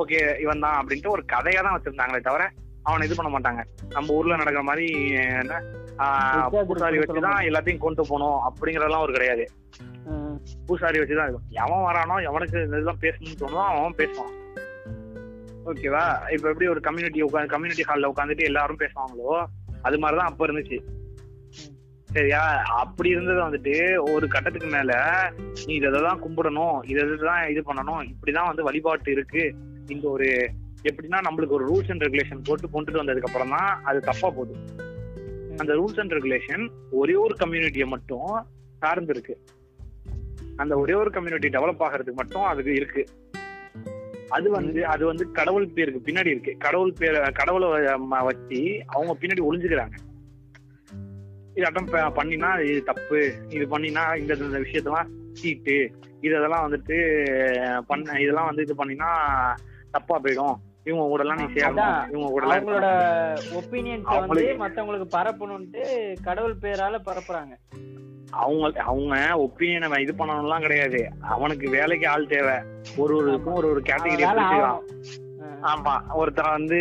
ஓகே 0.00 0.20
இவன் 0.40 0.64
தான் 0.64 0.78
அப்படின்ட்டு 0.80 1.14
ஒரு 1.16 1.22
கதையா 1.32 1.60
தான் 1.62 1.76
வச்சிருந்தாங்களே 1.76 2.20
தவிர 2.20 2.44
அவனை 2.82 3.06
இது 3.06 3.16
பண்ண 3.16 3.30
மாட்டாங்க. 3.32 3.62
நம்ம 3.94 4.14
ஊர்ல 4.14 4.36
நடக்கிற 4.36 4.62
மாதிரி 4.62 4.86
பூசாரி 6.66 6.98
வச்சுதான் 6.98 7.46
எல்லாத்தையும் 7.48 7.84
கொண்டு 7.84 8.02
போகணும் 8.08 8.38
அப்படிங்கறதெல்லாம் 8.48 9.04
ஒரு 9.06 9.12
கிடையாது. 9.12 9.44
பூசாரி 10.66 10.98
வச்சுதான் 10.98 11.26
இருக்கும். 11.26 11.48
எவன் 11.62 11.84
வரானோ 11.86 12.16
எவனுக்கு 12.28 12.62
இந்த 12.64 12.76
இதெல்லாம் 12.76 13.02
பேசணும்னு 13.02 13.40
தோணுதோ 13.40 13.64
அவன் 13.70 13.98
பேசுவான். 14.00 14.34
ஓகேவா 15.70 16.04
இப்ப 16.34 16.44
எப்படி 16.52 16.68
ஒரு 16.74 16.80
கம்யூனிட்டி 16.80 17.22
உட்காந்து 17.22 17.54
கம்யூனிட்டி 17.54 17.84
ஹால்ல 17.88 18.10
உட்காந்துட்டு 18.12 18.48
எல்லாரும் 18.50 18.82
பேசுவாங்களோ 18.82 19.32
அது 19.82 19.98
மாதிரிதான் 19.98 20.30
அப்ப 20.30 20.46
இருந்துச்சு. 20.46 20.78
சரியா? 22.12 22.40
அப்படி 22.62 23.08
இருந்தது 23.08 23.38
வந்துட்டு 23.38 24.00
ஒரு 24.12 24.28
கட்டத்துக்கு 24.28 24.66
மேல 24.66 25.12
நீ 25.66 25.78
இததான் 25.78 26.18
கும்பிடணும் 26.18 26.90
இதை 26.90 27.04
தான் 27.24 27.48
இது 27.48 27.60
பண்ணணும் 27.60 28.08
இப்படிதான் 28.08 28.46
வந்து 28.46 28.62
வழிபாட்டு 28.62 29.12
இருக்கு. 29.12 29.54
இந்த 29.86 30.08
ஒரு 30.08 30.50
எப்படின்னா 30.82 31.20
நம்மளுக்கு 31.30 31.48
ஒரு 31.48 31.68
ரூல்ஸ் 31.68 31.90
அண்ட் 31.90 32.02
ரெகுலேஷன் 32.02 32.44
போட்டு 32.44 32.68
கொண்டுட்டு 32.68 32.94
வந்ததுக்கு 32.94 33.26
அப்புறம் 33.26 33.48
தான் 33.48 33.84
அது 33.84 34.00
தப்பா 34.00 34.30
போகுது. 34.30 34.56
அந்த 35.56 35.74
ரூல்ஸ் 35.74 36.00
அண்ட் 36.00 36.12
ரெகுலேஷன் 36.12 36.68
ஒரே 36.90 37.14
ஒரு 37.14 37.36
கம்யூனிட்டியை 37.44 37.86
மட்டும் 37.86 38.46
சார்ந்து 38.78 39.12
இருக்கு 39.12 39.44
அந்த 40.56 40.78
ஒரே 40.78 40.94
ஒரு 40.94 41.10
கம்யூனிட்டி 41.10 41.48
டெவலப் 41.48 41.82
ஆகிறதுக்கு 41.82 42.12
மட்டும் 42.12 42.42
அதுக்கு 42.42 42.74
இருக்கு. 42.74 43.08
அது 44.28 44.50
வந்து 44.50 44.86
அது 44.86 45.06
வந்து 45.06 45.32
கடவுள் 45.32 45.68
பேருக்கு 45.68 46.12
பின்னாடி 46.12 46.26
இருக்கு. 46.26 46.56
கடவுள் 46.58 46.94
பேர் 46.98 47.32
கடவுளை 47.32 47.68
வ- 47.68 48.24
வச்சு 48.24 48.82
அவங்க 48.86 49.16
பின்னாடி 49.20 49.42
ஒளிஞ்சுக்கிறாங்க. 49.50 49.92
இதாட்டம் 51.58 52.12
ப- 52.12 52.22
பண்ணினா 52.22 52.64
இது 52.64 52.82
தப்பு. 52.82 53.32
இது 53.48 53.78
பண்ணினா 53.78 54.16
இந்த 54.16 54.34
இந்த 54.34 54.58
விஷயத்தெல்லாம் 54.58 55.06
சீட்டு. 55.32 55.90
இதெல்லாம் 56.20 56.72
வந்துட்டு 56.72 57.80
பண்ண 57.86 58.20
இதெல்லாம் 58.20 58.44
வந்து 58.44 58.62
இது 58.62 58.74
பண்ணினா 58.74 59.06
தப்பா 59.90 60.20
போயிடும். 60.20 60.54
இவங்க 60.84 61.06
கூட 61.06 61.22
எல்லாம் 61.22 61.36
நீ 61.36 61.44
சேரணும். 61.44 62.08
இவங்க 62.08 62.28
கூட 62.28 62.46
அவங்களோட 62.46 63.40
ஒப்பீனியன்ஸ் 63.54 64.26
வந்து 64.26 64.56
மத்தவங்களுக்கு 64.58 65.08
பரப்பணும்ட்டு 65.16 66.14
கடவுள் 66.22 66.56
பேரால 66.60 66.98
பரப்புறாங்க. 67.04 67.56
அவங்க 68.30 68.80
அவங்க 68.80 69.16
ஒப்பீனியனை 69.16 69.98
இது 69.98 70.14
பண்ணணும்லாம் 70.18 70.60
கிடையாது. 70.60 71.08
அவனுக்கு 71.20 71.70
வேலைக்கு 71.70 72.08
ஆள் 72.08 72.26
தேவை. 72.26 72.54
ஒரு 72.96 73.16
ஒரு 73.16 73.44
ஒரு 73.44 73.70
ஒரு 73.70 73.80
கேட்டகரி 73.80 74.22
பிரிச்சுக்கலாம் 74.22 74.80
ஆமா. 75.62 76.00
ஒருத்தனை 76.14 76.50
வந்து 76.50 76.76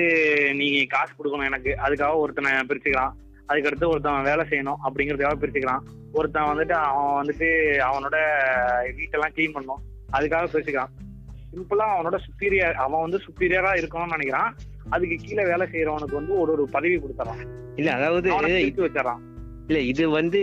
நீ 0.56 0.86
காசு 0.86 1.14
கொடுக்கணும் 1.18 1.46
எனக்கு. 1.46 1.78
அதுக்காக 1.86 2.16
ஒருத்தனை 2.16 2.52
பிரிச்சுக்கிறான். 2.52 3.12
அதுக்கடுத்து 3.50 3.88
ஒருத்தன் 3.88 4.22
வேலை 4.22 4.46
செய்யணும் 4.50 4.80
அப்படிங்கறதுக்காக 4.84 5.38
பிரிச்சுக்கிறான் 5.40 5.84
ஒருத்தன் 6.14 6.50
வந்துட்டு 6.52 6.72
அவன் 6.72 7.18
வந்துட்டு 7.22 7.48
அவனோட 7.82 8.18
வீட்டெல்லாம் 8.98 9.36
க்ளீன் 9.36 9.56
பண்ணணும் 9.56 9.84
அதுக்காக 10.14 10.48
பிரிச்சுக்கிறான் 10.54 10.94
சிம்பிளா 11.52 11.86
அவனோட 11.94 12.18
சுப்பீரியர் 12.18 12.74
அவன் 12.74 13.02
வந்து 13.02 13.18
சுப்பீரியரா 13.18 13.72
இருக்கணும்னு 13.74 14.16
நினைக்கிறான். 14.16 14.50
அதுக்கு 14.90 15.16
கீழே 15.16 15.44
வேலை 15.44 15.68
செய்யறவனுக்கு 15.68 16.16
வந்து 16.16 16.40
ஒரு 16.40 16.52
ஒரு 16.52 16.68
பதவி 16.72 16.98
கொடுத்துறான். 16.98 17.42
இல்ல 17.76 17.94
அதாவது 17.94 18.30
பிரிச்சு 18.32 18.86
வச்சிடறான். 18.86 19.22
இல்ல 19.68 19.80
இது 19.80 20.10
வந்து 20.10 20.42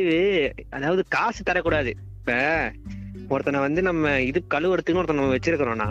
அதாவது 0.71 1.05
காசு 1.09 1.43
தரக்கூடாது. 1.43 1.93
இப்ப 2.19 2.33
ஒருத்தனை 3.29 3.61
வந்து 3.61 3.83
நம்ம 3.83 4.21
இது 4.21 4.45
கழுவுறதுக்குன்னு 4.55 5.03
ஒருத்தன் 5.03 5.17
நம்ம 5.17 5.37
வச்சிருக்கிறோம்னா 5.37 5.89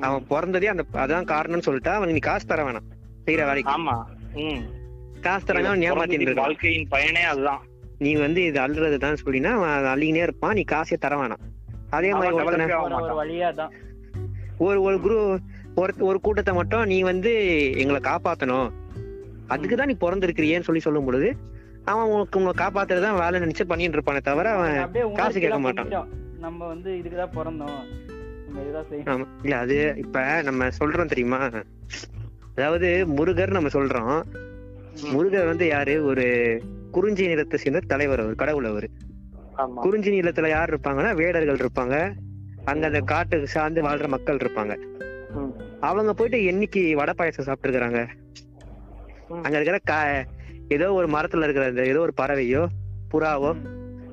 அவன் 0.00 0.26
பிறந்ததே 0.30 0.64
அந்த 0.64 0.84
அதான் 0.92 1.30
காரணம்னு 1.32 1.66
சொல்லிட்டா 1.66 1.94
அவன் 1.94 2.12
நீ 2.12 2.18
காசு 2.18 2.46
தர 2.46 2.62
வேணாம். 2.62 2.88
செய்யற 3.26 3.44
வேலைக்கு. 3.46 3.72
ஆமா. 3.72 3.96
காசு 5.22 5.44
தராங்க 5.46 5.64
அவன் 5.64 5.80
ஏமாத்திட்டு 5.80 6.34
வாழ்க்கையின் 6.34 6.86
பயனே 6.88 7.22
அதுதான். 7.22 7.62
நீ 7.98 8.14
வந்து 8.14 8.44
இது 8.44 8.60
அல்றதுதான் 8.60 9.16
சொல்லினா 9.24 9.50
அவன் 9.50 9.68
அதை 9.68 9.88
அள்ளிக்கினே 9.92 10.22
இருப்பான் 10.22 10.54
நீ 10.54 10.64
காசே 10.72 10.96
தர 10.98 11.16
வேணாம். 11.16 11.42
அதே 11.90 12.10
மாதிரி 12.10 12.34
ஒரு-. 12.34 13.18
வழியா 13.20 13.54
தான் 13.54 13.72
ஒரு 14.58 14.82
ஒரு 14.82 15.00
குரு 15.00 15.38
ஒரு 15.74 15.92
ஒரு 15.98 16.20
கூட்டத்தை 16.20 16.54
மட்டும் 16.54 16.84
நீ 16.84 17.02
வந்து 17.02 17.32
எங்களை 17.72 18.00
காப்பாத்தணும். 18.04 18.68
அதுக்கு 19.46 19.76
தான் 19.76 19.86
நீ 19.86 19.96
பிறந்திருக்கிறியேன்னு 20.00 20.60
சொல்லி 20.60 20.80
சொல்லும் 20.80 21.04
பொழுது 21.04 21.36
அவன் 21.84 22.08
உனக்கு 22.08 22.40
உங்களை 22.40 22.66
காப்பாத்துறதுதான் 22.66 23.18
வேலை 23.18 23.40
நினைச்சு 23.40 23.64
பண்ணிட்டு 23.66 23.98
இருப்பானே 23.98 24.20
தவிர 24.20 24.50
அவன் 24.50 25.12
காசு 25.14 25.40
கேட்க 25.40 25.58
மாட்டான். 25.58 26.08
நம்ம 26.38 26.66
வந்து 26.66 26.90
இதுக்குதான் 26.92 27.34
பிறந்தோம். 27.36 27.78
நம்ம 28.46 28.62
இதுதான் 28.62 28.84
செய்யணும். 28.90 29.10
ஆமா. 29.12 29.26
இல்ல 29.42 29.56
அது 29.58 29.94
இப்ப 29.96 30.42
நம்ம 30.42 30.68
சொல்றோம் 30.78 31.06
தெரியுமா? 31.06 31.48
அதாவது 32.54 33.06
முருகர் 33.16 33.50
நம்ம 33.50 33.68
சொல்றோம். 33.68 34.22
முருகர் 35.12 35.46
வந்து 35.46 35.66
யாரு? 35.68 36.04
ஒரு 36.04 36.24
குறிஞ்சி 36.90 37.26
நிலத்தை 37.26 37.58
சேர்ந்த 37.58 37.80
தலைவர் 37.86 38.20
அவர் 38.20 38.34
கடவுள் 38.34 38.64
அவரு. 38.64 38.88
ஆமா. 39.56 39.80
குறிஞ்சி 39.80 40.10
நிலத்துல 40.12 40.48
யார் 40.48 40.70
இருப்பாங்கன்னா 40.70 41.12
வேடர்கள் 41.14 41.60
இருப்பாங்க. 41.60 41.96
அங்க 42.64 42.84
அந்த 42.86 43.00
காட்டுக்கு 43.06 43.48
சார்ந்து 43.48 43.80
வாழ்ற 43.82 44.08
மக்கள் 44.08 44.36
இருப்பாங்க. 44.36 44.74
அவங்க 45.80 46.10
போயிட்டு 46.12 46.38
என்னைக்கு 46.46 46.94
வடை 46.94 47.14
பாயசம் 47.14 47.46
சாப்பிட்டுருக்காங்க 47.46 48.00
ம். 49.30 49.42
அங்க 49.42 49.56
இருக்கிற 49.56 49.78
கா 49.84 49.98
ஏதோ 50.68 50.92
ஒரு 50.92 51.06
மரத்துல 51.08 51.44
இருக்கிற 51.44 51.64
அந்த 51.66 51.82
ஏதோ 51.86 52.00
ஒரு 52.00 52.14
பறவையோ 52.20 52.62
புறாவோ 53.10 53.50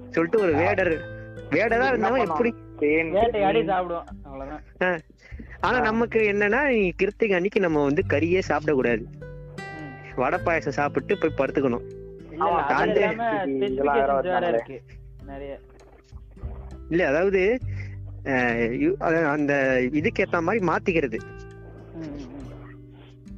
சொல்லிட்டு 0.10 0.40
ஒரு 0.40 0.54
வேடர் 0.56 0.94
வேடரா 1.52 1.88
இருந்தவன் 1.88 2.26
எப்படி? 2.26 2.52
ஆனா 5.62 5.78
நமக்கு 5.82 6.20
என்னன்னா 6.32 6.60
நீ 6.72 6.82
கிருத்திகை 6.96 7.36
அன்னைக்கு 7.36 7.60
நம்ம 7.60 7.84
வந்து 7.84 8.04
கறியே 8.10 8.42
சாப்பிடக்கூடாது. 8.48 9.04
வடை 10.18 10.38
பாயசம் 10.46 10.78
சாப்பிட்டு 10.78 11.14
போய் 11.18 11.38
படுத்துக்கணும். 11.40 11.86
இல்ல, 16.92 17.02
அதாவது 17.12 17.42
அந்த 19.36 19.54
இதுக்கு 20.00 20.24
ஏத்த 20.24 20.42
மாதிரி 20.48 20.62
மாத்திக்கிறது. 20.70 21.20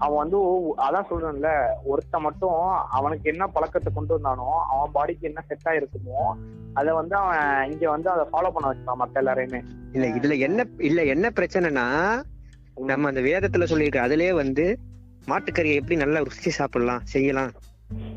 அவன் 0.06 0.20
வந்து 0.22 0.38
அதான் 0.86 1.08
சொல்றேன்ல 1.10 1.50
ஒருத்தன் 1.92 2.26
மட்டும் 2.28 2.60
அவனுக்கு 2.98 3.26
என்ன 3.34 3.44
பழக்கத்தை 3.56 3.90
கொண்டு 3.94 4.16
வந்தானோ 4.16 4.48
அவன் 4.72 4.94
பாடிக்கு 4.96 5.28
என்ன 5.30 5.42
செட் 5.50 5.68
ஆயிருக்குமோ 5.72 6.22
அத 6.80 6.94
வந்து 7.00 7.16
அவன் 7.16 7.44
இங்க 7.72 7.86
வந்து 7.90 8.10
அதை 8.14 8.24
ஃபாலோ 8.32 8.52
பண்ண 8.54 8.70
வச்சுட்டான் 8.70 9.02
மத்த 9.02 9.22
எல்லாரையுமே. 9.22 9.60
இல்ல 9.96 10.08
இதுல 10.20 10.38
என்ன 10.48 10.66
இல்ல 10.90 11.04
என்ன 11.14 11.32
பிரச்சனைனா 11.40 11.86
நம்ம 12.92 13.10
அந்த 13.12 13.22
வேதத்துல 13.22 13.68
சொல்லியிருக்க 13.72 14.08
அதுலயே 14.08 14.34
வந்து 14.34 14.66
மாட்டுக்கறியை 15.28 15.78
எப்படி 15.80 15.98
நல்லா 16.02 16.20
ருசி 16.26 16.52
சாப்பிடலாம் 16.56 17.06
செய்யலாம் 17.12 17.52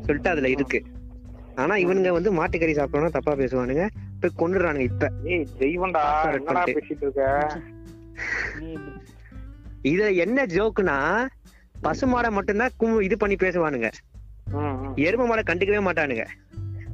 சொல்லிட்டு 0.05 0.31
அதுல 0.33 0.49
இருக்கு 0.55 0.79
ஆனா 1.57 1.73
இவனுங்க 1.83 2.09
வந்து 2.15 2.31
மாட்டுக்கறி 2.37 2.73
சாப்பிடணும் 2.77 3.15
தப்பா 3.15 3.33
பேசுவானுங்க 3.41 3.83
போய் 4.21 4.39
கொண்டுறானுங்க 4.41 4.87
இப்ப 4.89 5.05
ஏய் 5.29 5.45
தெய்வம்டா 5.59 6.03
என்னடா. 6.37 6.63
பேசிட்டு 6.69 7.05
இருக்க 7.05 7.23
இதுல 9.85 10.09
என்ன 10.23 10.45
ஜோக்குனா 10.53 10.97
பசுமாடை 11.83 12.29
மட்டும்தான் 12.35 12.73
இது 13.07 13.15
பண்ணி 13.17 13.35
பேசுவானுங்க. 13.37 13.89
எரும 15.05 15.25
மாடை 15.29 15.43
கண்டுக்கவே 15.45 15.81
மாட்டானுங்க 15.85 16.23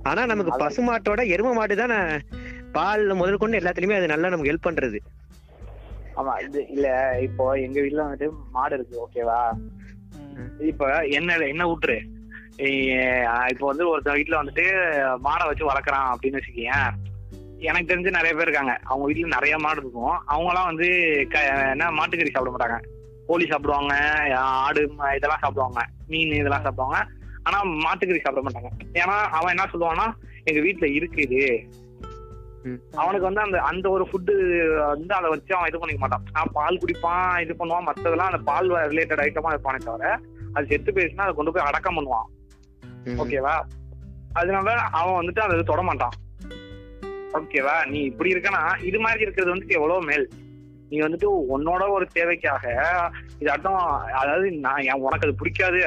ஆனா 0.06 0.22
நமக்கு. 0.32 0.52
பசுமாட்டோட 0.64 1.22
எரும 1.34 1.50
மாடு 1.54 1.76
தான் 1.82 1.96
பால் 2.76 3.04
முதல் 3.20 3.42
கொண்டு 3.42 3.60
எல்லாத்துலயுமே 3.60 4.00
அது 4.00 4.14
நல்லா 4.14 4.32
நமக்கு 4.32 4.52
ஹெல்ப் 4.52 4.68
பண்றது 4.68 5.00
ஆமா 6.16 6.34
இது 6.42 6.62
இல்ல 6.70 6.88
இப்போ 7.28 7.44
எங்க 7.66 7.78
வீட்ல 7.82 8.06
வந்துட்டு 8.06 8.28
மாடு 8.52 8.76
இருக்கு 8.78 8.96
ஓகேவா. 9.04 9.42
இப்ப 10.60 11.06
என்ன 11.06 11.38
என்ன 11.38 11.68
விட்டுரு 11.68 12.00
இப்ப 12.58 13.48
இப்போ 13.50 13.68
வந்து 13.68 13.90
ஒரு 13.90 14.02
வீட்டுல 14.06 14.42
வந்துட்டு 14.44 14.66
மாடை 15.24 15.46
வச்சு 15.46 15.70
வளர்க்குறான் 15.70 16.14
அப்படின்னு 16.14 16.40
வச்சுக்கேன் 16.40 16.90
எனக்கு 17.60 17.96
தெரிஞ்சு 17.96 18.10
நிறைய 18.10 18.34
பேர் 18.34 18.42
இருக்காங்க. 18.42 18.80
அவங்க 18.84 19.12
வீட்டுல 19.12 19.26
நிறைய 19.26 19.58
மாடு 19.58 19.80
இருக்கும். 19.80 20.22
அவங்க 20.26 20.48
எல்லாம் 20.48 20.66
வந்து 20.66 20.90
க- 21.30 21.70
என்ன 21.70 21.92
மாட்டுக்கறி 21.92 22.30
சாப்பிட 22.30 22.56
மாட்டாங்க. 22.58 22.80
கோழி 23.28 23.48
சாப்பிடுவாங்க 23.48 23.94
ஆடு 24.38 24.82
இதெல்லாம் 24.90 25.40
சாப்பிடுவாங்க. 25.42 25.86
மீன் 26.08 26.32
இதெல்லாம் 26.32 26.62
சாப்பிடுவாங்க. 26.62 27.08
ஆனா 27.44 27.64
மாட்டுக்கறி 27.64 28.20
சாப்பிட 28.20 28.50
மாட்டாங்க. 28.50 28.70
ஏன்னா 28.94 29.22
அவன் 29.30 29.58
என்ன 29.58 29.70
சொல்லுவான்னா 29.74 30.14
எங்க 30.44 30.62
வீட்டுல 30.62 30.90
இருக்குது 30.90 31.68
அவனுக்கு 33.02 33.28
வந்து 33.28 33.42
அந்த 33.46 33.58
அந்த 33.70 33.86
ஒரு 33.96 34.04
ஃபுட்டு 34.10 34.34
வந்து 34.92 35.14
அதை 35.20 35.28
வச்சு 35.34 35.56
அவன் 35.58 35.70
இது 35.70 35.80
பண்ணிக்க 35.82 36.02
மாட்டான். 36.04 36.26
அவன் 36.38 36.56
பால் 36.58 36.82
குடிப்பான் 36.82 37.32
இது 37.44 37.54
பண்ணுவான் 37.62 37.88
மத்ததெல்லாம் 37.90 38.32
அந்த 38.32 38.42
பால் 38.50 38.70
ரிலேட்டட் 38.94 39.24
ஐட்டமா 39.28 39.54
இருப்பானே 39.54 39.80
தவிர 39.88 40.12
அது 40.56 40.70
செத்து 40.72 40.94
போயிடுச்சுன்னா 40.96 41.28
அதை 41.28 41.36
கொண்டு 41.38 41.54
போய் 41.54 41.68
அடக்கம் 41.70 41.98
பண்ணுவான். 42.00 42.28
ஓகேவா? 43.24 43.56
அதனால 44.42 44.76
அவன் 45.00 45.18
வந்துட்டு 45.20 45.44
அதை 45.46 45.64
தொட 45.72 45.82
மாட்டான். 45.90 46.16
ஓகேவா? 47.40 47.76
நீ 47.92 48.00
இப்படி 48.12 48.34
இருக்கனா 48.34 48.62
இது 48.90 49.00
மாதிரி 49.06 49.26
இருக்கிறது 49.26 49.54
வந்துட்டு 49.54 49.78
எவ்வளவு 49.80 50.08
மேல்? 50.10 50.26
நீ 50.92 50.98
வந்துட்டு 51.04 51.28
உன்னோட 51.56 51.84
ஒரு 51.96 52.06
தேவைக்காக 52.16 52.64
இது 53.42 53.50
அர்த்தம் 53.54 53.82
அதாவது 54.22 54.48
நான் 54.66 54.86
என் 54.92 55.04
உனக்கு 55.08 55.28
அது 55.28 55.40
பிடிக்காது. 55.42 55.82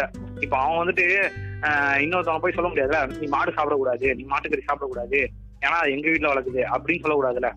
இப்ப 0.45 0.55
அவன் 0.61 0.81
வந்துட்டு 0.83 1.07
இன்னொருத்தவங்க 2.05 2.43
போய் 2.45 2.57
சொல்ல 2.57 2.69
முடியாதுல 2.71 3.01
நீ 3.21 3.27
மாடு 3.35 3.57
சாப்பிடக்கூடாது 3.57 4.07
நீ 4.19 4.25
மாட்டுக்கறி 4.31 4.65
சாப்பிடக்கூடாது. 4.69 5.21
ஏன்னா 5.65 5.79
எங்க 5.95 6.07
வீட்டுல 6.13 6.33
வளர்க்குது 6.33 6.63
அப்படின்னு 6.75 7.03
சொல்லக்கூடாதுல 7.05 7.51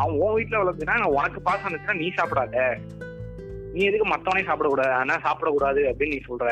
அவன் 0.00 0.18
உன் 0.24 0.36
வீட்டுல 0.38 0.60
வளர்க்குதுன்னா 0.62 1.06
உனக்கு 1.18 1.40
பாசம் 1.46 1.66
இருந்துச்சுன்னா 1.66 2.00
நீ 2.02 2.08
சாப்பிடாத. 2.18 2.56
நீ 3.74 3.80
எதுக்கு 3.88 4.06
மத்தவனையும் 4.10 4.48
சாப்பிடக்கூடாது? 4.50 4.92
ஆனா 5.00 5.14
சாப்பிடக்கூடாது 5.26 5.80
அப்படின்னு 5.90 6.14
நீ 6.16 6.20
சொல்ற. 6.28 6.50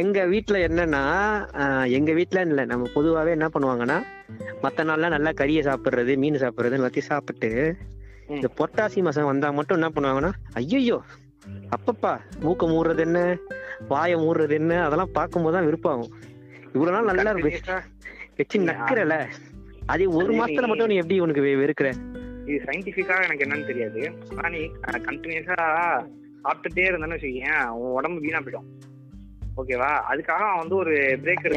எங்க 0.00 0.18
வீட்ல 0.26 0.56
என்னன்னா 0.66 1.02
எங்க 1.96 2.10
வீட்ல 2.18 2.42
இல்ல. 2.48 2.60
நம்ம 2.64 2.84
பொதுவாவே 2.94 3.30
என்ன 3.36 3.48
பண்ணுவாங்கன்னா 3.54 3.96
மத்த 4.62 4.84
நாள்லாம் 4.88 5.14
நல்லா 5.16 5.32
கறியை 5.40 5.62
சாப்பிடுறது 5.68 6.12
மீன் 6.22 6.42
சாப்பிடுறது 6.44 6.78
எல்லாத்தையும் 6.78 7.10
சாப்பிட்டு. 7.12 7.50
இந்த 8.34 8.48
பொட்டாசி 8.58 9.00
மாசம் 9.02 9.30
வந்தா 9.30 9.50
மட்டும் 9.58 9.78
என்ன 9.78 9.90
பண்ணுவாங்கன்னா 9.96 10.32
ஐயோ 10.60 10.98
அப்பப்பா 11.76 12.12
மூக்க 12.44 12.64
மூடுறது 12.72 13.02
என்ன? 13.06 13.20
வாயை 13.88 14.16
மூடுறது 14.24 14.54
என்ன? 14.60 14.72
அதெல்லாம் 14.86 15.14
பார்க்கும்போது 15.18 15.54
தான் 15.56 15.66
விருப்பாகும் 15.68 16.12
இவ்வளவு 16.74 16.94
நாள் 16.96 17.08
நல்லா 17.10 17.32
வெச்சு 17.46 17.76
வச்சு 18.36 18.60
நக்குறல. 18.60 19.26
அதே 19.86 20.06
ஒரு 20.06 20.34
மாசத்துல 20.34 20.66
மட்டும் 20.66 20.86
நீ 20.86 20.94
எப்படி 20.94 21.20
உனக்கு 21.20 21.40
வெ- 21.40 21.56
வெறுக்கிற? 21.56 21.92
இது 22.46 22.64
சயின்டிபிக்கா 22.64 23.22
எனக்கு 23.22 23.44
என்னன்னு 23.44 23.66
தெரியாது. 23.66 24.12
ஆனா 24.36 24.48
நீ 24.48 24.58
கண்டினியூஸா 24.90 25.56
சாப்பிட்டுட்டே 26.44 26.88
இருந்தேன்னு 26.88 27.16
வச்சுக்கேன் 27.16 27.66
உன் 27.66 27.90
உடம்பு 27.90 28.20
வீணா 28.20 28.38
போயிடும். 28.38 28.90
ஓகேவா 29.56 30.14
அதுக்காக 30.14 30.40
அவன் 30.40 30.58
வந்து 30.58 30.74
ஒரு 30.74 30.94
பிரேக் 30.94 31.56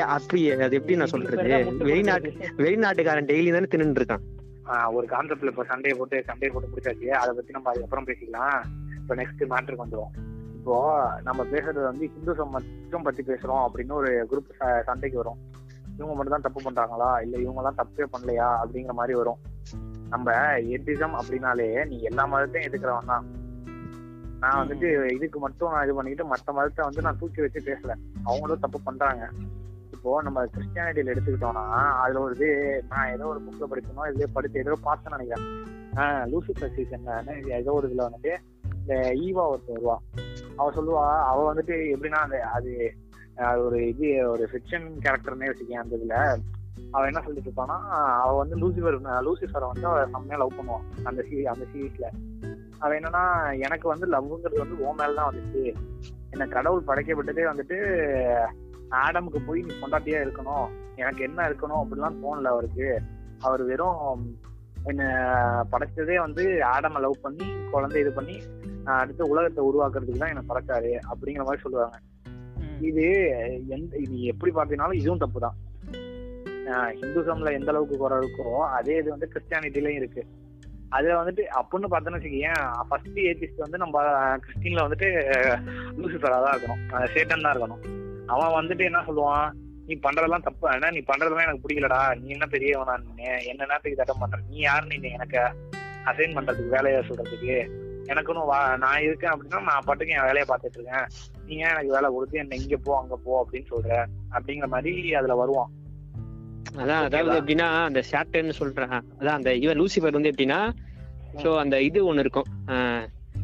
அப்படி 0.00 0.52
அது 0.52 0.76
எப்படி 0.76 0.96
நான் 0.96 1.06
சொல்றது? 1.06 1.36
வெளிநாட்டு. 1.78 2.34
வெளிநாட்டுக்காரன் 2.56 3.26
டெய்லி 3.26 3.52
தானே 3.52 3.64
தின்னுட்டு 3.64 4.02
இருக்கான். 4.02 4.92
ஒரு 4.92 5.06
கான்செப்ட்ல 5.06 5.46
இப்ப 5.46 5.64
சண்டையை 5.64 5.98
போட்டு 5.98 6.22
சண்டையை 6.26 6.60
போட்டு 6.60 6.68
பிடிச்சாச்சு 6.68 7.06
அதை 7.06 7.34
பத்தி 7.34 7.52
நம்ம 7.52 7.70
அதுக்கப்புறம் 7.70 8.06
பேசிக்கலாம். 8.06 8.62
இப்ப 8.96 9.14
நெக்ஸ்ட் 9.14 9.50
மேட்ருக்கு 9.50 9.82
வந்துடும் 9.84 10.32
இப்போ 10.54 11.04
நம்ம 11.24 11.44
பேசுறது 11.44 11.82
வந்து 11.82 12.06
ஹிந்துசம் 12.06 12.48
மட்டும் 12.48 13.02
பத்தி 13.02 13.22
பேசுறோம் 13.22 13.66
அப்படின்னு 13.68 13.92
ஒரு 13.92 14.26
குரூப் 14.30 14.82
சண்டைக்கு 14.82 15.16
வரும். 15.16 15.53
இவங்க 15.96 16.14
மட்டும் 16.14 16.40
தான் 16.40 16.40
தப்பு 16.40 16.60
பண்றாங்களா? 16.60 17.20
இல்ல 17.20 17.38
இவங்க 17.38 17.60
எல்லாம் 17.60 17.76
தப்பே 17.76 18.06
பண்ணலையா? 18.12 18.62
அப்படிங்கிற 18.62 18.92
மாதிரி 18.92 19.18
வரும். 19.18 19.40
நம்ம 20.08 20.32
எத்திசம் 20.56 21.14
அப்படின்னாலே 21.14 21.86
நீ 21.86 22.00
எல்லா 22.00 22.26
மதத்தையும் 22.26 22.72
எதுக்குறவன் 22.72 23.06
தான். 23.06 23.24
நான் 24.40 24.66
வந்துட்டு 24.66 25.14
இதுக்கு 25.14 25.38
மட்டும் 25.38 25.70
நான் 25.70 25.84
இது 25.84 25.94
பண்ணிக்கிட்டு 25.94 26.34
மத்த 26.34 26.54
மதத்தை 26.54 26.84
வந்து 26.84 27.02
நான் 27.02 27.18
தூக்கி 27.18 27.40
வச்சு 27.40 27.60
பேசல. 27.60 27.94
அவங்களும் 28.24 28.60
தப்பு 28.60 28.80
பண்றாங்க. 28.80 29.28
இப்போ 29.92 30.22
நம்ம 30.22 30.44
கிறிஸ்டியானிட்டியில 30.44 31.12
எடுத்துக்கிட்டோம்னா 31.14 31.64
அதுல 31.94 32.20
ஒரு 32.20 32.34
இது 32.34 32.84
நான் 32.88 33.10
ஏதோ 33.10 33.26
ஒரு 33.26 33.40
புக்ல 33.40 33.64
படிக்கணும் 33.70 34.08
இதுலயே 34.08 34.26
படிச்சு 34.32 34.58
ஏதோ 34.58 34.78
பார்த்தேன்னு 34.84 35.10
நினைக்கிறேன். 35.10 35.72
ஆஹ் 35.94 36.24
லூசிஃபர் 36.26 36.74
சீசன் 36.74 37.48
ஏதோ 37.48 37.72
ஒரு 37.72 37.88
இதுல 37.88 38.08
வந்துட்டு 38.08 38.32
இந்த 38.80 38.94
ஈவா 39.14 39.44
ஒருத்தர் 39.50 39.76
வருவா 39.76 39.96
அவ 40.56 40.70
சொல்லுவா 40.70 41.20
அவ 41.20 41.54
வந்துட்டு 41.54 41.74
எப்படின்னா 41.94 42.20
அந்த 42.26 42.40
அது 42.40 42.94
அது 43.36 43.64
ஒரு 43.64 43.78
இது 43.88 44.30
ஒரு 44.30 44.44
ஃபிக்ஷன் 44.52 44.86
கேரக்டர்னே 45.04 45.48
வச்சுக்கேன் 45.50 45.82
அந்த 45.84 45.96
இதுல. 45.96 46.16
அவன் 46.90 47.06
என்ன 47.06 47.20
சொல்லிட்டு 47.20 47.50
இருப்பான்னா 47.50 47.76
அவள் 48.24 48.40
வந்து 48.42 48.56
லூசிஃபர் 48.62 48.98
லூசிஃபரை 49.28 49.66
வந்து 49.72 49.86
அவ 49.86 50.06
செம்மையா 50.10 50.36
லவ் 50.42 50.58
பண்ணுவான் 50.58 50.84
அந்த 51.02 51.20
சீ 51.28 51.44
அந்த 51.44 51.66
சீரீஸ்ல 51.72 52.08
அவன் 52.78 52.98
என்னன்னா 52.98 53.24
எனக்கு 53.58 53.86
வந்து 53.88 54.06
லவ்ங்கிறது 54.06 54.62
வந்து 54.64 54.78
ஓ 54.78 54.94
மேலதான் 54.94 55.28
வந்துச்சு. 55.30 55.74
என்ன 56.30 56.46
கடவுள் 56.46 56.86
படைக்கப்பட்டதே 56.86 57.44
வந்துட்டு 57.50 57.76
ஆடமுக்கு 58.90 59.40
போய் 59.46 59.60
நீ 59.62 59.74
கொண்டாட்டியா 59.74 60.18
இருக்கணும். 60.24 60.66
எனக்கு 60.96 61.22
என்ன 61.22 61.48
இருக்கணும் 61.48 61.82
அப்படிலாம் 61.82 62.18
தோணல 62.24 62.52
அவருக்கு. 62.54 63.00
அவர் 63.40 63.62
வெறும் 63.64 64.36
என்ன 64.82 65.02
படைச்சதே 65.72 66.16
வந்து 66.18 66.44
ஆடமை 66.44 67.00
லவ் 67.00 67.22
பண்ணி 67.22 67.46
குழந்தை 67.70 68.00
இது 68.00 68.12
பண்ணி 68.12 68.36
அடுத்து 68.84 69.02
அடுத்த 69.02 69.24
உலகத்தை 69.24 69.60
உருவாக்குறதுக்கு 69.64 70.22
தான் 70.22 70.32
என்ன 70.34 70.42
படைச்சாரு 70.48 70.90
அப்படிங்கிற 71.12 71.44
மாதிரி 71.48 71.62
சொல்லுவாங்க. 71.62 71.96
இது 72.88 73.04
எந்த 73.76 73.92
இது 74.04 74.16
எப்படி 74.32 74.52
பார்த்தீங்கன்னாலும் 74.52 75.00
இதுவும் 75.00 75.22
தப்பு 75.24 75.40
தான் 75.46 75.58
ஹிந்துசம்ல 77.00 77.50
எந்த 77.58 77.70
அளவுக்கு 77.72 77.96
குறை 78.02 78.18
இருக்கோ 78.22 78.48
அதே 78.76 78.94
இது 79.00 79.08
வந்து 79.14 79.30
கிறிஸ்டியானிட்டிலயும் 79.32 80.00
இருக்கு. 80.00 80.22
அதுல 80.96 81.16
வந்துட்டு 81.20 81.42
அப்படின்னு 81.58 81.88
பார்த்தோன்னு 81.92 82.18
வச்சுக்கேன் 82.18 82.64
ஃபர்ஸ்ட் 82.88 83.18
ஏத்திஸ்ட் 83.30 83.64
வந்து 83.64 83.78
நம்ம 83.82 84.02
கிறிஸ்டின்ல 84.44 84.84
வந்துட்டு 84.86 85.08
லூசிஃபரா 86.00 86.38
தான் 86.44 86.54
இருக்கணும். 86.54 86.82
சேட்டன் 87.14 87.44
தான் 87.44 87.54
இருக்கணும். 87.54 87.82
அவன் 88.34 88.56
வந்துட்டு 88.58 88.84
என்ன 88.90 89.02
சொல்லுவான்? 89.08 89.46
நீ 89.88 89.94
பண்றதெல்லாம் 90.06 90.46
தப்பு. 90.48 90.66
ஆனா 90.72 90.90
நீ 90.96 91.00
பண்றதெல்லாம் 91.10 91.46
எனக்கு 91.46 91.64
பிடிக்கலடா. 91.64 92.00
நீ 92.20 92.26
என்ன 92.36 92.46
பெரியவனா 92.54 92.94
நீ 93.02 93.24
என்ன 93.52 93.62
நேரத்துக்கு 93.70 94.00
தட்டம் 94.00 94.22
பண்ற? 94.22 94.38
நீ 94.50 94.58
யாருன்னு 94.68 94.98
நீ 95.04 95.10
எனக்கு? 95.18 95.42
அசைன் 96.10 96.36
பண்றதுக்கு 96.36 96.76
வேலையை 96.76 97.00
சொல்றதுக்கு. 97.08 97.56
எனக்குன்னு 98.12 98.48
வா 98.52 98.76
நான் 98.84 99.04
இருக்கேன் 99.08 99.32
அப்படின்னா 99.34 99.60
நான் 99.70 99.86
பாட்டுக்கு 99.86 100.16
என் 100.16 100.28
வேலையை 100.30 100.46
பார்த்துட்டு 100.48 100.80
இருக்கேன். 100.80 101.06
நீ 101.46 101.54
ஏன் 101.56 101.72
எனக்கு 101.72 101.94
வேலை 101.96 102.08
கொடுத்து 102.10 102.38
என்ன 102.38 102.56
இங்க 102.56 102.76
போ 102.86 102.92
அங்க 103.00 103.16
போ 103.24 103.32
அப்படின்னு 103.42 103.68
சொல்ற? 103.72 103.90
அப்படிங்கிற 104.36 104.68
மாதிரி 104.74 105.14
அதுல 105.14 105.34
வருவான். 105.34 105.70
அதான் 106.76 107.02
அதாவது? 107.06 107.34
எப்படின்னா 107.40 107.66
அந்த 107.88 108.00
சாப்டர்னு 108.12 108.56
சொல்றேன். 108.60 108.94
அதான் 109.20 109.38
அந்த 109.38 109.50
இவன் 109.54 109.80
லூசிஃபர் 109.80 110.16
வந்து 110.18 110.32
எப்படின்னா 110.32 110.60
சோ 111.42 111.50
அந்த 111.58 111.76
இது 111.82 112.00
ஒண்ணு 112.08 112.18
இருக்கும். 112.18 112.48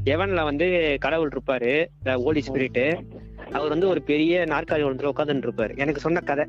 எவன்ல 0.05 0.43
வந்து 0.45 0.67
கடவுள் 1.01 1.33
இருப்பாரு. 1.33 1.73
ஹோலி 2.25 2.43
ஸ்பிரிட் 2.49 2.83
அவர் 3.53 3.69
வந்து 3.69 3.89
ஒரு 3.89 4.01
பெரிய 4.03 4.43
நாற்காலி 4.45 4.85
ஒன்று 4.89 5.13
உட்காந்துட்டு 5.13 5.49
இருப்பாரு. 5.49 5.73
எனக்கு 5.77 6.01
சொன்ன 6.01 6.21
கதை. 6.21 6.45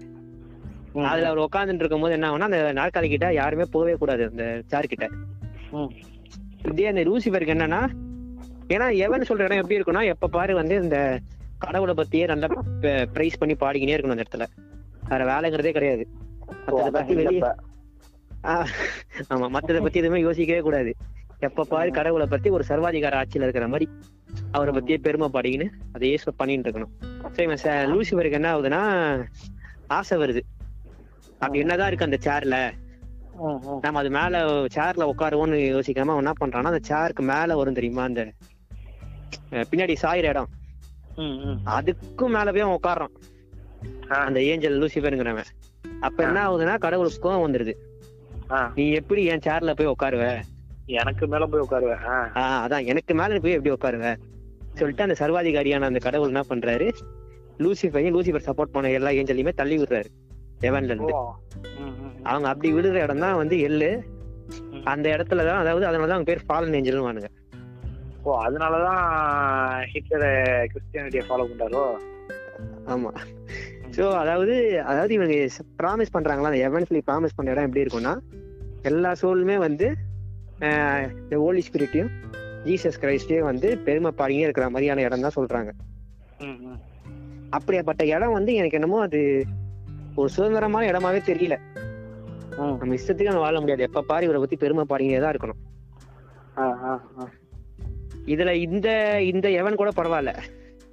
அதுல 1.11 1.27
அவர் 1.27 1.45
உட்காந்துட்டு 1.47 1.83
இருக்கும் 1.83 2.01
போது 2.01 2.13
என்ன 2.13 2.29
ஆகும்னா 2.29 2.49
அந்த 2.51 2.61
நாற்காலி 2.79 3.09
கிட்ட 3.09 3.27
யாருமே 3.33 3.65
போகவே 3.71 3.93
கூடாது 3.93 4.23
அந்த 4.25 4.45
சார் 4.65 4.91
கிட்ட. 4.93 5.05
இதே 6.71 6.85
அந்த 6.85 7.03
லூசிஃபருக்கு 7.03 7.55
என்னன்னா 7.57 7.81
ஏன்னா 8.73 8.87
எவன் 9.05 9.27
சொல்ற 9.29 9.45
இடம் 9.47 9.61
எப்படி 9.61 9.77
இருக்கும்னா 9.77 10.03
எப்ப 10.13 10.27
பாரு 10.27 10.53
வந்து 10.55 10.75
இந்த 10.81 10.97
கடவுளை 11.63 11.93
பத்தியே 11.99 12.25
நல்லா 12.31 12.47
பிரைஸ் 13.15 13.39
பண்ணி 13.41 13.55
பாடிக்கினே 13.63 13.95
இருக்கணும் 13.97 14.15
அந்த 14.15 14.25
இடத்துல. 14.25 14.45
வேற 15.11 15.21
வேலைங்கிறதே 15.31 15.71
கிடையாது. 15.77 16.03
மத்தத 16.65 16.89
பத்தி 16.97 17.13
வெளியே 17.19 17.41
ஆமா 19.33 19.47
மத்தத 19.55 19.79
பத்தி 19.85 19.99
எதுவுமே 20.01 20.19
யோசிக்கவே 20.27 20.61
கூடாது. 20.67 20.91
எப்ப 21.47 21.65
பாரு 21.73 21.89
கடவுளை 21.91 22.25
பத்தி 22.33 22.49
ஒரு 22.55 22.63
சர்வாதிகார 22.67 23.15
ஆட்சியில 23.21 23.45
இருக்கிற 23.47 23.67
மாதிரி 23.67 23.85
அவரை 24.51 24.71
பத்தியே 24.77 24.97
பெருமை 25.05 25.27
பாடிக்கின்னு 25.33 25.67
அதையே 25.95 26.17
பண்ணிட்டு 26.39 26.67
இருக்கணும். 26.67 26.93
சரி 27.63 27.85
லூசிஃபருக்கு 27.91 28.39
என்ன 28.39 28.49
ஆகுதுன்னா 28.53 28.81
ஆசை 29.97 30.17
வருது. 30.21 30.41
அப்படி 31.39 31.61
என்னதான் 31.63 31.89
இருக்கு 31.91 32.09
அந்த 32.09 32.19
சேர்ல 32.27 32.57
நம்ம 33.83 33.99
அது 34.01 34.09
மேல 34.17 34.39
சேர்ல 34.75 35.03
உட்காருவோம்னு 35.11 35.59
யோசிக்காம 35.75 36.17
என்ன 36.21 36.33
பண்றான்னா 36.41 36.71
அந்த 36.71 36.83
சேருக்கு 36.89 37.23
மேல 37.31 37.55
வரும் 37.59 37.77
தெரியுமா? 37.79 38.03
அந்த 38.09 38.23
பின்னாடி 39.69 39.95
சாயிற 40.03 40.27
இடம். 40.33 40.49
அதுக்கும் 41.65 42.29
மேல 42.29 42.51
போய் 42.51 42.59
அவன் 42.59 42.79
உட்கார்றான் 42.79 43.13
ஆ. 44.11 44.15
அந்த 44.15 44.43
ஏஞ்சல் 44.43 44.81
லூசிஃபருங்கிறவன். 44.81 45.49
அப்ப 45.99 46.23
என்ன 46.23 46.49
ஆகுதுன்னா 46.49 46.79
கடவுளுக்கு 46.79 47.29
கோவம் 47.29 47.43
வந்துருது. 47.45 47.73
நீ 48.75 48.91
எப்படி 48.91 49.25
என் 49.25 49.39
சேர்ல 49.39 49.73
போய் 49.73 49.87
உட்காருவ 49.87 50.41
எனக்கு 50.85 51.27
மேல 51.27 51.45
போய். 51.45 51.61
ஆஹ் 52.35 52.61
அதான். 52.63 52.85
எனக்கு 52.85 53.13
மேல 53.13 53.39
போய் 53.39 53.51
எப்படி 53.51 53.71
உட்காருவ 53.71 54.15
சொல்லிட்டு 54.73 55.03
அந்த 55.03 55.15
சர்வாதிகாரியான 55.19 55.81
அந்த 55.81 55.99
கடவுள் 55.99 56.27
என்ன 56.27 56.43
பண்றாரு? 56.49 56.91
லூசிஃபரையும் 57.57 58.15
லூசிஃபர் 58.15 58.45
சப்போர்ட் 58.45 58.71
பண்ண 58.71 58.91
எல்லா 58.91 59.09
ஏஞ்சலையுமே 59.09 59.53
தள்ளி 59.53 59.77
விடுறாரு. 59.77 60.09
எவன்ல 60.61 60.83
இருந்து. 60.83 61.13
அவங்க 62.23 62.47
அப்படி 62.47 62.73
விடுற 62.73 62.93
இடம் 62.93 63.19
தான் 63.19 63.35
வந்து 63.35 63.59
எள்ளு. 63.59 63.89
அந்த 64.83 65.09
இடத்துல 65.09 65.45
தான் 65.45 65.59
அதாவது 65.59 65.85
அதனாலதான் 65.85 66.17
அவங்க 66.17 66.23
பேர் 66.23 66.45
ஃபாலன் 66.49 66.73
ஏஞ்சல்னு 66.73 67.07
வானுங்க 67.07 67.29
ஓ 68.23 68.31
அதனாலதான் 68.45 69.03
ஹிட்லர் 69.91 70.25
கிறிஸ்டியானிட்டியை 70.71 71.23
ஃபாலோ 71.27 71.45
பண்றாரோ? 71.51 71.83
ஆமா. 72.93 73.11
சோ 73.95 74.03
அதாவது 74.21 74.55
அதாவது 74.91 75.13
இவங்க 75.17 75.35
ப்ராமிஸ் 75.81 76.13
பண்றாங்களா? 76.15 76.49
அந்த 76.51 76.61
எவன்ஸ்லி 76.69 76.99
ப்ராமிஸ் 77.09 77.35
பண்ண 77.37 77.53
இடம் 77.53 77.67
எப்படி 77.67 77.83
இருக்கும்னா 77.85 78.13
எல்லா 78.89 79.11
சோலுமே 79.21 79.57
வந்து 79.67 79.87
இந்த 81.19 81.35
ஹோலி 81.43 81.63
ஸ்பிரிட்டையும் 81.67 82.11
ஜீசஸ் 82.67 83.01
கிரைஸ்டையும் 83.03 83.49
வந்து 83.51 83.67
பெருமை 83.87 84.11
பாடியே 84.19 84.45
இருக்கிற 84.47 84.65
மாதிரியான 84.69 85.03
இடம் 85.07 85.25
தான் 85.25 85.37
சொல்றாங்க. 85.39 85.71
அப்படியாப்பட்ட 87.57 88.03
இடம் 88.15 88.37
வந்து 88.37 88.51
எனக்கு 88.59 88.77
என்னமோ 88.79 88.99
அது 89.07 89.19
ஒரு 90.19 90.29
சுதந்திரமான 90.35 90.87
இடமாவே 90.91 91.19
தெரியல. 91.31 91.57
நம்ம 92.79 92.95
இஷ்டத்துக்கு 92.99 93.45
வாழ 93.45 93.57
முடியாது. 93.59 93.87
எப்ப 93.87 94.07
பாரு 94.09 94.25
இவரை 94.27 94.39
பத்தி 94.41 94.57
பெருமை 94.63 94.83
பாடிங்கே 94.89 95.21
தான் 95.23 95.33
இருக்கணும். 95.33 95.61
இதுல 98.25 98.51
இந்த 98.51 99.21
இந்த 99.21 99.49
எவன் 99.49 99.75
கூட 99.75 99.89
பரவாயில்ல. 99.95 100.35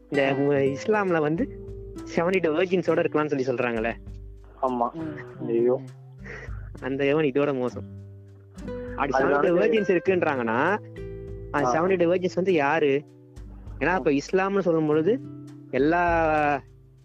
இந்த 0.02 0.34
இஸ்லாம்ல 0.46 1.20
வந்து 1.20 1.66
செவன்டி 2.16 2.40
டூ 2.40 2.52
வேர்ஜின்ஸோட 2.52 3.00
இருக்கலாம்னு 3.00 3.40
சொல்லி 3.40 3.44
சொல்றாங்களே 3.44 3.94
ஆமா. 4.62 4.88
ஐயோ. 5.48 5.80
அந்த 6.80 7.04
எவன் 7.04 7.24
இதோட 7.24 7.54
மோசம். 7.54 7.84
அப்படி 8.96 9.12
செவன்டி 9.12 9.16
வந்து- 9.16 9.56
வேர்ஜின்ஸ் 9.56 9.98
இருக்குன்றாங்கன்னா 9.98 10.78
அந்த 11.50 11.68
ஆ. 11.68 11.72
செவன்டி 11.72 11.96
டூ 11.96 12.12
வேர்ஜின்ஸ் 12.12 12.34
வந்து 12.34 12.52
யாரு? 12.52 13.04
ஏன்னா 13.78 13.96
இப்ப 13.96 14.10
இஸ்லாம்னு 14.10 14.58
சொல்லும் 14.58 14.86
பொழுது 14.86 15.20
எல்லா 15.70 16.62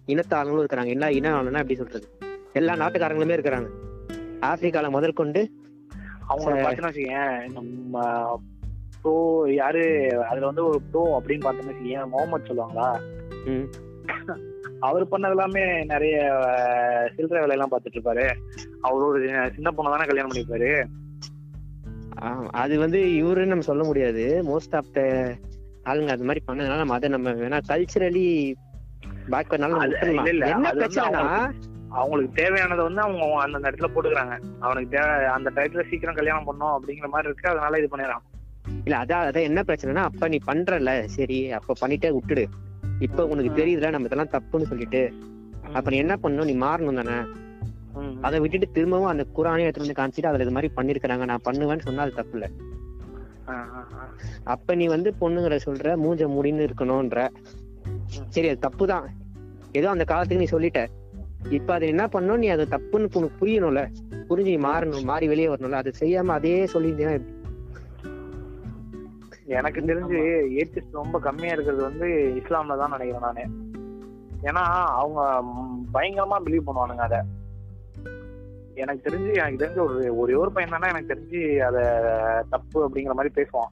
இனத்தாரங்களும் 0.08 0.66
இருக்கிறாங்க. 0.66 0.88
எல்லா 0.88 1.10
இன 1.10 1.42
ஆளுனா 1.42 1.54
எப்படி 1.54 1.76
சொல்றது? 1.76 2.08
எல்லா 2.54 2.74
நாட்டுக்காரங்களுமே 2.74 3.34
இருக்கிறாங்க. 3.34 3.70
ஆப்பிரிக்கால 4.42 4.90
முதல் 4.90 5.14
கொண்டு 5.14 5.52
அவங்க 6.28 6.76
நம்ம 7.54 8.42
ப்ரோ 9.04 9.14
யாரு 9.54 9.84
அதுல 10.30 10.49
வந்து 10.49 10.66
ஒரு 10.68 10.80
ப்ரோ 10.91 11.04
அப்படின்னு 11.18 11.45
பார்த்தோம்னா 11.45 11.72
வச்சுக்கேன் 11.72 12.12
முகமது 12.14 12.49
சொல்லுவாங்களா. 12.49 12.89
அவர் 14.88 15.04
பண்ணது 15.12 15.36
எல்லாமே 15.36 15.64
நிறைய 15.91 16.16
சில்லறை 17.16 17.41
வேலையெல்லாம் 17.43 17.72
பார்த்துட்டு 17.72 17.97
இருப்பாரு. 17.97 18.26
அவர் 18.82 19.08
ஒரு 19.10 19.20
சின்ன 19.56 19.72
பொண்ணை 19.76 19.91
தானே 19.91 20.08
கல்யாணம் 20.10 20.32
பண்ணிப்பாரு. 20.32 20.72
ஆமா, 22.28 22.47
அது 22.64 22.74
வந்து 22.80 22.99
இவருன்னு 23.20 23.54
நம்ம 23.54 23.70
சொல்ல 23.70 23.84
முடியாது. 23.84 24.26
மோஸ்ட் 24.49 24.76
ஆஃப் 24.80 24.93
த 24.97 25.01
ஆளுங்க 25.89 26.12
அது 26.16 26.28
மாதிரி 26.30 26.43
பண்ணதுனால 26.47 26.82
நம்ம 26.82 26.97
அதை 26.97 27.10
நம்ம 27.10 27.32
வேணா 27.41 27.60
கல்ச்சரலி 27.72 28.28
வந்து 29.34 30.82
பிரச்சனைனா 30.82 31.24
அவங்களுக்கு 31.99 32.38
தேவையானதை 32.41 32.84
வந்து 32.88 33.01
அவங்க 33.01 33.26
அந்தந்த 33.41 33.70
இடத்துல 33.70 33.89
போட்டுக்கிறாங்க. 33.93 34.36
அவனுக்கு 34.60 34.93
தேவை 34.95 35.26
அந்த 35.38 35.49
டயத்துல 35.56 35.84
சீக்கிரம் 35.89 36.20
கல்யாணம் 36.20 36.47
பண்ணணும் 36.47 36.76
அப்படிங்கிற 36.76 37.10
மாதிரி 37.16 37.30
இருக்கு. 37.30 37.51
அதனால 37.51 37.80
இது 37.82 37.89
பண்ணிடுறான். 37.91 38.24
இல்ல 38.86 38.97
அதான் 38.97 39.28
அதான் 39.28 39.43
என்ன 39.43 39.61
பிரச்சனைனா 39.61 40.03
அப்ப 40.03 40.28
நீ 40.28 40.39
பண்றல 40.45 41.05
சரி 41.05 41.51
அப்ப 41.51 41.74
பண்ணிட்டே 41.82 42.11
விட்டுடு. 42.11 42.45
இப்ப 42.99 43.28
உனக்கு 43.28 43.64
தெரியுதுல 43.64 43.89
நம்ம 43.89 44.05
இதெல்லாம் 44.05 44.30
தப்புன்னு 44.32 44.64
சொல்லிட்டு. 44.64 45.14
அப்ப 45.74 45.89
நீ 45.89 45.97
என்ன 45.97 46.16
பண்ணணும்? 46.16 46.45
நீ 46.45 46.55
மாறணும் 46.55 46.95
தானே. 46.95 47.24
அதை 48.22 48.39
விட்டுட்டு 48.39 48.72
திரும்பவும் 48.72 49.07
அந்த 49.07 49.26
குரானே 49.36 49.59
எடுத்து 49.59 49.82
வந்து 49.82 50.01
காமிச்சிட்டு 50.01 50.28
அதுல 50.28 50.43
இது 50.43 50.51
மாதிரி 50.51 50.74
பண்ணிருக்காங்க 50.76 51.26
நான் 51.26 51.45
பண்ணுவேன்னு 51.45 51.80
சொன்னா 51.80 52.01
அது 52.01 52.14
தப்பு 52.14 52.39
இல்ல. 52.39 52.49
அப்ப 54.43 54.76
நீ 54.76 54.88
வந்து 54.88 55.14
பொண்ணுங்களை 55.20 55.59
சொல்ற 55.66 55.95
மூஞ்ச 55.97 56.28
முடின்னு 56.28 56.68
இருக்கணும்ன்ற. 56.68 57.28
சரி 58.30 58.47
அது 58.47 58.59
தப்பு 58.59 58.88
தான். 58.88 59.09
ஏதோ 59.72 59.89
அந்த 59.89 60.03
காலத்துக்கு 60.03 60.43
நீ 60.43 60.51
சொல்லிட்ட. 60.51 60.88
இப்ப 61.49 61.74
அது 61.74 61.88
என்ன 61.88 62.05
பண்ணணும்? 62.05 62.38
நீ 62.38 62.47
அது 62.47 62.68
தப்புன்னு 62.70 63.09
உனக்கு 63.14 63.45
புரியணும்ல. 63.45 63.91
புரிஞ்சு 64.30 64.57
நீ 64.57 64.57
மாறணும் 64.57 65.03
மாறி 65.03 65.28
வெளியே 65.28 65.47
வரணும்ல. 65.47 65.72
அது 65.72 65.91
செய்யாம 65.99 66.26
அதே 66.26 66.66
சொல்லியிருந்தீங்கன்னா? 66.66 67.43
எனக்கு 69.54 69.82
தெரிஞ்சு 69.82 70.16
ஏத்திஸ்ட் 70.62 70.91
ரொம்ப 70.91 71.20
கம்மியா 71.20 71.51
இருக்கிறது 71.51 71.84
வந்து 71.84 72.06
இஸ்லாம்ல 72.43 72.78
தான் 72.78 72.97
நினைக்கிறேன் 72.97 73.20
நானு. 73.20 73.47
ஏன்னா 74.43 74.86
அவங்க 74.86 75.43
பயங்கரமா 75.93 76.41
பிலீவ் 76.45 76.62
பண்ணுவானுங்க 76.68 76.97
அத. 76.97 77.24
எனக்கு 78.74 79.10
தெரிஞ்சு 79.10 79.34
எனக்கு 79.34 79.66
தெரிஞ்ச 79.66 79.78
ஒரு 79.86 80.18
ஒரே 80.18 80.34
ஒரு 80.34 80.51
பையன் 80.51 80.80
தானே 80.80 80.93
எனக்கு 80.93 81.14
தெரிஞ்சு 81.14 81.58
அத 81.60 82.45
தப்பு 82.49 82.89
அப்படிங்கிற 82.89 83.12
மாதிரி 83.12 83.30
பேசுவான். 83.36 83.72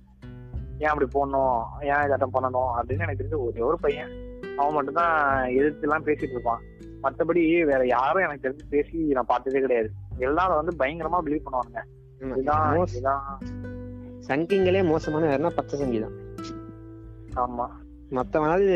ஏன் 0.77 0.87
அப்படி 0.87 1.07
போடணும்? 1.07 1.61
ஏன் 1.81 1.93
இதாட்டம் 1.93 2.33
பண்ணணும்? 2.33 2.69
அப்படின்னு 2.77 2.99
எனக்கு 2.99 3.27
தெரிஞ்ச 3.29 3.37
ஒரே 3.37 3.59
ஒரு 3.59 3.77
பையன். 3.79 4.09
அவன் 4.57 4.73
மட்டும்தான் 4.73 5.43
எதிர்த்து 5.43 5.81
எல்லாம் 5.81 6.05
பேசிட்டு 6.05 6.29
இருப்பான். 6.29 6.61
மத்தபடி 7.03 7.65
வேற 7.65 7.85
யாரும் 7.85 8.23
எனக்கு 8.23 8.49
தெரிஞ்சு 8.49 8.69
பேசி 8.69 8.97
நான் 8.97 9.25
பார்த்ததே 9.27 9.59
கிடையாது. 9.59 9.91
எல்லாரும் 10.17 10.65
வந்து 10.65 10.85
பயங்கரமா 10.85 11.21
பிலீவ் 11.25 11.43
பண்ணுவானுங்க. 11.51 11.79
இதுதான் 12.31 12.77
இதுதான். 12.77 13.39
சங்கிங்களே 14.31 14.81
மோசமான 14.89 15.29
வேறனா 15.31 15.49
பச்சை 15.55 15.77
சங்கி 15.79 16.01
தான் 16.03 16.17
ஆமா. 17.43 17.65
மத்தவனாவது 18.17 18.67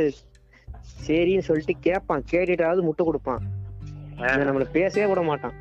சரின்னு 1.05 1.45
சொல்லிட்டு 1.47 1.73
கேட்பான் 1.85 2.27
கேட்டுட்டாவது 2.31 2.81
முட்டை 2.87 3.03
கொடுப்பான். 3.05 3.41
நம்மள 4.47 4.65
பேசவே 4.75 5.05
விட 5.09 5.21
மாட்டான். 5.21 5.55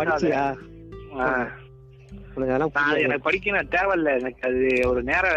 படிச்சியா. 0.00 0.44
எனக்கு 3.04 3.26
படிக்கணும் 3.26 3.70
தேவையில்ல. 3.74 4.10
எனக்கு 4.20 4.42
அது 4.48 4.68
ஒரு 4.90 5.00
நேரம் 5.02 5.36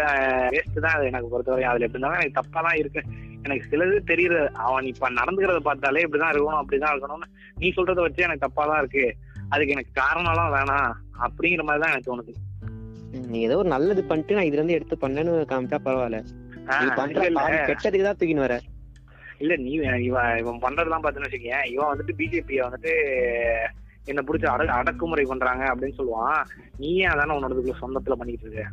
வேஸ்ட் 0.54 0.82
தான் 0.84 0.96
அது 0.96 1.08
எனக்கு 1.10 1.30
பொறுத்தவரை 1.32 1.64
அதுல 1.70 1.86
எப்படி 1.86 1.98
இருந்தாலும் 1.98 2.20
எனக்கு 2.20 2.38
தப்பா 2.40 2.60
தான் 2.68 2.78
இருக்கு. 2.82 3.02
எனக்கு 3.46 3.68
சிலது 3.70 3.96
தெரியுது. 4.12 4.40
அவன் 4.66 4.90
இப்ப 4.92 5.10
நடந்துக்கிறத 5.10 5.60
பார்த்தாலே 5.68 6.04
இப்படிதான் 6.06 6.32
இருக்கணும் 6.34 6.62
அப்படிதான் 6.62 6.94
இருக்கணும்னு 6.94 7.28
நீ 7.56 7.68
சொல்றத 7.76 8.00
வச்சு 8.06 8.26
எனக்கு 8.28 8.46
தப்பா 8.46 8.64
தான் 8.70 8.82
இருக்கு. 8.84 9.06
அதுக்கு 9.48 9.74
எனக்கு 9.76 9.92
காரணம்லாம் 10.02 10.54
வேணாம். 10.58 10.92
அப்படிங்கிற 11.26 11.64
மாதிரி 11.64 11.82
தான் 11.84 11.94
எனக்கு 11.94 12.10
தோணுது. 12.10 12.34
நீ 13.22 13.40
ஏதோ 13.40 13.56
ஒரு 13.56 13.68
நல்லது 13.68 14.04
பண்ணிட்டு 14.04 14.34
நான் 14.34 14.44
இதுல 14.44 14.60
இருந்து 14.60 14.72
எடுத்து 14.72 14.96
பண்ணேன்னு 15.02 15.32
காமிச்சா 15.50 15.78
பரவாயில்ல. 15.84 16.20
நீ 16.82 16.86
பண்ற 16.96 17.24
கெட்டதுக்கு 17.68 18.06
தான் 18.06 18.18
தூக்கின்னு 18.20 18.46
வர. 18.46 18.56
இல்ல 19.38 19.56
நீ 19.56 19.70
இவன் 19.70 20.36
இவன் 20.40 20.62
பண்றதெல்லாம் 20.62 21.04
பாத்துன்னு 21.04 21.28
வச்சுக்கேன் 21.28 21.64
இவன் 21.64 21.90
வந்துட்டு 21.92 22.18
பிஜேபிய 22.18 22.66
வந்துட்டு 22.66 22.92
என்ன 24.04 24.22
பிடிச்ச 24.22 24.46
அட 24.46 24.64
அடக்குமுறை 24.72 25.24
பண்றாங்க 25.24 25.64
அப்படின்னு 25.72 25.98
சொல்லுவான். 25.98 26.40
நீ 26.78 26.94
ஏன் 26.94 27.12
அதானே 27.12 27.36
உன்னோட 27.36 27.76
சொந்தத்துல 27.82 28.12
பண்ணிட்டு 28.12 28.46
இருக்க. 28.46 28.64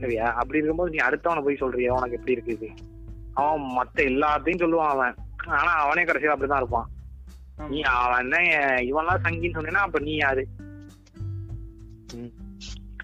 சரியா? 0.00 0.26
அப்படி 0.30 0.58
இருக்கும்போது 0.58 0.90
நீ 0.90 0.98
அடுத்தவனை 1.06 1.42
போய் 1.42 1.56
சொல்றியா? 1.56 1.92
உனக்கு 1.92 2.16
எப்படி 2.18 2.36
இருக்குது 2.36 2.68
அவன் 3.34 3.66
மத்த 3.78 3.98
எல்லாத்தையும் 4.04 4.62
சொல்லுவான் 4.64 4.92
அவன். 4.94 5.16
ஆனா 5.58 5.72
அவனே 5.84 6.04
கடைசியில 6.04 6.34
அப்படிதான் 6.34 6.56
இருப்பான். 6.56 6.88
நீ 7.68 7.80
அவன் 7.80 8.22
என்ன 8.24 8.36
இவன்லாம் 8.90 9.24
சங்கின்னு 9.24 9.56
சொன்னீங்கன்னா 9.56 9.86
அப்ப 9.86 9.98
நீ 9.98 10.14
யாரு? 10.16 10.44
ம். 12.14 12.32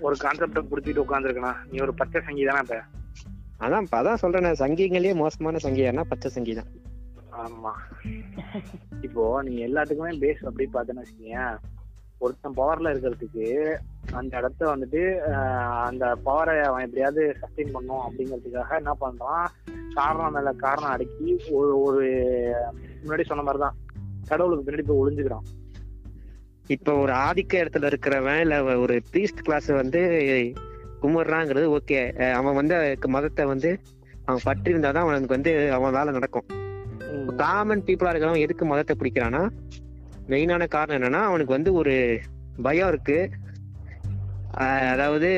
ஒரு 0.00 0.16
கான்செப்ட 0.20 0.62
புடிச்சிட்டு 0.70 1.04
உட்காந்துருக்கனா 1.04 1.54
நீ 1.70 1.78
ஒரு 1.80 1.94
பச்சை 1.94 2.20
சங்கி 2.20 2.44
தானே 2.44 2.58
இப்ப 2.58 2.82
அதான் 3.58 3.82
இப்ப 3.82 4.02
அதான் 4.02 4.14
சொல்றேன் 4.14 4.44
சங்கிங்களே 4.44 5.14
மோசமான 5.14 5.56
சங்கியானா 5.62 6.00
பச்சை 6.08 6.30
சங்கி 6.30 6.54
தான். 6.54 6.70
ஆமா. 7.32 7.72
இப்போ 9.00 9.42
நீ 9.42 9.66
எல்லாத்துக்குமே 9.66 10.18
பேஸ் 10.18 10.44
அப்படி 10.44 10.68
பார்த்தேன்னு 10.72 11.02
வச்சுக்கேன் 11.02 11.56
ஒருத்தன் 12.18 12.54
பவர்ல 12.54 12.90
இருக்கிறதுக்கு 12.90 13.76
அந்த 14.12 14.36
இடத்த 14.38 14.76
வந்துட்டு 14.76 15.18
அந்த 15.74 16.16
பவரை 16.24 16.60
அவன் 16.60 16.82
எப்படியாவது 16.82 17.36
சஸ்டெயின் 17.42 17.72
பண்ணும் 17.72 18.00
அப்படிங்கிறதுக்காக 18.00 18.76
என்ன 18.76 18.94
பண்றான்? 19.00 19.46
காரணம் 19.94 20.32
மேல 20.32 20.52
காரணம் 20.52 20.90
அடக்கி 20.90 21.40
ஒரு 21.50 21.82
ஒரு 21.82 22.04
முன்னாடி 23.04 23.24
சொன்ன 23.24 23.42
மாதிரிதான். 23.42 23.76
கடவுளுக்கு 24.28 24.70
பின்னாடி 24.70 24.82
போய் 24.82 25.02
ஒளிஞ்சுக்கிறான். 25.02 25.46
இப்ப 26.66 26.92
ஒரு 26.96 27.12
ஆதிக்க 27.26 27.54
இடத்துல 27.62 27.88
இருக்கிறவன் 27.90 28.40
இல்ல 28.44 28.56
ஒரு 28.84 28.94
ப்ரீஸ்ட் 29.12 29.44
கிளாஸ் 29.46 29.68
வந்து 29.80 30.00
கும்பிடுறாங்கிறது 31.02 31.66
ஓகே 31.76 31.98
அவன் 32.38 32.58
வந்து 32.58 32.76
மதத்தை 33.16 33.44
வந்து 33.44 33.70
அவன் 34.26 34.44
பற்றி 34.44 34.72
இருந்தாதான் 34.72 35.06
அவனுக்கு 35.06 35.36
வந்து 35.36 35.52
அவன் 35.76 35.96
வேலை 35.96 36.10
நடக்கும். 36.12 36.46
காமன் 37.42 37.84
பீப்புளா 37.86 38.12
இருக்கிறவன் 38.12 38.44
எதுக்கு 38.44 38.64
மதத்தை 38.64 38.94
பிடிக்கிறான்னா 39.00 39.42
மெயினான 40.28 40.66
காரணம் 40.74 40.98
என்னன்னா 40.98 41.22
அவனுக்கு 41.30 41.56
வந்து 41.56 41.72
ஒரு 41.80 41.94
பயம் 42.66 42.90
இருக்கு. 42.92 43.18
அதாவது 44.92 45.30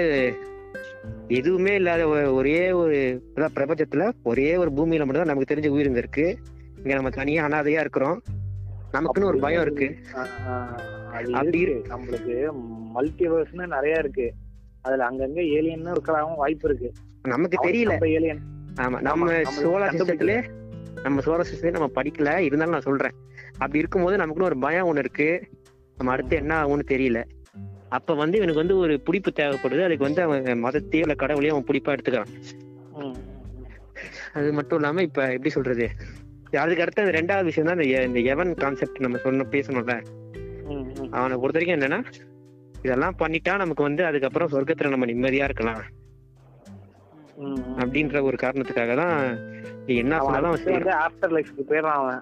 எதுவுமே 1.39 1.73
இல்லாத 1.75 2.03
ஒரே 2.39 2.61
ஒரு 2.81 2.97
அதான் 3.37 3.57
பிரபஞ்சத்துல 3.59 4.05
ஒரே 4.23 4.51
ஒரு 4.57 4.71
பூமியில 4.71 5.05
மட்டும்தான் 5.05 5.33
நமக்கு 5.33 5.53
தெரிஞ்ச 5.53 5.71
உயிருங்க 5.77 6.03
இருக்கு. 6.03 6.27
இங்க 6.79 6.93
நம்ம 6.95 7.13
தனியா 7.21 7.47
அனாதையா 7.49 7.83
இருக்கிறோம். 7.85 8.19
நமக்குன்னு 8.93 9.31
ஒரு 9.33 9.41
பயம் 9.47 9.65
இருக்கு. 9.67 9.89
அப்படி. 11.17 11.61
நம்மளுக்கு 11.93 12.35
மல்டிவர்ஸ்னு 12.97 13.67
நிறைய 13.75 13.97
இருக்கு. 13.99 14.27
அதுல 14.83 15.05
அங்கங்க 15.11 15.41
ஏலியன் 15.57 15.93
இருக்கலாவும் 15.93 16.41
வாய்ப்பு 16.43 16.67
இருக்கு. 16.69 16.89
நமக்கு 17.35 17.57
தெரியல. 17.67 17.95
ஏலியன் 18.17 18.43
ஆமா 18.81 18.99
நம்ம 19.01 19.27
சோலார் 19.57 19.91
கண்டுபிடிக்கல. 19.91 20.35
சிஸ்டத்திலே 20.35 20.39
நம்ம 21.03 21.23
சோலார் 21.27 21.49
சிஸ்டத்திலே 21.49 21.77
நம்ம 21.77 21.89
படிக்கல. 21.95 22.31
இருந்தாலும் 22.49 22.75
நான் 22.77 22.89
சொல்றேன். 22.89 23.15
அப்படி 23.53 23.79
இருக்கும்போது 23.79 24.17
நமக்குன்னு 24.17 24.51
ஒரு 24.51 24.59
பயம் 24.59 24.89
ஒண்ணு 24.91 24.99
இருக்கு. 24.99 25.29
நம்ம 25.97 26.13
அடுத்து 26.13 26.35
என்ன 26.37 26.53
ஆகும்னு 26.63 26.85
தெரியல. 26.89 27.21
அப்ப 27.89 28.15
வந்து 28.15 28.37
இவனுக்கு 28.37 28.63
வந்து 28.63 28.77
ஒரு 28.77 28.95
பிடிப்பு 29.01 29.31
தேவைப்படுது. 29.37 29.83
அதுக்கு 29.85 30.07
வந்து 30.09 30.23
அவன் 30.23 30.63
மதத்தையோ 30.65 31.05
இல்ல 31.07 31.15
கடவுளையோ 31.15 31.55
அவன் 31.55 31.69
பிடிப்பா 31.69 31.95
எடுத்துக்கிறான். 31.97 32.33
அது 34.33 34.49
மட்டும் 34.53 34.79
இல்லாம 34.79 35.03
இப்ப 35.03 35.33
எப்படி 35.33 35.49
சொல்றது? 35.49 35.87
அதுக்கு 36.65 36.83
அடுத்து 36.83 37.17
ரெண்டாவது 37.19 37.45
விஷயம் 37.45 37.69
தான் 37.71 37.81
இந்த 38.09 38.21
எவன் 38.33 38.51
கான்செப்ட் 38.55 38.99
நம்ம 38.99 39.19
சொன்ன 39.19 39.47
பேசணும்ல. 39.51 39.95
அவனை 41.11 41.37
பொறுத்த 41.37 41.59
வரைக்கும் 41.59 41.79
என்னன்னா 41.79 42.05
இதெல்லாம் 42.83 43.15
பண்ணிட்டா 43.19 43.57
நமக்கு 43.57 43.83
வந்து 43.83 44.05
அதுக்கப்புறம் 44.05 44.49
சொர்க்கத்துல 44.49 44.89
நம்ம 44.89 45.07
நிம்மதியா 45.07 45.45
இருக்கலாம். 45.45 45.83
அப்படின்ற 47.77 48.23
ஒரு 48.23 48.37
காரணத்துக்காக 48.43 48.97
தான் 48.97 49.17
என்ன. 49.87 50.19
வந்து 50.23 50.77
ஆஃப்டர் 50.79 51.35
லைஃப்க்கு 51.35 51.65
போயிடுறான் 51.69 51.99
அவன். 51.99 52.21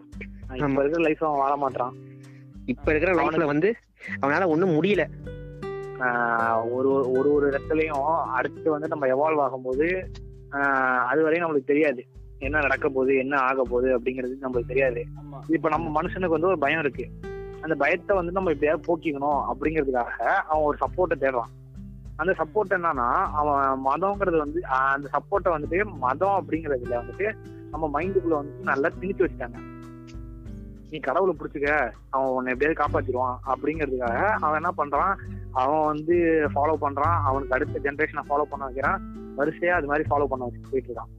இப்ப. 0.55 0.81
இருக்கிற 0.81 1.03
லைஃப் 1.03 1.25
அவன் 1.25 1.39
வாழ 1.39 1.57
மாட்டான் 1.57 1.95
இப்ப 2.67 2.91
இருக்கிற 2.91 3.15
லைஃப்ல 3.15 3.45
வந்து 3.45 3.75
அவனால 4.23 4.47
ஒண்ணும் 4.47 4.83
முடியல. 4.83 5.05
ஆஹ் 5.99 6.71
ஒரு 6.73 7.11
ஒரு 7.11 7.35
ஒரு 7.35 7.51
இடத்துலயும் 7.51 8.07
அடுத்து 8.31 8.71
வந்து 8.71 8.89
நம்ம 8.89 9.07
எவால்வ் 9.07 9.43
ஆகும்போது 9.47 10.07
ஆஹ் 10.51 11.05
அது 11.05 11.23
வரையும் 11.23 11.47
நம்மளுக்கு 11.47 11.65
தெரியாது. 11.65 12.07
என்ன 12.39 12.61
நடக்க 12.61 12.89
போகுது 12.89 13.17
என்ன 13.17 13.37
ஆக 13.39 13.63
போகுது 13.63 13.99
அப்படிங்கிறது 13.99 14.35
நம்மளுக்கு 14.43 14.67
தெரியாது. 14.67 15.05
இப்ப 15.49 15.69
நம்ம 15.69 16.03
மனுஷனுக்கு 16.03 16.29
வந்து 16.29 16.47
ஒரு 16.47 16.59
பயம் 16.59 16.81
இருக்கு. 16.81 17.11
அந்த 17.65 17.75
பயத்தை 17.83 18.17
வந்து 18.17 18.37
நம்ம 18.37 18.51
எப்படியாவது 18.55 18.87
போக்கிக்கணும் 18.87 19.43
அப்படிங்கிறதுக்காக 19.51 20.17
அவன் 20.49 20.67
ஒரு 20.71 20.77
சப்போர்ட்டை 20.85 21.17
தேடுறான். 21.23 21.53
அந்த 22.23 22.33
சப்போர்ட் 22.41 22.75
என்னன்னா 22.77 23.07
அவன் 23.41 23.85
மதம்ங்கிறது 23.87 24.39
வந்து 24.43 24.61
அந்த 24.79 25.07
சப்போர்ட்டை 25.15 25.53
வந்துட்டு 25.55 25.79
மதம் 26.07 26.37
அப்படிங்கறதுல 26.41 26.99
வந்துட்டு 27.01 27.29
நம்ம 27.73 27.89
மைண்டுக்குள்ள 27.95 28.37
வந்து 28.41 28.69
நல்லா 28.71 28.89
திணிச்சு 29.01 29.25
வச்சுட்டாங்க. 29.25 29.61
நீ 30.91 30.99
கடவுளை 30.99 31.33
பிடிச்சிக்க 31.39 31.71
அவன் 32.15 32.33
உன்னை 32.37 32.53
எப்படியாவது 32.53 32.81
காப்பாத்திடுவான் 32.83 33.39
அப்படிங்கிறதுக்காக 33.53 34.19
அவன் 34.45 34.59
என்ன 34.61 34.73
பண்றான் 34.81 35.15
அவன் 35.63 35.85
வந்து 35.93 36.17
ஃபாலோ 36.55 36.75
பண்றான் 36.85 37.17
அவனுக்கு 37.29 37.57
அடுத்த 37.57 37.81
ஜென்ரேஷனை 37.87 38.25
ஃபாலோ 38.29 38.47
பண்ண 38.51 38.65
வைக்கிறான். 38.69 39.01
வரிசையா 39.39 39.77
அது 39.79 39.91
மாதிரி 39.91 40.09
ஃபாலோ 40.11 40.29
பண்ண 40.31 40.49
வச்சு 40.49 40.71
போயிட்டு 40.71 40.91
இருக்கான். 40.91 41.13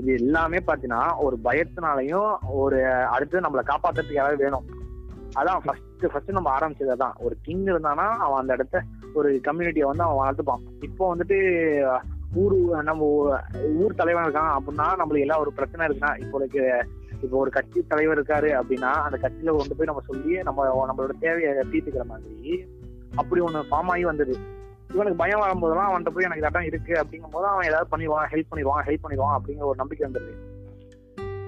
இது 0.00 0.10
எல்லாமே 0.20 0.58
பாத்தீங்கன்னா 0.68 1.02
ஒரு 1.24 1.36
பயத்தினாலையும் 1.46 2.30
ஒரு 2.62 2.78
அடுத்து 3.14 3.44
நம்மளை 3.46 3.64
காப்பாத்துறதுக்கு 3.70 4.20
யாராவது 4.20 4.44
வேணும். 4.44 4.66
அதான் 5.32 5.60
ஃபர்ஸ்ட் 5.64 6.06
ஃபர்ஸ்ட் 6.12 6.30
நம்ம 6.30 6.50
ஆரம்பிச்சது 6.58 6.94
அதான் 6.94 7.14
ஒரு 7.18 7.34
கிங் 7.42 7.66
இருந்தானா 7.66 8.06
அவன் 8.18 8.40
அந்த 8.40 8.52
இடத்த 8.52 8.76
ஒரு 9.14 9.40
கம்யூனிட்டியை 9.40 9.86
வந்து 9.86 10.04
அவன் 10.04 10.20
வளர்த்துப்பான் 10.22 10.64
இப்போ 10.80 11.14
வந்துட்டு 11.14 11.38
ஊரு 12.34 12.58
நம்ம 12.82 13.06
ஊர் 13.74 13.94
தலைவன் 13.94 14.26
இருக்கான் 14.26 14.52
அப்படின்னா 14.56 14.86
நம்மளுக்கு 15.00 15.18
எல்லாம் 15.18 15.40
ஒரு 15.40 15.52
பிரச்சனை 15.52 15.86
இருக்குன்னா 15.86 16.12
இப்போதைக்கு 16.16 16.62
இப்போ 17.22 17.36
ஒரு 17.38 17.50
கட்சி 17.50 17.80
தலைவர் 17.86 18.18
இருக்காரு 18.18 18.50
அப்படின்னா 18.60 18.92
அந்த 19.02 19.16
கட்சியில 19.18 19.56
கொண்டு 19.56 19.74
போய் 19.74 19.86
நம்ம 19.86 20.04
சொல்லி 20.06 20.32
நம்ம 20.42 20.64
நம்மளோட 20.86 21.14
தேவையை 21.20 21.50
தீர்த்துக்கிற 21.64 22.04
மாதிரி 22.04 22.54
அப்படி 23.16 23.40
ஒண்ணு 23.40 23.70
ஃபார்ம் 23.70 23.90
ஆகி 23.90 24.04
வந்தது. 24.04 24.34
இவனுக்கு 24.94 25.18
பயம் 25.18 25.42
வரும்போதெல்லாம் 25.42 25.90
அவன்கிட்ட 25.90 26.12
போய் 26.14 26.24
எனக்கு 26.24 26.46
இடம் 26.46 26.62
இருக்கு. 26.62 26.92
அப்படிங்கும் 26.92 27.30
போது 27.30 27.46
அவன் 27.46 27.68
ஏதாவது 27.68 27.90
பண்ணிடுவான் 27.92 28.26
ஹெல்ப் 28.32 28.50
பண்ணிடுவான் 28.50 28.84
ஹெல்ப் 28.86 29.04
பண்ணிடுவான் 29.04 29.36
அப்படிங்கிற 29.36 29.64
ஒரு 29.64 29.78
நம்பிக்கை 29.78 30.04
வந்துருது 30.08 30.34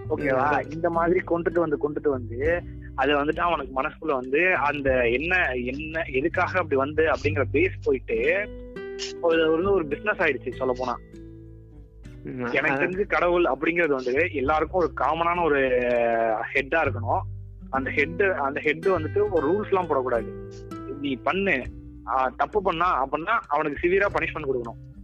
ஓகேவா 0.08 0.48
இந்த 0.72 0.90
மாதிரி 0.90 1.20
கொண்டுட்டு 1.30 1.60
வந்து 1.60 1.78
கொண்டுட்டு 1.78 2.10
வந்து 2.10 2.38
அது 2.94 3.24
வந்துட்டு 3.24 3.40
அவனுக்கு 3.40 3.82
மனசுக்குள்ள 3.82 4.12
வந்து 4.12 4.54
அந்த 4.54 5.08
என்ன 5.08 5.50
என்ன 5.50 6.02
எதுக்காக 6.12 6.48
அப்படி 6.48 6.76
வந்து 6.76 7.02
அப்படிங்கிற 7.02 7.44
பேஸ் 7.52 7.72
போயிட்டு 7.82 8.48
ஒரு 9.20 9.50
வந்து 9.50 9.72
ஒரு 9.72 9.86
பிசினஸ் 9.86 10.16
ஆயிடுச்சு 10.16 10.54
சொல்ல 10.54 10.72
போனா 10.76 10.98
எனக்கு 12.52 12.82
தெரிஞ்சு 12.82 13.06
கடவுள் 13.06 13.44
அப்படிங்கிறது 13.44 13.88
வந்து 13.88 14.32
எல்லாருக்கும் 14.32 14.80
ஒரு 14.80 14.92
காமனான 14.96 15.44
ஒரு 15.44 15.68
ஹெட்டா 16.54 16.84
இருக்கணும். 16.84 17.20
அந்த 17.70 17.90
ஹெட் 17.90 18.22
அந்த 18.22 18.60
ஹெட் 18.60 18.86
வந்துட்டு 18.86 19.30
ஒரு 19.30 19.50
ரூல்ஸ் 19.50 19.66
எல்லாம் 19.66 19.86
போடக்கூடாது. 19.86 20.50
நீ 21.00 21.14
பண்ணு. 21.14 21.64
ஆஹ் 22.06 22.30
தப்பு 22.36 22.62
பண்ணா 22.62 23.06
அப்படின்னா 23.06 23.38
அவனுக்கு 23.46 23.88
சிவியரா 23.88 24.06
பனிஷ்மெண்ட் 24.14 24.50
கொடுக்கணும். 24.52 25.02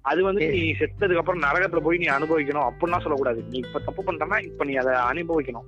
அது 0.00 0.22
வந்து 0.22 0.50
நீ 0.50 0.72
செத்ததுக்கு 0.72 1.16
அப்புறம் 1.16 1.42
நரகத்துல 1.42 1.76
போய் 1.76 1.98
நீ 1.98 2.04
அனுபவிக்கணும் 2.04 2.70
அப்படின்னா 2.70 3.00
சொல்லக்கூடாது. 3.00 3.44
நீ 3.50 3.58
இப்ப 3.58 3.80
தப்பு 3.86 4.02
பண்றனா 4.02 4.44
இப்ப 4.44 4.64
நீ 4.64 4.74
அதை 4.74 4.94
அனுபவிக்கணும். 4.94 5.66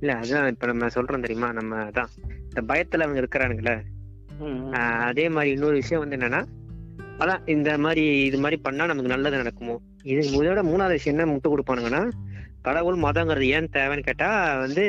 இல்ல 0.00 0.12
அதான் 0.14 0.46
இப்ப 0.46 0.66
நம்ம 0.66 0.86
சொல்றோம் 0.86 1.20
தெரியுமா? 1.20 1.52
நம்ம 1.52 1.80
அதான் 1.84 2.10
இந்த 2.44 2.60
பயத்துல 2.70 3.04
அவங்க 3.04 3.20
இருக்கிறானுங்களே. 3.20 3.74
அதே 5.08 5.28
மாதிரி 5.28 5.50
இன்னொரு 5.52 5.74
விஷயம் 5.74 6.02
வந்து 6.02 6.16
என்னன்னா 6.16 6.40
அதான் 7.18 7.48
இந்த 7.48 7.78
மாதிரி 7.78 8.04
இது 8.24 8.38
மாதிரி 8.38 8.56
பண்ணா 8.60 8.86
நமக்கு 8.86 9.10
நல்லது 9.10 9.36
நடக்குமோ? 9.36 9.74
இது 10.02 10.20
இதோட 10.38 10.60
மூணாவது 10.62 10.96
விஷயம் 10.98 11.18
என்ன 11.18 11.26
முட்டு 11.32 11.48
கொடுப்பானுங்கன்னா 11.48 12.02
கடவுள் 12.62 12.96
மதங்கிறது 12.96 13.46
ஏன் 13.48 13.68
தேவைன்னு 13.72 14.02
கேட்டா 14.02 14.28
வந்து 14.58 14.84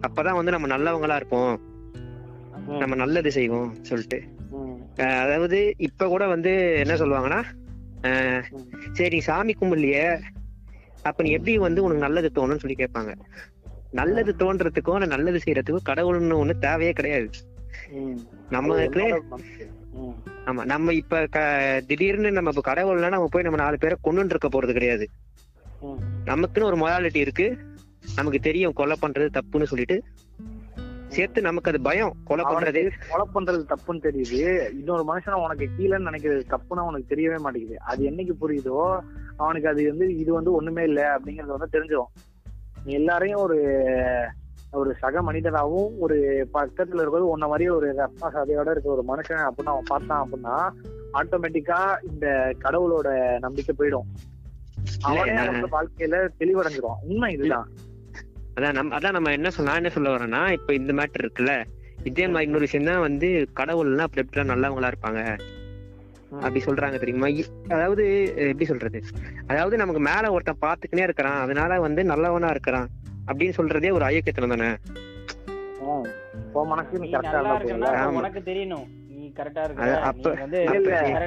அப்பதான் 0.00 0.38
வந்து 0.38 0.54
நம்ம 0.54 0.70
நல்லவங்களா 0.74 1.16
இருப்போம். 1.16 1.54
நம்ம 2.78 2.94
நல்லது 2.94 3.30
செய்வோம் 3.32 3.70
சொல்லிட்டு. 3.82 4.18
அதாவது 5.20 5.58
இப்ப 5.78 6.08
கூட 6.08 6.26
வந்து 6.26 6.52
என்ன 6.78 6.94
சொல்லுவாங்கன்னா 6.94 7.40
ஆஹ் 8.02 8.42
சரி 8.92 9.20
சாமி 9.20 9.52
கும்பிடலையே 9.52 10.06
அப்ப 11.02 11.22
நீ 11.22 11.30
எப்படி 11.30 11.52
வந்து 11.58 11.82
உனக்கு 11.82 12.02
நல்லது 12.02 12.28
தோணும்னு 12.34 12.62
சொல்லி 12.62 12.76
கேட்பாங்க. 12.78 13.12
நல்லது 13.98 14.32
தோன்றதுக்கும் 14.38 15.06
நல்லது 15.14 15.38
செய்யறதுக்கும் 15.44 15.88
கடவுள்னு 15.88 16.40
ஒண்ணு 16.42 16.54
தேவையே 16.58 16.92
கிடையாது. 16.92 17.28
நமக்கு 18.50 19.04
ஆமா 20.50 20.62
நம்ம 20.64 20.92
இப்ப 20.92 21.20
திடீர்னு 21.86 22.30
நம்ம 22.30 22.50
இப்ப 22.52 22.64
கடவுள்னா 22.70 23.08
நம்ம 23.14 23.28
போய் 23.30 23.46
நம்ம 23.46 23.60
நாலு 23.62 23.76
பேரை 23.78 23.96
கொண்டு 24.00 24.32
இருக்க 24.32 24.48
போறது 24.48 24.72
கிடையாது. 24.72 25.06
நமக்குன்னு 26.24 26.68
ஒரு 26.70 26.76
மொராலிட்டி 26.76 27.20
இருக்கு. 27.26 27.46
நமக்கு 28.16 28.40
தெரியும் 28.40 28.76
கொலை 28.80 28.96
பண்றது 29.02 29.28
தப்புன்னு 29.36 29.70
சொல்லிட்டு. 29.72 29.96
சேர்த்து 31.08 31.40
நமக்கு 31.40 31.70
அது 31.70 31.80
பயம் 31.80 32.14
கொலை 32.24 32.44
பண்றது. 32.44 32.82
கொலை 33.10 33.26
பண்றது 33.34 33.60
தப்புன்னு 33.72 34.04
தெரியுது. 34.06 34.40
இன்னொரு 34.78 35.02
மனுஷன் 35.10 35.42
உனக்கு 35.44 35.66
கீழேன்னு 35.78 36.08
நினைக்கிறது 36.10 36.42
தப்புன்னு 36.54 36.84
அவனுக்கு 36.84 37.10
தெரியவே 37.12 37.38
மாட்டேங்குது. 37.38 37.76
அது 37.90 38.00
என்னைக்கு 38.10 38.34
புரியுதோ 38.42 38.78
அவனுக்கு 39.36 39.68
அது 39.68 39.82
வந்து 39.88 40.06
இது 40.16 40.30
வந்து 40.32 40.52
ஒண்ணுமே 40.52 40.84
இல்ல 40.84 41.00
அப்படிங்கறது 41.16 41.56
வந்து 41.56 41.74
தெரிஞ்சிடும் 41.74 42.12
எல்லாரையும் 42.86 43.40
ஒரு 43.40 43.58
ஒரு 44.72 44.96
சக 45.00 45.22
மனிதனாவும் 45.22 45.90
ஒரு 45.98 46.16
பக்கத்துல 46.54 47.00
இருக்கிறது 47.00 47.28
உன்ன 47.28 47.46
மாதிரி 47.46 47.68
ஒரு 47.68 47.94
ரத்னா 47.94 48.30
சதையோட 48.30 48.70
இருக்க 48.70 48.88
ஒரு 48.90 49.04
மனுஷன் 49.08 49.44
அப்படின்னு 49.46 49.72
அவன் 49.72 49.88
பார்த்தான் 49.88 50.22
அப்படின்னா 50.24 50.56
ஆட்டோமேட்டிக்கா 51.12 52.02
இந்த 52.02 52.54
கடவுளோட 52.58 53.38
நம்பிக்கை 53.38 53.74
போயிடும். 53.78 54.08
அவனே 55.02 55.66
வாழ்க்கையில 55.70 56.28
தெளிவடைஞ்சிரும் 56.38 56.98
உண்மை 57.02 57.32
இதுதான். 57.32 57.68
அதான் 58.54 58.72
நம்ம 58.72 58.96
அதான் 58.96 59.12
நம்ம 59.12 59.32
என்ன 59.32 59.50
சொல்ல 59.50 59.70
நான் 59.70 59.76
என்ன 59.76 59.88
சொல்ல 59.88 60.16
வரேன்னா 60.16 60.50
இப்ப 60.50 60.74
இந்த 60.74 60.92
மேட்டர் 60.92 61.24
இருக்குல்ல 61.24 61.64
இதே 62.04 62.26
மாதிரி 62.26 62.46
இன்னொரு 62.46 62.60
விஷயம் 62.60 62.84
தான் 62.84 63.00
வந்து 63.00 63.48
கடவுள்னா 63.54 63.98
அப்படி 63.98 64.22
எப்படிலாம் 64.26 64.52
நல்லவங்களா 64.52 64.90
இருப்பாங்க. 64.92 65.36
அப்படி 66.36 66.62
சொல்றாங்க 66.66 66.98
தெரியுமா? 66.98 67.28
அதாவது 67.68 68.04
எப்படி 68.36 68.64
சொல்றது? 68.64 69.00
அதாவது 69.46 69.76
நமக்கு 69.76 70.00
மேல 70.00 70.32
ஒருத்தன் 70.32 70.62
பாத்துக்கினே 70.66 71.02
இருக்கிறான். 71.02 71.40
அதனால 71.40 71.80
வந்து 71.80 72.04
நல்லவனா 72.04 72.48
இருக்கிறான். 72.48 72.88
அப்படின்னு 73.26 73.56
சொல்றதே 73.56 73.92
ஒரு 73.92 74.04
ஐயக்கத்தனம் 74.04 74.54
தானே? 74.54 74.70
இருந்தா. 77.64 78.08
உனக்கு 78.08 78.42
தெரியணும். 78.44 78.86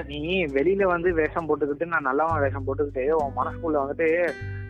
நீ 0.05 0.45
வெளியில 0.57 0.83
வந்து 0.83 1.13
வேஷம் 1.13 1.47
போட்டுக்கிட்டு 1.49 1.85
நான் 1.85 2.01
நல்லவன் 2.01 2.41
வேஷம் 2.41 2.65
போட்டுக்கிட்டு 2.67 3.03
உன் 3.11 3.37
மனசுக்குள்ள 3.37 3.77
வந்துட்டு 3.81 4.07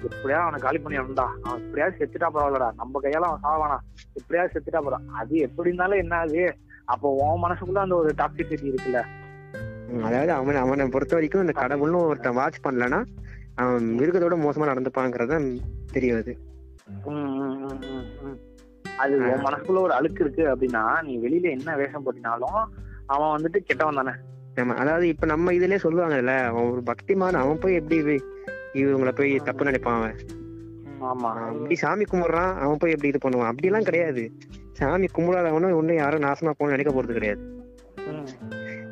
எப்படியாவது 0.04 0.46
அவனை 0.46 0.60
காலி 0.60 0.78
பண்ணி 0.78 1.00
வரணும்டா 1.00 1.28
அவன் 1.44 1.62
எப்படியாவது 1.62 2.00
செத்துட்டா 2.00 2.28
பரவாயில்லடா. 2.36 2.70
நம்ம 2.76 3.00
கையால 3.04 3.28
அவன் 3.30 3.44
சாவானா? 3.44 3.78
எப்படியாவது 4.14 4.54
செத்துட்டா 4.56 4.82
பரவாயில்ல 4.82 5.18
அது 5.22 5.38
எப்படி 5.38 5.70
இருந்தாலும் 5.70 5.98
என்ன 5.98 6.16
ஆகுது? 6.16 6.46
அப்போ 6.86 7.08
உன் 7.10 7.44
மனசுக்குள்ள 7.44 7.82
அந்த 7.86 7.96
ஒரு 7.96 8.12
டாக்ஸிசிட்டி 8.18 8.68
இருக்குல்ல. 8.72 9.02
அதாவது 10.04 10.32
அவன் 10.32 10.56
அவனை 10.56 10.86
பொறுத்த 10.88 11.14
வரைக்கும் 11.14 11.42
இந்த 11.42 11.54
கடவுள்னு 11.60 12.02
ஒருத்தன் 12.04 12.34
வாட்ச் 12.34 12.66
பண்ணலன்னா 12.66 13.00
அவன் 13.56 13.88
மிருகத்தோட 13.98 14.36
மோசமா 14.40 14.70
நடந்துப்பாங்கிறது 14.70 15.38
தெரிய 15.92 16.14
வருது 16.14 16.34
ம், 17.08 17.28
ம், 17.40 17.58
ம், 17.64 17.80
ம், 17.90 18.06
ம். 18.24 18.38
அது 19.00 19.16
உன் 19.26 19.44
மனசுக்குள்ள 19.44 19.80
ஒரு 19.80 19.94
அழுக்கு 19.94 20.24
இருக்கு 20.24 20.44
அப்படின்னா 20.48 20.84
நீ 21.02 21.18
வெளியில 21.18 21.50
என்ன 21.52 21.76
வேஷம் 21.76 22.06
போட்டினாலும் 22.06 22.60
அவன் 23.06 23.34
வந்துட்டு 23.36 23.60
கெட்டவன் 23.62 23.96
தானே. 23.96 24.14
ஆமா 24.58 24.74
அதாவது 24.76 25.08
இப்ப 25.08 25.26
நம்ம 25.26 25.52
இதுலயே 25.52 25.84
சொல்லுவாங்கல்ல 25.84 26.34
அவன் 26.46 26.72
ஒரு 26.72 26.82
பக்திமான் 26.82 27.34
அவன் 27.34 27.60
போய் 27.60 27.74
எப்படி 27.74 28.18
இவங்கள 28.74 29.12
போய் 29.12 29.32
தப்பு 29.40 29.66
நினைப்பான் 29.66 29.96
அவன்? 29.96 30.18
ஆமா. 31.04 31.30
இப்படி 31.54 31.76
சாமி 31.76 32.04
கும்பிடுறான் 32.04 32.54
அவன் 32.58 32.78
போய் 32.78 32.92
எப்படி 32.92 33.08
இது 33.08 33.20
பண்ணுவான்? 33.24 33.52
அப்படிலாம் 33.52 33.84
கிடையாது. 33.84 34.24
சாமி 34.74 35.08
கும்பிடாதவனும் 35.18 35.74
ஒன்னும் 35.74 35.96
யாரும் 35.96 36.24
நாசமா 36.24 36.52
போகணும்னு 36.52 36.76
நினைக்க 36.76 36.94
போறது 36.94 37.14
கிடையாது. 37.14 37.42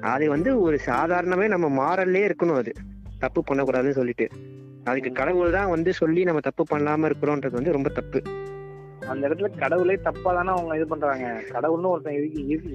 அது 0.02 0.30
வந்து 0.30 0.62
ஒரு 0.62 0.80
சாதாரணமே 0.86 1.48
நம்ம 1.48 1.68
மாறல்லே 1.70 2.32
இருக்கணும் 2.32 2.56
அது. 2.56 2.72
தப்பு 3.20 3.43
பண்ணக்கூடாதுன்னு 3.52 3.89
சொல்லிட்டு. 3.89 4.30
அதுக்கு 4.84 5.12
கடவுள் 5.12 5.52
தான் 5.52 5.70
வந்து 5.70 5.93
சொல்லி 5.93 6.24
நம்ம 6.24 6.39
தப்பு 6.39 6.78
பண்ணாம 6.78 7.12
இருக்கிறோன்றது 7.12 7.52
வந்து 7.52 7.72
ரொம்ப 7.72 7.89
தப்பு. 7.89 8.22
அந்த 9.08 9.30
இடத்துல 9.30 9.58
கடவுளே 9.58 9.95
தப்பா 9.95 10.34
தானே 10.34 10.50
அவங்க 10.50 10.76
இது 10.76 10.88
பண்றாங்க. 10.88 11.41
கடவுள்னு 11.50 11.89
ஒருத்தன் 11.89 12.14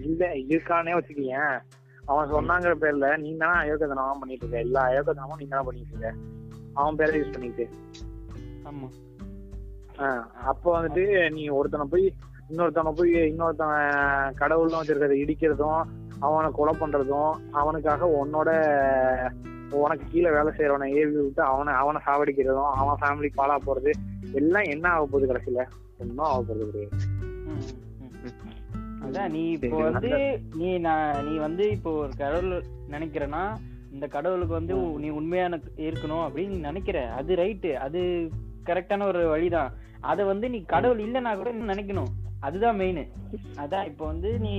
இல்ல 0.02 0.32
இருக்கானே 0.34 0.92
வச்சுக்கீங்க 0.92 1.60
அவன் 2.04 2.32
சொன்னாங்கிற 2.32 2.74
பேர்ல 2.80 3.18
நீ 3.18 3.36
தானே 3.36 3.70
அயோக்கதனமா 3.70 4.10
பண்ணிட்டு 4.18 4.46
இருக்க. 4.46 4.58
எல்லா 4.58 4.88
அயோக்கதனமும் 4.88 5.38
நீ 5.38 5.44
தானே 5.48 5.64
பண்ணிட்டு 5.64 5.96
இருக்க. 5.98 6.14
அவன் 6.74 6.96
பேரை 6.96 7.20
யூஸ் 7.20 7.32
பண்ணிட்டு. 7.32 7.68
ஆமா. 8.64 8.88
ஆஹ் 9.96 10.22
அப்போ 10.44 10.80
வந்துட்டு 10.80 11.32
நீ 11.32 11.48
ஒருத்தனை 11.48 11.86
போய் 11.90 12.14
இன்னொருத்தனை 12.50 12.92
போய் 12.92 13.12
இன்னொருத்தன் 13.12 14.32
கடவுள்னு 14.34 14.80
வச்சிருக்கிறத 14.82 15.12
இடிக்கிறதும் 15.12 15.82
அவனை 16.26 16.48
கொலை 16.58 16.74
பண்றதும் 16.80 17.32
அவனுக்காக 17.60 18.08
உன்னோட 18.20 18.50
உனக்கு 19.82 20.04
கீழே 20.12 20.30
வேலை 20.36 20.50
செய்யறவனை 20.56 20.86
ஏவி 21.00 21.14
விட்டு 21.18 21.42
அவனை 21.50 21.72
அவனை 21.82 22.00
சாவடிக்கிறதும் 22.06 22.72
அவன் 22.80 23.00
ஃபேமிலி 23.02 23.30
பாலா 23.38 23.56
போறது 23.66 23.92
எல்லாம் 24.40 24.70
என்ன 24.74 24.86
ஆக 24.94 25.04
போகுது 25.04 25.30
கடைசியில? 25.30 25.64
ஒன்றும் 26.00 26.26
ஆக 26.26 26.40
போறது 26.48 26.68
கிடையாது. 26.70 26.96
அதான் 29.06 29.32
நீ 29.34 29.42
இப்போ 29.56 29.78
வந்து 29.86 30.10
நீ 30.60 30.68
நான் 30.86 31.24
நீ 31.28 31.34
வந்து 31.46 31.64
இப்போ 31.76 31.90
ஒரு 32.02 32.12
கடவுள் 32.22 32.52
நினைக்கிறனா 32.94 33.42
இந்த 33.94 34.06
கடவுளுக்கு 34.16 34.54
வந்து 34.58 34.74
நீ 35.02 35.08
உண்மையான 35.20 35.58
இருக்கணும் 35.86 36.24
அப்படின்னு 36.26 36.54
நீ 36.56 36.60
நினைக்கிற. 36.68 36.98
அது 37.18 37.32
ரைட்டு 37.42 37.72
அது 37.86 38.00
கரெக்டான 38.68 39.06
ஒரு 39.12 39.22
வழிதான். 39.34 39.72
அதை 40.10 40.22
வந்து 40.32 40.46
நீ 40.54 40.60
கடவுள் 40.74 41.02
இல்லைன்னா 41.06 41.32
கூட 41.40 41.50
நினைக்கணும். 41.72 42.12
அதுதான் 42.46 42.78
மெயின் 42.82 43.02
அதான் 43.64 43.88
இப்போ 43.90 44.04
வந்து 44.12 44.30
நீ 44.44 44.54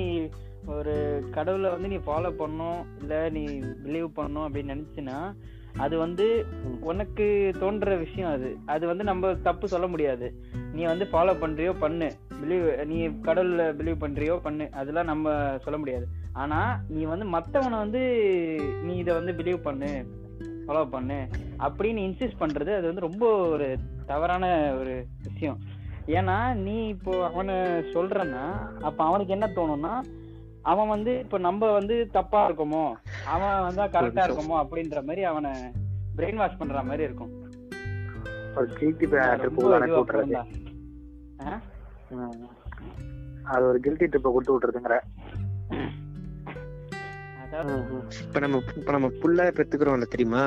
ஒரு 0.67 1.23
கடவுளை 1.31 1.69
வந்து 1.69 1.87
நீ 1.87 1.95
ஃபாலோ 1.95 2.33
பண்ணணும் 2.39 2.85
இல்ல 2.99 3.29
நீ 3.29 3.45
பிலீவ் 3.59 4.07
பண்ணணும் 4.15 4.47
அப்படின்னு 4.47 4.73
நினைச்சினா 4.73 5.33
அது 5.77 5.97
வந்து 5.97 6.45
உனக்கு 6.79 7.53
தோன்ற 7.59 7.95
விஷயம் 7.95 8.31
அது. 8.31 8.57
அது 8.65 8.87
வந்து 8.87 9.03
நம்ம 9.03 9.35
தப்பு 9.35 9.67
சொல்ல 9.67 9.87
முடியாது. 9.87 10.33
நீ 10.73 10.83
வந்து 10.83 11.07
ஃபாலோ 11.11 11.33
பண்றியோ 11.41 11.73
பண்ணு. 11.79 12.11
பிலீவ் 12.41 12.85
நீ 12.85 13.07
கடவுள்ல 13.07 13.75
பிலீவ் 13.75 14.01
பண்றியோ 14.01 14.39
பண்ணு. 14.41 14.69
அதெல்லாம் 14.71 15.05
நம்ம 15.05 15.57
சொல்ல 15.57 15.79
முடியாது. 15.79 16.07
ஆனா 16.33 16.81
நீ 16.89 17.03
வந்து 17.03 17.25
மத்தவனை 17.25 17.77
வந்து 17.77 17.99
நீ 18.83 18.95
இதை 18.95 19.13
வந்து 19.13 19.31
பிலீவ் 19.31 19.57
பண்ணு 19.57 20.05
ஃபாலோ 20.67 20.89
பண்ணு 20.89 21.27
அப்படின்னு 21.59 22.03
இன்சிஸ்ட் 22.03 22.39
பண்றது 22.39 22.75
அது 22.75 22.81
வந்து 22.81 23.01
ரொம்ப 23.01 23.49
ஒரு 23.49 23.77
தவறான 24.05 24.73
ஒரு 24.79 25.05
விஷயம். 25.23 25.59
ஏன்னா 26.07 26.53
நீ 26.53 26.87
இப்போ 26.87 27.25
அவனை 27.25 27.55
சொல்றன்னா 27.93 28.73
அப்ப 28.81 29.03
அவனுக்கு 29.03 29.33
என்ன 29.33 29.51
தோணும்னா 29.55 30.21
அவன் 30.63 30.87
வந்து 30.87 31.19
இப்ப 31.19 31.37
நம்ம 31.37 31.71
வந்து 31.71 32.09
தப்பா 32.11 32.49
இருக்கோமோ 32.49 32.83
அவன் 33.25 33.61
வந்தா 33.61 33.85
கரெக்டா 33.87 34.23
இருக்குமோ 34.27 34.55
அப்படின்ற 34.63 35.03
மாதிரி 35.03 35.23
அவனை 35.23 35.51
பிரெயின் 36.17 36.35
வாஷ் 36.35 36.57
பண்ற 36.57 36.83
மாதிரி 36.83 37.03
இருக்கும். 37.03 37.31
அது 43.45 43.65
ஒரு 43.65 43.79
கில்ட்டி 43.79 44.05
ட்ரிப்பை 44.05 44.31
கொடுத்து 44.31 44.53
விட்டுறதுங்கிற. 44.53 44.97
அதாவது 47.43 47.73
இப்ப 48.21 48.39
நம்ம 48.39 48.61
இப்ப 48.75 48.91
நம்ம 48.91 49.07
புள்ள 49.21 49.51
பெத்துக்கிறோம்ல 49.51 50.07
தெரியுமா? 50.07 50.43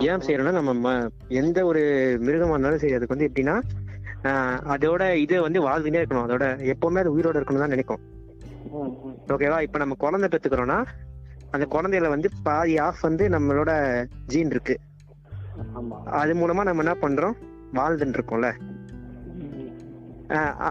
ஏன் 0.00 0.18
செய்யறோம்னா 0.18 0.52
நம்ம 0.52 0.72
ம- 0.84 1.08
எந்த 1.34 1.64
ஒரு 1.64 1.82
மிருகமா 2.20 2.50
இருந்தாலும் 2.50 2.78
சரி 2.78 2.92
அதுக்கு 2.92 3.16
வந்து 3.16 3.28
எப்படின்னா 3.28 3.56
அதோட 4.72 5.14
இது 5.14 5.42
வந்து 5.42 5.68
வாழ்ந்துட்டே 5.68 6.00
இருக்கணும். 6.00 6.26
அதோட 6.26 6.44
எப்பவுமே 6.72 6.98
அது 6.98 7.16
உயிரோட 7.16 7.36
இருக்கணும் 7.36 7.58
தான் 7.58 7.68
நினைக்கும். 7.68 8.02
ஓகேவா? 9.28 9.58
இப்ப 9.60 9.78
நம்ம 9.78 9.94
குழந்தை 9.98 10.28
பெத்துக்கிறோம்னா 10.28 10.78
அந்த 11.50 11.66
குழந்தையில 11.70 12.08
வந்து 12.08 12.28
பாதி 12.42 12.78
ஆஃப் 12.78 13.00
வந்து 13.00 13.28
நம்மளோட 13.28 13.70
ஜீன் 14.26 14.50
இருக்கு. 14.50 14.76
ஆமா. 15.74 15.96
அது 16.22 16.34
மூலமா 16.34 16.62
நம்ம 16.68 16.82
என்ன 16.84 16.94
பண்றோம்? 17.00 17.36
வாழ்ந்துட்டு 17.74 18.16
இருக்கோம்ல 18.18 18.48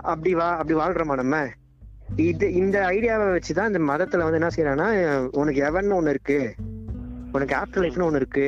அப்படி 0.03 0.33
வா 0.33 0.47
அப்படி 0.51 0.75
வாழ்றோமா 0.79 1.15
நம்ம? 1.15 1.37
இது 2.15 2.45
இந்த 2.53 2.77
ஐடியாவை 2.89 3.25
வச்சுதான் 3.29 3.67
இந்த 3.67 3.79
மதத்துல 3.79 4.23
வந்து 4.27 4.39
என்ன 4.39 4.49
செய்யறாங்கன்னா 4.55 4.89
உனக்கு 5.37 5.59
எவன் 5.61 5.91
ஒண்ணு 5.91 6.09
இருக்கு. 6.09 6.39
உனக்கு 7.31 7.53
ஆஃப்டர் 7.55 7.83
லைஃப்னு 7.83 8.07
ஒண்ணு 8.07 8.15
இருக்கு. 8.15 8.47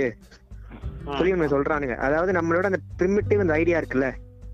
சொல்லி 1.17 1.33
ஒண்ணு 1.33 1.51
சொல்றானுங்க? 1.53 1.95
அதாவது 2.07 2.31
நம்மளோட 2.31 2.63
அந்த 2.63 2.79
பிரிமிட்டிவ் 2.99 3.39
அந்த 3.39 3.53
ஐடியா 3.53 3.79
இருக்குல்ல. 3.79 4.07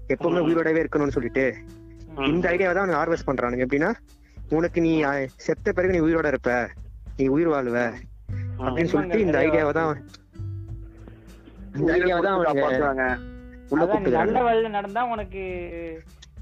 எப்பவுமே 0.07 0.41
உயிரோடவே 0.47 0.81
இருக்கணும்னு 0.85 1.15
சொல்லிட்டு. 1.17 1.45
இந்த 2.27 2.45
ஐடியாவை 2.51 2.73
தான் 2.73 2.89
அவங்க 2.89 2.97
ஹார்வெஸ்ட் 2.99 3.27
பண்றானுங்க. 3.29 3.65
எப்படின்னா 3.65 3.91
உனக்கு 4.51 4.79
நீ 4.81 4.91
செத்த 5.37 5.73
பிறகு 5.73 5.93
நீ 5.93 5.99
உயிரோட 5.99 6.27
இருப்ப. 6.27 6.51
நீ 7.17 7.25
உயிர் 7.27 7.47
வாழ்வ. 7.47 7.77
அப்படின்னு 8.59 8.91
சொல்லிட்டு 8.91 9.23
இந்த 9.23 9.37
ஐடியாவை 9.39 9.73
தான் 9.73 9.89
இந்த 11.75 11.89
ஐடியாவை 11.95 12.21
தான் 12.21 12.35
அவங்க 12.35 13.07
உள்ள 13.71 13.85
நல்ல 14.17 14.41
வழியில 14.43 14.69
நடந்தா 14.69 15.01
உனக்கு 15.05 15.41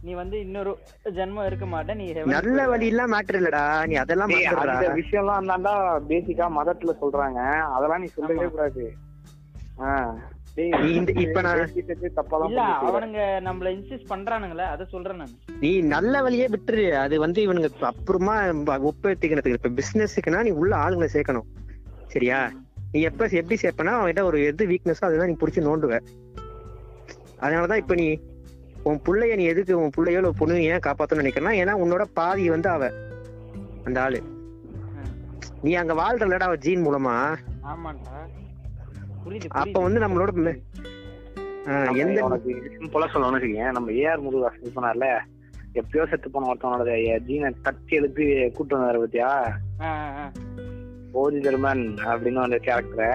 நீ 0.03 0.13
வந்து 0.13 0.37
இன்னொரு 0.39 0.71
ஜென்மம் 1.15 1.45
இருக்க 1.45 1.65
மாட்ட 1.65 1.93
நீ 1.95 2.05
நல்ல. 2.31 2.65
வழி 2.67 2.87
எல்லாம் 2.87 3.11
மேட்டர் 3.13 3.39
இல்லடா. 3.39 3.63
நீ 3.85 3.95
அதெல்லாம் 3.95 4.31
டேய், 4.31 4.45
மறந்துடுறா. 4.47 4.75
அந்த 4.75 4.89
விஷயம்லாம் 4.99 5.49
தாண்டா 5.51 5.73
பேசிக்கா 6.09 6.47
மதத்துல 6.57 6.93
சொல்றாங்க. 7.01 7.39
அதெல்லாம் 7.75 8.01
நீ 8.01 8.09
சொல்லவே. 8.15 8.47
கூடாது. 8.47 8.85
ஆ. 9.81 9.91
அவனுங்க 12.87 13.19
நம்மள 13.43 13.69
இன்சிஸ்ட் 13.69 14.09
பண்றானுங்களே 14.09 14.65
அத 14.65 14.85
சொல்றேன் 14.85 15.15
நான். 15.15 15.29
நீ 15.59 15.81
நல்ல 15.81 16.21
வழியே 16.21 16.47
விட்டுரு. 16.47 16.91
அது 16.91 17.19
வந்து 17.19 17.53
இவனுங்க 17.53 17.69
அப்புறமா 17.79 18.41
ஒப்பேத்திக்கிறதுக்கு 18.43 19.57
இப்ப 19.65 19.69
பிசினஸுக்குன்னா 19.69 20.43
நீ 20.43 20.49
உள்ள 20.49 20.75
ஆளுங்களை 20.75 21.07
சேர்க்கணும். 21.13 21.47
சரியா? 22.07 22.51
நீ 22.91 23.01
எப்ப 23.01 23.27
எப்படி 23.31 23.59
சேர்ப்பனா 23.61 23.93
அவன்கிட்ட 23.93 24.23
ஒரு 24.23 24.43
எது 24.43 24.67
வீக்னஸோ 24.67 25.05
அதுதான் 25.05 25.27
நீ 25.27 25.35
புடிச்சு 25.39 25.59
நோண்டுவ. 25.59 25.99
அதனாலதான் 27.39 27.75
இப்ப 27.75 27.95
நீ 27.95 28.19
உன் 28.83 29.01
புள்ளைய 29.05 29.35
நீ 29.35 29.43
எதுக்கு 29.43 29.79
உன் 29.79 29.91
புள்ளையோ 29.97 30.17
இல்ல 30.17 30.29
பொண்ணு 30.29 30.63
ஏன் 30.63 30.79
காப்பாத்தணும்னு 30.85 31.15
நினைக்கிறனா 31.15 31.51
ஏன்னா 31.51 31.73
உன்னோட 31.85 32.03
பாதி 32.13 32.49
வந்து 32.49 32.69
அவ. 32.69 32.91
அந்த 33.83 34.01
ஆளு. 34.01 34.23
நீ 35.61 35.73
அங்க 35.73 35.93
வாழ்றலடா 35.93 36.39
அவ 36.39 36.55
ஜீன் 36.55 36.85
மூலமா. 36.85 37.37
ஆமாண்டா. 37.63 38.17
அப்ப. 39.59 39.79
வந்து 39.85 40.03
நம்மளோட 40.03 40.31
எந்த 42.01 42.17
உனக்கு 42.25 42.51
சிம்பிளா 42.75 43.07
சொல்லணும்னு 43.11 43.37
வச்சுக்கேன் 43.37 43.75
நம்ம 43.77 43.91
ஏஆர் 44.01 44.23
முருகாசன் 44.25 44.75
சொன்னார்ல 44.75 45.07
எப்பயோ 45.79 46.03
செத்து 46.09 46.27
போன 46.33 46.49
ஒருத்தனோட 46.51 46.95
ஜீனை 47.27 47.49
தட்டி 47.61 47.95
எழுப்பி 47.95 48.25
கூட்டு 48.57 48.75
வந்தாரு 48.75 49.01
பத்தியா? 49.03 49.29
ஓதி 51.21 51.39
ஜெர்மன் 51.39 51.83
அப்படின்னு 52.11 52.45
அந்த 52.45 52.57
கேரக்டரை 52.67 53.09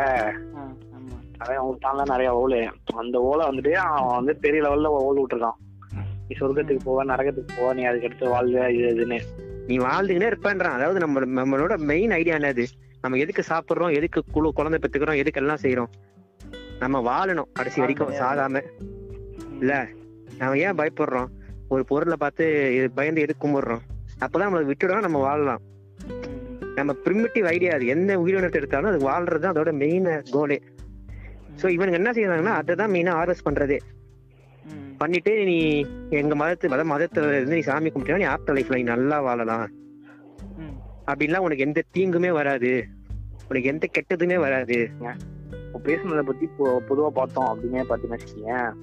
அவன் 1.42 1.58
அவனுக்கு 1.60 2.12
நிறைய 2.12 2.30
ஓலு. 2.40 2.58
அந்த 3.02 3.16
ஓலை 3.28 3.44
வந்துட்டு 3.48 3.72
அவன் 3.84 4.16
வந்து 4.18 4.32
பெரிய 4.36 4.62
லெவல்ல 4.62 4.90
ஓல் 5.04 5.20
விட்டுருக்கான். 5.20 5.58
நீ 6.26 6.34
சொர்க்கத்துக்கு 6.40 6.82
போவ 6.88 7.04
நரகத்துக்கு 7.12 7.56
போவ 7.60 7.70
நீ 7.78 7.82
அதுக்கு 7.82 8.08
அடுத்து 8.08 8.34
வாழ்வ 8.34 8.66
இது 8.74 8.88
இதுன்னு. 8.94 9.18
நீ 9.68 9.76
வாழ்ந்துக்கிட்டே 9.78 10.30
இருப்பேன்றான். 10.32 10.76
அதாவது 10.78 11.00
நம்ம 11.04 11.20
நம்மளோட 11.40 11.74
மெயின் 11.90 12.10
ஐடியா 12.10 12.36
என்னது? 12.36 12.66
நம்ம 13.02 13.18
எதுக்கு 13.24 13.42
சாப்பிடுறோம்? 13.48 13.92
எதுக்கு 13.98 14.20
குழு 14.32 14.48
குழந்தை 14.58 14.78
பெத்துக்கிறோம் 14.82 15.20
எதுக்கு 15.22 15.40
எல்லாம் 15.40 15.62
செய்யறோம் 15.62 15.90
நம்ம 16.82 17.00
வாழணும் 17.08 17.48
கடைசி 17.52 17.78
வரைக்கும் 17.80 18.12
சாகாம. 18.20 18.62
இல்ல 19.60 19.74
நம்ம 20.38 20.58
ஏன் 20.58 20.78
பயப்படுறோம்? 20.80 21.30
ஒரு 21.68 21.82
பொருளை 21.90 22.16
பார்த்து 22.18 22.44
பயந்து 22.94 23.24
எதுக்கு 23.24 23.42
கும்பிடுறோம்? 23.44 23.82
அப்பதான் 24.24 24.46
நம்மளை 24.48 24.68
விட்டுடும் 24.70 25.06
நம்ம 25.06 25.18
வாழலாம். 25.26 25.62
நம்ம 26.78 26.92
பிரிமிட்டிவ் 27.04 27.46
ஐடியா 27.54 27.72
அது. 27.76 27.86
எந்த 27.86 28.18
உயிரினத்தை 28.18 28.58
எடுத்தாலும் 28.60 28.90
அது 28.92 29.00
வாழ்றது 29.08 29.46
அதோட 29.52 29.70
மெயின் 29.82 30.08
கோலே 30.34 30.58
சோ 31.60 31.66
இவனுங்க 31.76 31.98
என்ன 32.00 32.10
செய்யறாங்கன்னா 32.16 32.54
அதை 32.60 32.74
தான் 32.80 32.92
மெயினா 32.92 33.14
ஆர்வஸ் 33.20 33.46
பண்றதே. 33.46 33.78
பண்ணிட்டு 35.00 35.32
நீ 35.48 35.56
எங்க 36.20 36.34
மதத்து 36.40 36.68
மத 36.72 36.82
மதத்துல 36.92 37.32
இருந்து 37.34 37.58
நீ 37.58 37.62
சாமி 37.68 37.90
கும்பிட்டா 37.90 38.20
நீ 38.22 38.28
ஆஃப்டர் 38.34 38.56
லைஃப்ல 38.58 38.78
நீ 38.80 38.84
நல்லா 38.92 39.18
வாழலாம். 39.26 39.66
அப்படின்லாம் 41.12 41.36
உனக்கு 41.36 41.64
எந்த 41.64 41.82
தீங்குமே 41.96 42.30
வராது. 42.30 42.84
உனக்கு 43.48 43.68
எந்த 43.68 43.88
கெட்டதுமே 43.92 44.38
வராது. 44.38 44.88
இப்போ 45.66 45.78
பேசுனதை 45.82 46.22
பத்தி 46.22 46.48
பொ- 46.58 46.80
பொதுவா 46.88 47.08
பார்த்தோம் 47.08 47.58
அப்படின்னே 47.58 47.76
பாத்தீங்கன்னா 47.76 48.18
வச்சுக்கோங்க. 48.18 48.74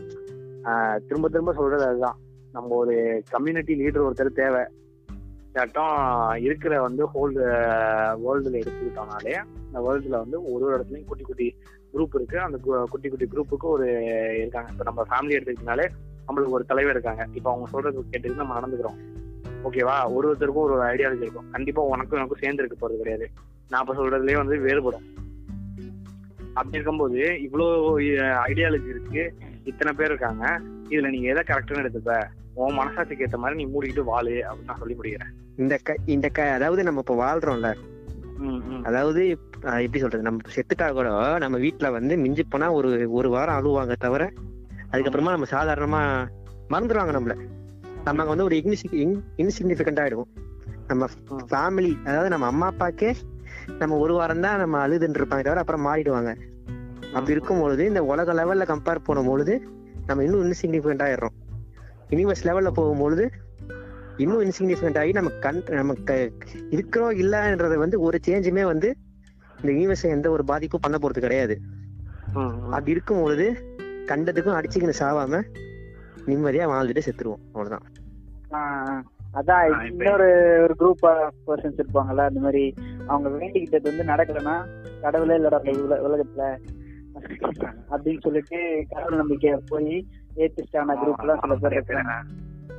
திரும்ப 1.07 1.28
திரும்ப 1.28 1.53
சொல்றது 1.53 1.86
அதுதான். 1.86 2.17
நம்ம 2.51 2.75
ஒரு 2.75 3.23
கம்யூனிட்டி 3.30 3.80
லீடர் 3.80 4.09
ஒருத்தர் 4.09 4.28
தேவை. 4.28 4.61
இல்லாட்டும் 5.53 6.36
இருக்கிற 6.36 6.82
வந்து 6.82 7.05
ஹோல்டு 7.05 7.43
வேர்ல்டுல 8.25 8.61
எடுத்துக்கிட்டோம்னாலே 8.61 9.43
இந்த 9.65 9.80
வேர்ல்டுல 9.80 10.09
வந்து 10.09 10.53
ஒரு 10.53 10.65
ஒரு 10.65 10.78
இடத்துலயும் 10.78 11.05
குட்டி 11.05 11.23
குட்டி 11.23 11.55
குரூப் 11.93 12.15
இருக்கு. 12.15 12.39
அந்த 12.39 12.57
கு- 12.57 12.84
குட்டி 12.84 13.09
குட்டி 13.09 13.28
குரூப்புக்கு 13.32 13.63
ஒரு 13.63 14.03
இருக்காங்க. 14.38 14.71
இப்போ 14.71 14.84
நம்ம 14.84 15.03
ஃபேமிலி 15.09 15.32
எடுத்துக்கிட்டனாலே 15.32 15.88
நம்மளுக்கு 16.28 16.49
ஒரு 16.49 16.65
தலைவர் 16.65 16.93
இருக்காங்க. 16.93 17.28
இப்போ 17.34 17.49
அவங்க 17.49 17.69
சொல்றது 17.69 18.03
கேட்டுட்டு 18.11 18.36
நம்ம 18.36 18.59
நடந்துக்கிறோம். 18.59 19.25
ஓகேவா 19.68 19.95
ஒரு 20.15 20.26
ஒருத்தருக்கும் 20.30 20.65
ஒரு 20.68 20.76
ஐடியாலஜி 20.84 21.26
இருக்கும் 21.26 21.49
கண்டிப்பா 21.51 21.82
உனக்கும் 21.93 22.20
எனக்கும் 22.20 22.41
சேர்ந்து 22.41 22.63
இருக்க 22.63 22.78
போறது 22.80 23.01
கிடையாது. 23.01 23.28
நான் 23.70 23.84
இப்ப 23.84 23.95
சொல்றதுலயே 23.99 24.38
வந்து 24.41 24.57
வேறுபடும். 24.65 25.05
அப்படி 26.53 26.76
இருக்கும்போது 26.78 27.20
இவ்வளோ 27.45 27.65
ஐடியாலஜி 28.47 28.89
இருக்கு. 28.93 29.24
இத்தனை 29.63 29.91
பேர் 29.93 30.11
இருக்காங்க. 30.11 30.45
இதுல 30.89 31.09
நீங்க 31.09 31.28
எதை 31.34 31.43
கரெக்டான 31.47 31.82
எடுத்துப்ப? 31.84 32.13
உன் 32.61 32.78
மனசாட்சிக்கு 32.78 33.26
ஏத்த 33.26 33.38
மாதிரி 33.38 33.57
நீ 33.59 33.65
மூடிக்கிட்டு 33.72 34.03
வாழு 34.03 34.34
அப்படின்னு 34.47 34.70
நான் 34.70 34.80
சொல்லி 34.80 34.95
முடிக்கிறேன். 34.99 35.34
இந்த 35.57 35.76
க 35.84 35.95
இந்த 36.05 36.28
க 36.30 36.49
அதாவது 36.51 36.82
நம்ம 36.84 37.03
இப்ப 37.03 37.15
வாழ்றோம்ல. 37.24 37.70
அதாவது 38.84 39.22
எப்படி 39.30 39.99
சொல்றது? 39.99 40.26
நம்ம 40.28 40.55
செத்துட்டா 40.55 40.88
கூட 40.97 41.09
நம்ம 41.39 41.57
வீட்ல 41.57 41.88
வந்து 41.91 42.13
மிஞ்சி 42.18 42.43
போனா 42.43 42.68
ஒரு 42.72 42.89
ஒரு 43.11 43.30
வாரம் 43.30 43.57
அழுவாங்க 43.59 43.95
தவிர 43.99 44.24
அதுக்கப்புறமா 44.91 45.36
நம்ம 45.36 45.49
சாதாரணமா 45.51 46.01
மறந்துடுவாங்க 46.74 47.13
நம்மள. 47.18 47.36
நமக்கு 48.08 48.34
வந்து 48.34 48.47
ஒரு 48.47 48.55
இன்சிக்னிபிகண்ட் 49.43 50.01
ஆயிடும் 50.03 50.30
நம்ம 50.89 51.08
ஃபேமிலி 51.51 51.91
அதாவது 52.10 52.30
நம்ம 52.34 52.45
அம்மா 52.51 52.68
அப்பாக்கே 52.74 53.12
நம்ம 53.80 53.95
ஒரு 54.03 54.14
வாரம் 54.20 54.43
தான் 54.45 54.62
நம்ம 54.64 54.76
அழுதுன்னு 54.84 55.18
இருப்பாங்க 55.20 55.43
தவிர 55.47 55.64
அப்புறம் 55.64 55.86
மாறிடுவாங்க. 55.88 56.32
அப்படி 57.08 57.34
இருக்கும் 57.36 57.62
பொழுது 57.64 57.84
இந்த 57.91 58.01
உலக 58.12 58.34
லெவல்ல 58.39 58.66
கம்பேர் 58.72 59.05
பண்ணும்பொழுது 59.08 59.53
நம்ம 60.10 60.24
இன்னும் 60.26 60.43
இன்சிக்னிபிகண்ட் 60.45 61.03
ஆயிடுறோம். 61.08 61.36
யூனிவர்ஸ் 62.14 62.45
லெவல்ல 62.47 62.72
போகும்பொழுது 62.80 63.26
இன்னும் 64.24 64.43
இன்சிக்னிஃபிகண்ட் 64.43 64.99
ஆகி 65.01 65.12
நம்ம 65.18 65.32
கண் 65.45 65.62
நமக்கு 65.80 66.16
இருக்கிறோம் 66.70 67.14
இல்லைன்றது 67.24 67.76
வந்து 67.84 67.99
ஒரு 68.08 68.20
சேஞ்சுமே 68.28 68.64
வந்து 68.72 68.89
இந்த 69.62 69.72
யூனிவர்ஸை 69.74 70.10
எந்த 70.18 70.28
ஒரு 70.36 70.43
பாதிப்பும் 70.51 70.86
பண்ண 70.86 70.97
போறது 71.01 71.24
கிடையாது. 71.26 71.58
அப்படி 72.76 72.91
இருக்கும் 72.95 73.22
பொழுது 73.22 73.47
கண்டதுக்கும் 74.12 74.58
அடிச்சுக்கின்னு 74.60 74.99
சாவாம 75.01 75.41
நிம்மதியா 76.30 76.66
வாழ்ந்துட்டு 76.72 77.03
செத்துருவோம். 77.08 77.43
அவ்வளவுதான். 77.51 77.86
அதான் 79.33 79.63
இன்னொரு 79.89 80.27
ஒரு 80.63 80.73
குரூப் 80.79 81.03
ஆஃப் 81.09 81.39
பர்சன்ஸ் 81.47 81.79
இருப்பாங்கல்ல 81.79 82.27
அந்த 82.27 82.39
மாதிரி 82.39 82.63
அவங்க 83.07 83.27
வேண்டிக்கிட்டது 83.35 83.89
வந்து 83.89 84.11
நடக்கலன்னா 84.11 84.55
கடவுளே 85.01 85.37
இல்லடா 85.39 85.59
உலகத்துல 86.05 86.45
அப்படின்னு 87.91 88.23
சொல்லிட்டு 88.23 88.57
கடவுள் 88.91 89.21
நம்பிக்கை 89.21 89.51
போய் 89.69 89.93
ஏத்திஸ்டான 90.37 90.95
குரூப் 90.99 91.21
எல்லாம் 91.23 91.41
சில 91.43 91.55
பேர் 91.83 92.01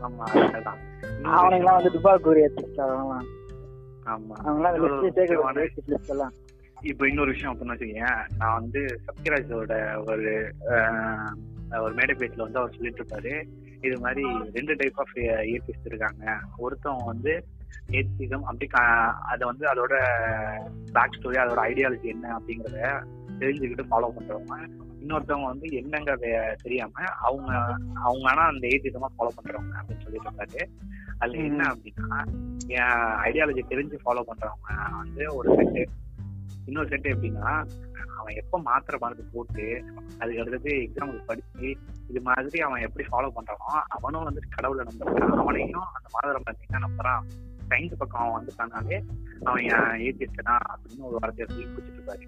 ஆமா. 0.00 0.26
இன்னொரு 1.14 1.36
அவனுங்க 1.36 1.58
எல்லாம் 1.58 1.78
வந்து 1.78 1.90
விஷயம் 1.90 1.96
துபாக்கூர் 1.96 2.40
ஏத்திஸ்டா 2.42 2.84
ஆமா. 4.06 4.36
அவங்க 4.42 4.68
எல்லாம். 6.10 6.34
இப்போ 6.84 7.04
இன்னொரு 7.08 7.32
விஷயம் 7.32 7.52
அப்படின்னு 7.52 7.74
வச்சுக்கேன் 7.74 8.20
நான் 8.38 8.56
வந்து 8.58 8.80
சத்யராஜோட 9.06 9.72
ஒரு 10.06 10.30
ஒரு 11.80 11.92
மேடை 11.94 12.14
பேச்சுல 12.14 12.44
வந்து 12.44 12.60
அவர் 12.60 12.76
சொல்லிட்டு 12.76 13.02
இருப்பாரு. 13.02 13.32
இது 13.80 14.00
மாதிரி 14.00 14.22
ரெண்டு 14.52 14.74
டைப் 14.76 14.98
ஆஃப் 14.98 15.16
ஏத்திஸ்ட் 15.52 15.86
இருக்காங்க. 15.86 16.24
ஒருத்தவங்க 16.58 17.04
வந்து 17.04 17.44
ஏத்திசம் 17.90 18.42
அப்படி 18.42 18.68
அதை 19.20 19.48
வந்து 19.48 19.66
அதோட 19.66 19.94
பேக் 20.92 21.16
ஸ்டோரி 21.18 21.38
அதோட 21.44 21.60
ஐடியாலஜி 21.70 22.02
என்ன 22.02 22.38
அப்படிங்கறத 22.38 23.06
தெரிஞ்சுக்கிட்டு 23.38 23.84
ஃபாலோ 23.90 24.08
பண்றவங்க. 24.16 24.54
இன்னொருத்தவங்க 25.02 25.44
வந்து 25.44 25.66
என்னங்கிறத 25.66 26.56
தெரியாம 26.62 27.04
அவங்க 27.18 27.52
அவங்க 27.94 28.28
ஆனா 28.30 28.42
அந்த 28.42 28.66
ஏத்திசமா 28.66 29.08
ஃபாலோ 29.18 29.32
பண்றவங்க 29.36 29.74
அப்படின்னு 29.80 30.02
சொல்லிட்டு 30.02 30.30
இருப்பாரு 30.30 30.62
அதுல 31.18 31.42
என்ன 31.42 31.62
அப்படின்னா 31.64 32.18
என் 32.66 33.14
ஐடியாலஜி 33.28 33.64
தெரிஞ்சு 33.68 33.98
ஃபாலோ 34.04 34.24
பண்றவங்க 34.30 34.96
வந்து 34.96 35.34
ஒரு 35.34 35.54
செட்டு 35.54 35.84
இன்னொரு 36.66 36.88
செட்டு 36.88 37.12
எப்படின்னா 37.14 37.52
அவன் 38.28 38.40
எப்ப 38.44 38.58
மாத்திரை 38.58 39.00
மருந்து 39.00 39.24
போட்டு 39.32 39.84
அதுக்கு 40.18 40.40
அடுத்தது 40.40 40.72
எக்ஸாமுக்கு 40.76 41.24
படிச்சு 41.24 41.76
இது 42.08 42.20
மாதிரி 42.20 42.60
அவன் 42.60 42.80
எப்படி 42.80 43.08
ஃபாலோ 43.12 43.30
பண்றானோ 43.36 43.74
அவனும் 43.88 44.26
வந்துட்டு 44.30 44.48
கடவுளை 44.50 44.84
நம்புறான். 44.84 45.36
அவனையும் 45.36 45.86
அந்த 45.96 46.08
மாத்திரை 46.12 46.42
மருந்து 46.44 46.66
என்ன 46.68 46.80
நம்புறான்? 46.86 47.24
சயின்ஸ் 47.68 47.98
பக்கம் 47.98 48.20
அவன் 48.20 48.36
வந்துட்டானாலே 48.36 48.98
அவன் 49.44 49.64
ஏத்திஸ்டனா 50.08 50.56
அப்படின்னு 50.74 51.06
ஒரு 51.08 51.16
வார்த்தையை 51.20 51.46
சொல்லி 51.46 51.64
பிடிச்சிட்டு 51.64 51.96
இருப்பாரு. 51.96 52.26